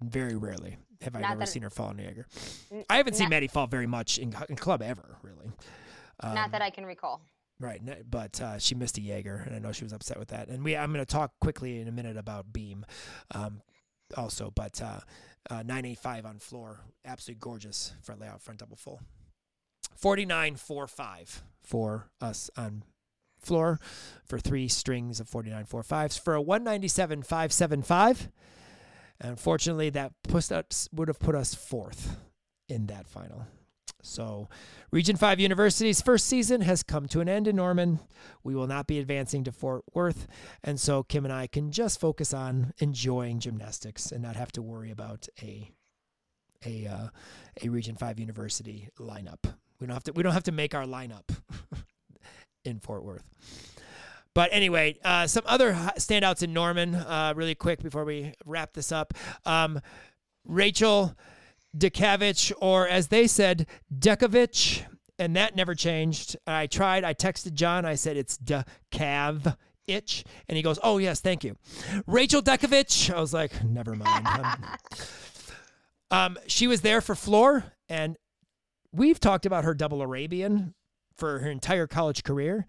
[0.00, 2.26] Very rarely have I not ever seen her fall in a Jaeger.
[2.88, 5.52] I haven't seen Maddie fall very much in, in club ever, really.
[6.20, 7.20] Um, not that I can recall.
[7.62, 7.80] Right,
[8.10, 10.48] but uh, she missed a Jaeger, and I know she was upset with that.
[10.48, 12.84] And we, I'm going to talk quickly in a minute about Beam,
[13.30, 13.62] um,
[14.16, 14.50] also.
[14.52, 14.98] But uh,
[15.48, 19.00] uh, 985 on floor, absolutely gorgeous front layout, front double full.
[20.02, 22.82] 49.45 for us on
[23.38, 23.78] floor
[24.24, 28.28] for three strings of 49 4 5s for a 197 575.
[29.20, 30.14] Unfortunately, that
[30.50, 32.16] us, would have put us fourth
[32.68, 33.46] in that final.
[34.02, 34.48] So,
[34.90, 38.00] Region 5 University's first season has come to an end in Norman.
[38.42, 40.26] We will not be advancing to Fort Worth.
[40.62, 44.62] And so, Kim and I can just focus on enjoying gymnastics and not have to
[44.62, 45.70] worry about a,
[46.66, 47.08] a, uh,
[47.62, 49.54] a Region 5 University lineup.
[49.78, 51.28] We don't have to, we don't have to make our lineup.
[52.64, 53.24] in Fort Worth.
[54.34, 58.90] But anyway, uh, some other standouts in Norman, uh, really quick before we wrap this
[58.90, 59.12] up.
[59.44, 59.80] Um,
[60.46, 61.14] Rachel
[61.76, 63.66] Dekavich, or as they said,
[63.96, 64.84] Dekovich,
[65.18, 66.36] and that never changed.
[66.46, 69.56] I tried, I texted John, I said it's Decav
[69.88, 71.56] itch and he goes oh yes thank you
[72.06, 74.28] rachel dekovich i was like never mind
[76.12, 78.16] um, she was there for floor and
[78.92, 80.72] we've talked about her double arabian
[81.16, 82.66] for her entire college career.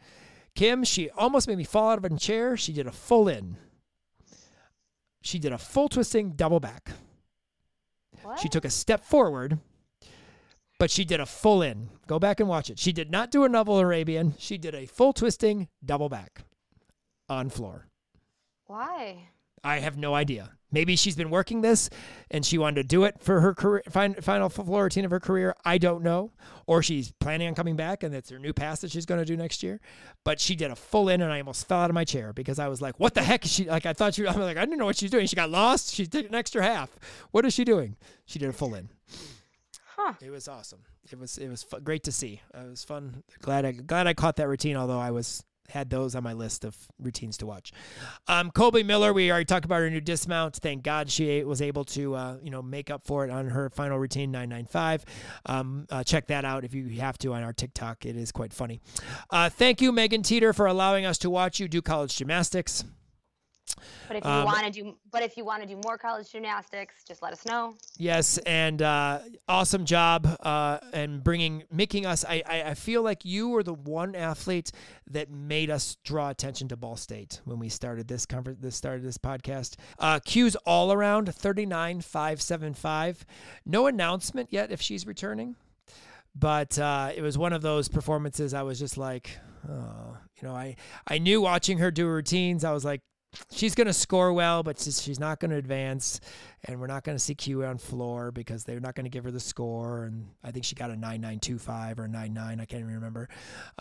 [0.55, 2.55] Kim, she almost made me fall out of a chair.
[2.55, 3.57] She did a full in.
[5.21, 6.91] She did a full twisting double back.
[8.23, 8.39] What?
[8.39, 9.59] She took a step forward,
[10.79, 11.89] but she did a full in.
[12.07, 12.79] Go back and watch it.
[12.79, 14.33] She did not do a double Arabian.
[14.37, 16.41] She did a full twisting double back
[17.29, 17.87] on floor.
[18.65, 19.29] Why?
[19.64, 20.52] I have no idea.
[20.72, 21.90] Maybe she's been working this
[22.31, 25.56] and she wanted to do it for her career, final floor routine of her career.
[25.64, 26.31] I don't know.
[26.65, 29.26] Or she's planning on coming back and it's her new pass that she's going to
[29.26, 29.80] do next year.
[30.23, 32.57] But she did a full in and I almost fell out of my chair because
[32.57, 33.69] I was like, what the heck is she?
[33.69, 35.27] Like, I thought she, I'm like, I didn't know what she's doing.
[35.27, 35.94] She got lost.
[35.94, 36.90] She did an extra half.
[37.30, 37.95] What is she doing?
[38.26, 38.90] She did a full in.
[39.95, 40.14] Huh.
[40.22, 40.80] It was awesome.
[41.11, 42.41] It was it was great to see.
[42.53, 43.23] It was fun.
[43.41, 44.76] Glad I glad I caught that routine.
[44.76, 47.72] Although I was had those on my list of routines to watch.
[48.27, 50.56] Um, Colby Miller, we already talked about her new dismount.
[50.57, 53.69] Thank God she was able to, uh, you know, make up for it on her
[53.69, 55.06] final routine 995.
[55.45, 58.06] Um, uh, check that out if you have to on our TikTok.
[58.06, 58.81] It is quite funny.
[59.30, 62.84] Uh, thank you, Megan Teeter, for allowing us to watch you do college gymnastics.
[64.07, 66.31] But if you um, want to do, but if you want to do more college
[66.31, 67.76] gymnastics, just let us know.
[67.98, 72.23] Yes, and uh, awesome job uh, and bringing, making us.
[72.26, 74.72] I, I, I feel like you were the one athlete
[75.10, 78.60] that made us draw attention to Ball State when we started this conference.
[78.61, 79.76] This started this podcast.
[79.99, 83.26] Uh, Q's all around thirty nine five seven five.
[83.65, 85.56] No announcement yet if she's returning,
[86.35, 88.53] but uh, it was one of those performances.
[88.53, 89.38] I was just like.
[89.65, 90.76] Oh, you know, I,
[91.07, 92.99] I knew watching her do routines, I was like,
[93.51, 96.19] she's going to score well, but she's, not going to advance.
[96.65, 99.23] And we're not going to see Q on floor because they're not going to give
[99.26, 100.03] her the score.
[100.03, 102.60] And I think she got a 9925 or 99.
[102.60, 103.30] I can't even remember.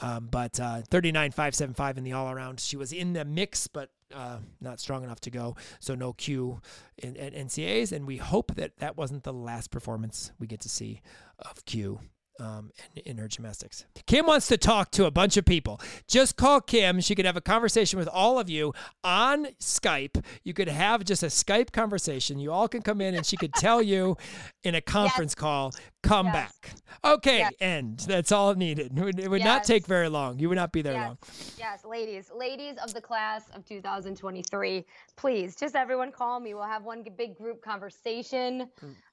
[0.01, 2.61] Um, but uh, 39575 in the all around.
[2.61, 5.57] She was in the mix, but uh, not strong enough to go.
[5.81, 6.61] So no Q
[6.99, 7.93] in, in NCAAs.
[7.93, 11.01] And we hope that that wasn't the last performance we get to see
[11.39, 12.01] of Q
[12.41, 13.85] um, in, in her gymnastics.
[14.07, 15.81] Kim wants to talk to a bunch of people.
[16.09, 17.01] Just call Kim.
[17.01, 18.73] She could have a conversation with all of you
[19.05, 20.25] on Skype.
[20.43, 22.39] You could have just a Skype conversation.
[22.39, 24.17] You all can come in and she could tell you
[24.65, 25.41] in a conference yes.
[25.41, 25.73] call,
[26.03, 26.35] come yes.
[26.35, 26.75] back.
[27.05, 27.53] Okay, yes.
[27.61, 28.05] end.
[28.07, 28.97] That's all needed.
[28.97, 30.39] It would, it would not take very long.
[30.39, 31.19] You would not be there long.
[31.59, 34.85] Yes, ladies, ladies of the class of 2023,
[35.17, 36.55] please, just everyone call me.
[36.55, 38.69] We'll have one big group conversation.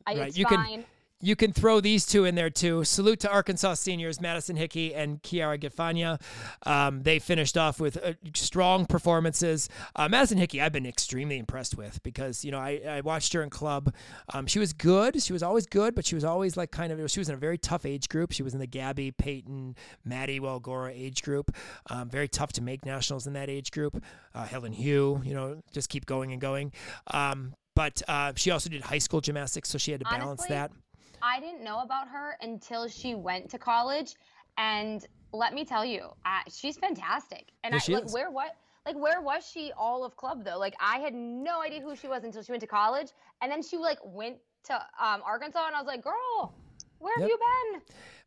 [0.07, 0.17] Right.
[0.17, 0.81] It's you fine.
[0.81, 0.85] Can,
[1.21, 2.83] you can throw these two in there too.
[2.83, 6.21] Salute to Arkansas seniors Madison Hickey and Kiara Gifania.
[6.65, 9.67] Um, they finished off with uh, strong performances.
[9.95, 13.43] Uh, Madison Hickey, I've been extremely impressed with because you know I, I watched her
[13.43, 13.93] in club.
[14.33, 15.21] Um, she was good.
[15.21, 17.39] She was always good, but she was always like kind of she was in a
[17.39, 18.31] very tough age group.
[18.31, 19.75] She was in the Gabby Peyton
[20.05, 21.55] Maddie Walgora age group.
[21.89, 24.01] Um, very tough to make nationals in that age group.
[24.33, 26.71] Uh, Helen Hu, you know, just keep going and going.
[27.07, 30.55] Um, but uh, she also did high school gymnastics, so she had to balance Honestly,
[30.55, 30.71] that.
[31.21, 34.15] I didn't know about her until she went to college,
[34.57, 37.51] and let me tell you, uh, she's fantastic.
[37.63, 38.13] And yeah, I like is.
[38.13, 38.55] where what
[38.85, 40.57] like where was she all of club though?
[40.57, 43.09] Like I had no idea who she was until she went to college,
[43.41, 46.53] and then she like went to um, Arkansas, and I was like, girl,
[46.99, 47.21] where yep.
[47.21, 47.81] have you been?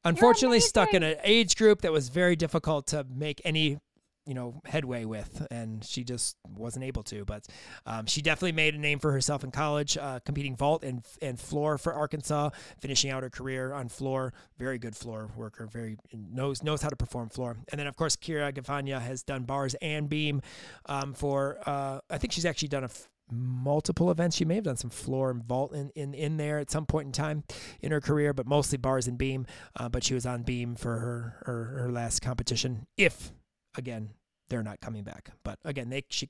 [0.04, 3.78] Unfortunately, stuck in an age group that was very difficult to make any
[4.26, 7.46] you know headway with and she just wasn't able to but
[7.86, 11.40] um, she definitely made a name for herself in college uh, competing vault and and
[11.40, 12.50] floor for arkansas
[12.80, 16.96] finishing out her career on floor very good floor worker very knows knows how to
[16.96, 20.40] perform floor and then of course kira gavanya has done bars and beam
[20.86, 24.36] um, for uh, i think she's actually done a f- multiple events.
[24.36, 27.06] She may have done some floor and vault in, in, in there at some point
[27.06, 27.44] in time
[27.80, 29.46] in her career, but mostly bars and beam.
[29.74, 33.32] Uh, but she was on beam for her, her, her last competition, if
[33.76, 34.10] again,
[34.48, 35.30] they're not coming back.
[35.44, 36.28] But again, they she,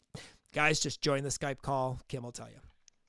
[0.55, 2.01] guys just join the Skype call.
[2.09, 2.61] Kim will tell you.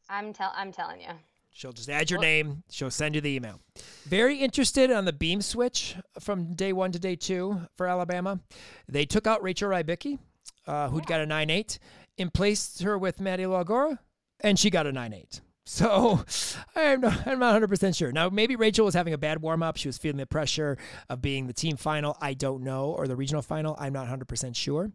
[0.10, 1.10] I'm tell I'm telling you.
[1.52, 2.64] She'll just add your name.
[2.72, 3.60] She'll send you the email.
[4.06, 8.40] Very interested on the beam switch from day one to day two for Alabama.
[8.88, 10.18] They took out Rachel Rybicki,
[10.66, 11.78] uh, who'd got a nine eight,
[12.18, 14.00] and placed her with Maddie Lagora,
[14.40, 15.42] and she got a nine eight.
[15.66, 16.24] So
[16.76, 18.12] I'm not, I'm not 100% sure.
[18.12, 19.78] Now, maybe Rachel was having a bad warm up.
[19.78, 20.78] She was feeling the pressure
[21.10, 22.18] of being the team final.
[22.22, 22.92] I don't know.
[22.92, 23.76] Or the regional final.
[23.80, 24.92] I'm not 100% sure.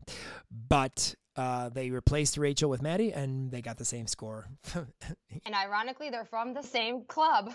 [0.50, 4.48] But uh, they replaced Rachel with Maddie and they got the same score.
[4.74, 7.52] and ironically, they're from the same club.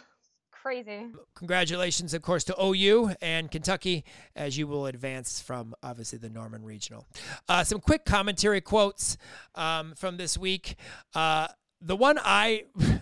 [0.64, 1.08] Crazy.
[1.36, 6.64] Congratulations, of course, to OU and Kentucky as you will advance from obviously the Norman
[6.64, 7.06] Regional.
[7.50, 9.18] Uh, some quick commentary quotes
[9.56, 10.78] um, from this week.
[11.14, 11.48] Uh,
[11.84, 12.64] the one I.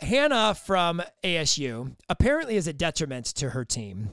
[0.00, 4.10] Hannah from ASU apparently is a detriment to her team.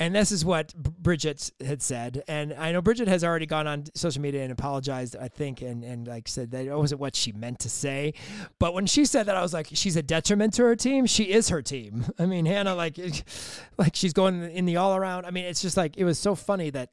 [0.00, 2.24] And this is what Bridget had said.
[2.26, 5.84] And I know Bridget has already gone on social media and apologized, I think, and,
[5.84, 8.14] and like said that it wasn't what she meant to say.
[8.58, 11.06] But when she said that, I was like, she's a detriment to her team.
[11.06, 12.06] She is her team.
[12.18, 12.98] I mean, Hannah, like,
[13.78, 15.26] like she's going in the all around.
[15.26, 16.90] I mean, it's just like, it was so funny that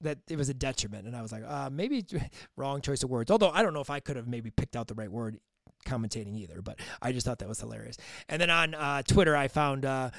[0.00, 1.06] that it was a detriment.
[1.06, 2.04] And I was like, uh, maybe
[2.56, 3.30] wrong choice of words.
[3.30, 5.38] Although I don't know if I could have maybe picked out the right word
[5.84, 7.96] commentating either, but I just thought that was hilarious.
[8.28, 10.10] And then on uh, Twitter, I found uh,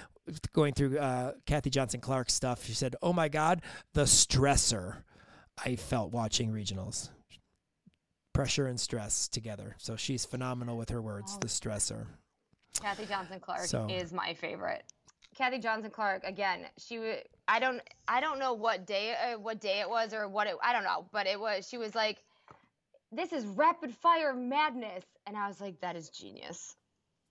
[0.53, 2.65] going through uh, Kathy Johnson Clarke stuff.
[2.65, 3.61] She said, "Oh my God,
[3.93, 4.97] the stressor
[5.63, 7.09] I felt watching regionals."
[8.33, 9.75] Pressure and stress together.
[9.77, 11.33] So she's phenomenal with her words.
[11.35, 11.39] Oh.
[11.41, 12.07] The stressor.
[12.79, 13.87] Kathy Johnson Clarke so.
[13.89, 14.83] is my favorite.
[15.35, 16.65] Kathy Johnson Clarke again.
[16.77, 17.15] She
[17.47, 20.55] I don't I don't know what day uh, what day it was or what it
[20.63, 22.23] I don't know, but it was she was like
[23.11, 26.75] this is rapid fire madness and I was like that is genius.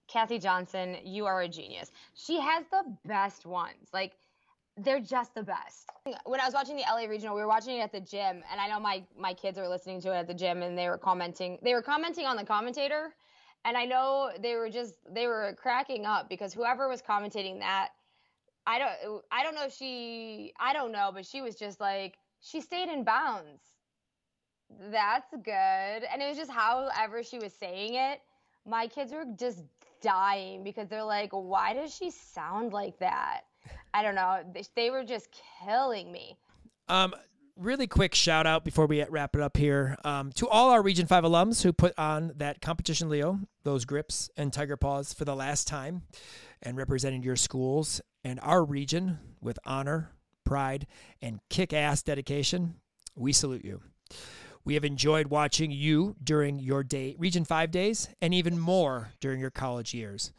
[0.09, 1.93] Kathy Johnson, you are a genius.
[2.15, 3.89] She has the best ones.
[3.93, 4.15] Like
[4.77, 5.89] they're just the best.
[6.25, 8.61] When I was watching the LA Regional, we were watching it at the gym, and
[8.61, 10.99] I know my my kids were listening to it at the gym, and they were
[10.99, 11.59] commenting.
[11.63, 13.15] They were commenting on the commentator,
[13.65, 17.91] and I know they were just they were cracking up because whoever was commentating that,
[18.67, 22.17] I don't I don't know if she I don't know, but she was just like
[22.41, 23.63] she stayed in bounds.
[24.91, 25.53] That's good.
[26.13, 28.21] And it was just however she was saying it.
[28.67, 29.63] My kids were just
[30.01, 33.43] dying because they're like, why does she sound like that?
[33.93, 34.43] I don't know.
[34.77, 35.29] They were just
[35.65, 36.37] killing me.
[36.89, 37.15] Um,
[37.61, 41.07] really quick shout out before we wrap it up here um, to all our Region
[41.07, 45.37] 5 alums who put on that competition, Leo, those grips and tiger paws for the
[45.37, 46.03] last time
[46.63, 50.11] and represented your schools and our region with honor,
[50.43, 50.87] pride,
[51.21, 52.77] and kick ass dedication.
[53.15, 53.83] We salute you.
[54.65, 59.39] We have enjoyed watching you during your day, Region 5 days, and even more during
[59.39, 60.33] your college years.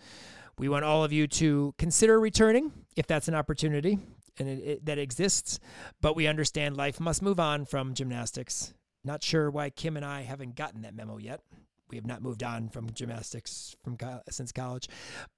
[0.57, 3.99] We want all of you to consider returning if that's an opportunity
[4.41, 5.59] and it, it, that exists,
[6.01, 8.73] but we understand life must move on from gymnastics.
[9.03, 11.41] Not sure why Kim and I haven't gotten that memo yet.
[11.89, 13.97] We have not moved on from gymnastics from
[14.29, 14.87] since college,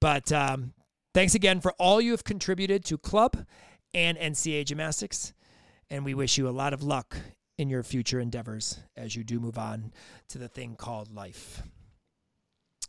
[0.00, 0.72] but um,
[1.12, 3.44] thanks again for all you have contributed to club
[3.92, 5.34] and NCAA gymnastics,
[5.90, 7.16] and we wish you a lot of luck
[7.58, 9.92] in your future endeavors as you do move on
[10.28, 11.62] to the thing called life.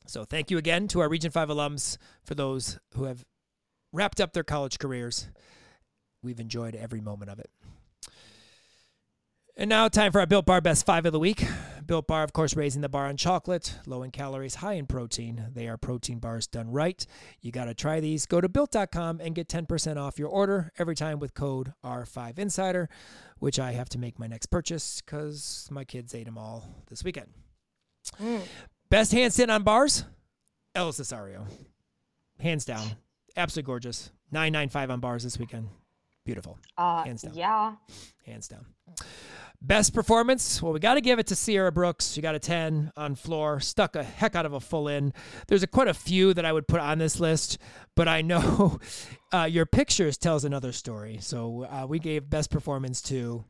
[0.08, 3.26] So, thank you again to our Region 5 alums for those who have
[3.92, 5.28] wrapped up their college careers.
[6.26, 7.50] We've enjoyed every moment of it.
[9.58, 11.46] And now, time for our Built Bar Best Five of the Week.
[11.86, 15.46] Built Bar, of course, raising the bar on chocolate, low in calories, high in protein.
[15.54, 17.06] They are protein bars done right.
[17.42, 18.26] You got to try these.
[18.26, 22.88] Go to built.com and get 10% off your order every time with code R5Insider,
[23.40, 27.04] which I have to make my next purchase because my kids ate them all this
[27.06, 27.28] weekend.
[28.22, 28.42] Mm.
[28.90, 30.04] Best handstand on bars,
[30.74, 31.46] Ella Cesario.
[32.40, 32.88] Hands down.
[33.38, 34.12] Absolutely gorgeous.
[34.32, 35.70] 995 on bars this weekend.
[36.26, 36.58] Beautiful.
[36.78, 37.34] Uh, Hands down.
[37.36, 37.76] Yeah.
[38.26, 38.66] Hands down.
[39.62, 40.62] Best performance?
[40.62, 42.12] Well, we got to give it to Sierra Brooks.
[42.12, 45.14] She got a 10 on floor, stuck a heck out of a full in.
[45.48, 47.60] There's a, quite a few that I would put on this list,
[47.96, 48.80] but I know
[49.34, 51.20] uh, your pictures tells another story.
[51.22, 53.46] So uh, we gave best performance to.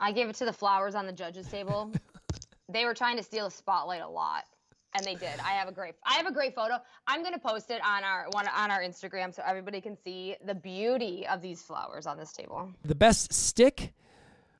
[0.00, 1.92] I gave it to the flowers on the judges table.
[2.68, 4.44] they were trying to steal a spotlight a lot
[4.94, 5.38] and they did.
[5.44, 6.78] I have a great I have a great photo.
[7.06, 10.36] I'm going to post it on our one on our Instagram so everybody can see
[10.44, 12.70] the beauty of these flowers on this table.
[12.84, 13.92] The best stick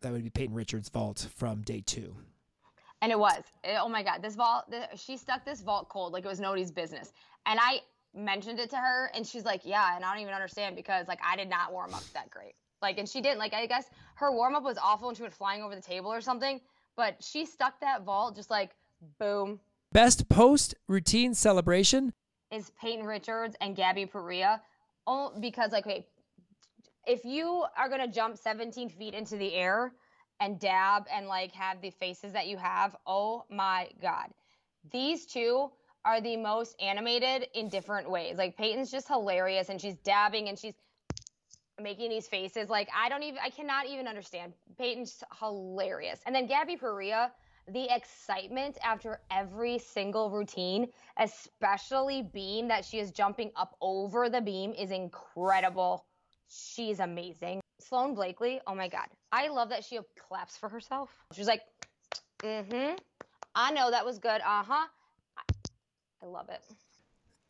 [0.01, 2.15] that would be Payton Richards' vault from day 2.
[3.01, 3.43] And it was.
[3.65, 6.71] It, oh my god, this vault she stuck this vault cold like it was nobody's
[6.71, 7.13] business.
[7.47, 7.81] And I
[8.15, 11.21] mentioned it to her and she's like, "Yeah, and I don't even understand because like
[11.25, 13.39] I did not warm up that great." Like and she didn't.
[13.39, 13.87] Like I guess
[14.17, 16.61] her warm up was awful and she went flying over the table or something,
[16.97, 18.71] but she stuck that vault just like
[19.19, 19.59] boom,
[19.93, 22.15] Best post routine celebration
[22.51, 24.63] is Payton Richards and Gabby Perea.
[25.07, 26.07] Oh, because like, okay,
[27.07, 29.93] if you are gonna jump 17 feet into the air
[30.41, 34.29] and dab and like have the faces that you have, oh my god,
[34.91, 35.71] these two
[36.07, 38.39] are the most animated in different ways.
[38.39, 40.75] Like Payton's just hilarious and she's dabbing and she's
[41.79, 42.71] making these faces.
[42.71, 44.55] Like I don't even I cannot even understand.
[44.79, 46.21] Payton's hilarious.
[46.25, 47.31] And then Gabby Perea
[47.69, 54.41] the excitement after every single routine, especially beam that she is jumping up over the
[54.41, 56.05] beam, is incredible.
[56.49, 57.61] She's amazing.
[57.81, 59.07] Sloane Blakely, oh my God.
[59.33, 59.99] I love that she
[60.29, 61.11] claps for herself.
[61.33, 61.63] She's like,
[62.43, 62.95] mm hmm.
[63.55, 64.41] I know that was good.
[64.41, 64.87] Uh huh.
[66.23, 66.63] I love it.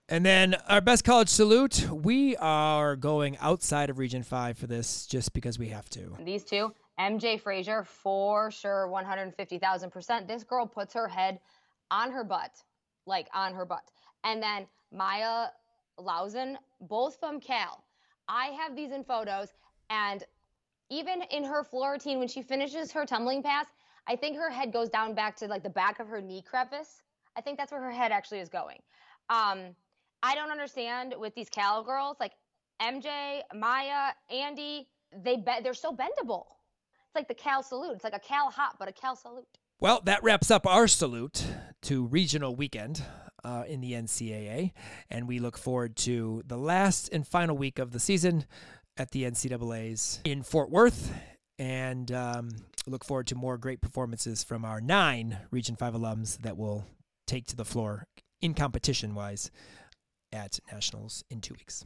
[0.08, 1.86] And then our best college salute.
[1.90, 6.16] We are going outside of Region 5 for this just because we have to.
[6.22, 10.26] These two, MJ Frazier for sure 150,000%.
[10.26, 11.40] This girl puts her head
[11.90, 12.62] on her butt,
[13.06, 13.90] like on her butt.
[14.24, 15.50] And then Mya
[15.98, 17.84] Lauzon, both from Cal.
[18.28, 19.48] I have these in photos
[19.90, 20.24] and
[20.90, 23.66] even in her floor routine when she finishes her tumbling pass,
[24.06, 27.02] I think her head goes down back to like the back of her knee crevice.
[27.36, 28.78] I think that's where her head actually is going.
[29.30, 29.74] Um,
[30.22, 32.32] I don't understand with these Cal girls like
[32.80, 34.86] MJ, Maya, Andi,
[35.24, 36.44] they be- they're so bendable.
[37.12, 37.92] It's like the Cal salute.
[37.96, 39.44] It's like a Cal hop, but a Cal salute.
[39.78, 41.44] Well, that wraps up our salute
[41.82, 43.02] to regional weekend
[43.44, 44.72] uh, in the NCAA,
[45.10, 48.46] and we look forward to the last and final week of the season
[48.96, 51.12] at the NCAA's in Fort Worth,
[51.58, 52.48] and um,
[52.86, 56.86] look forward to more great performances from our nine Region Five alums that will
[57.26, 58.06] take to the floor
[58.40, 59.50] in competition wise
[60.32, 61.84] at nationals in two weeks.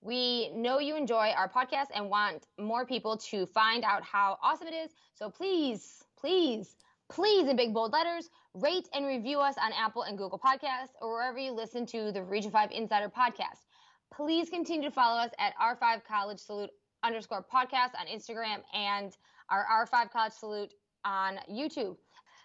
[0.00, 4.68] We know you enjoy our podcast and want more people to find out how awesome
[4.68, 4.92] it is.
[5.14, 6.76] So please, please,
[7.08, 11.12] please, in big bold letters, rate and review us on Apple and Google Podcasts or
[11.12, 13.66] wherever you listen to the Region 5 Insider podcast.
[14.14, 16.70] Please continue to follow us at R5 College Salute
[17.02, 19.16] underscore podcast on Instagram and
[19.50, 21.96] our R5 College Salute on YouTube.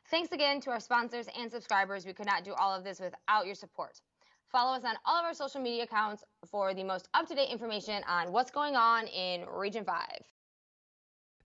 [0.10, 2.06] Thanks again to our sponsors and subscribers.
[2.06, 4.02] We could not do all of this without your support.
[4.54, 7.50] Follow us on all of our social media accounts for the most up to date
[7.50, 9.98] information on what's going on in Region 5.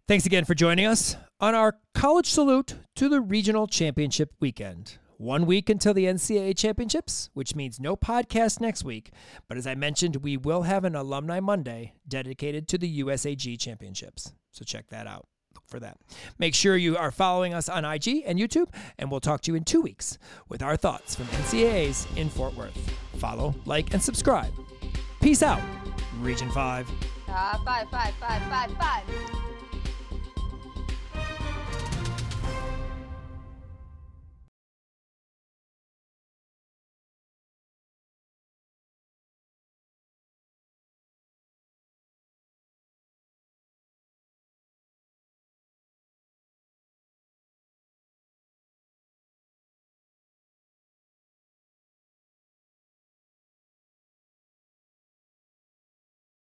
[0.07, 4.99] Thanks again for joining us on our college salute to the regional championship weekend.
[5.17, 9.11] One week until the NCAA championships, which means no podcast next week.
[9.49, 14.35] But as I mentioned, we will have an Alumni Monday dedicated to the USAG championships.
[14.53, 15.27] So check that out.
[15.69, 15.99] For that.
[16.39, 18.69] Make sure you are following us on IG and YouTube,
[18.99, 20.17] and we'll talk to you in two weeks
[20.49, 22.75] with our thoughts from NCAAs in Fort Worth.
[23.19, 24.51] Follow, like, and subscribe.
[25.21, 25.61] Peace out,
[26.21, 26.89] Region 5.
[27.29, 29.05] Uh, five, five, five, five, five.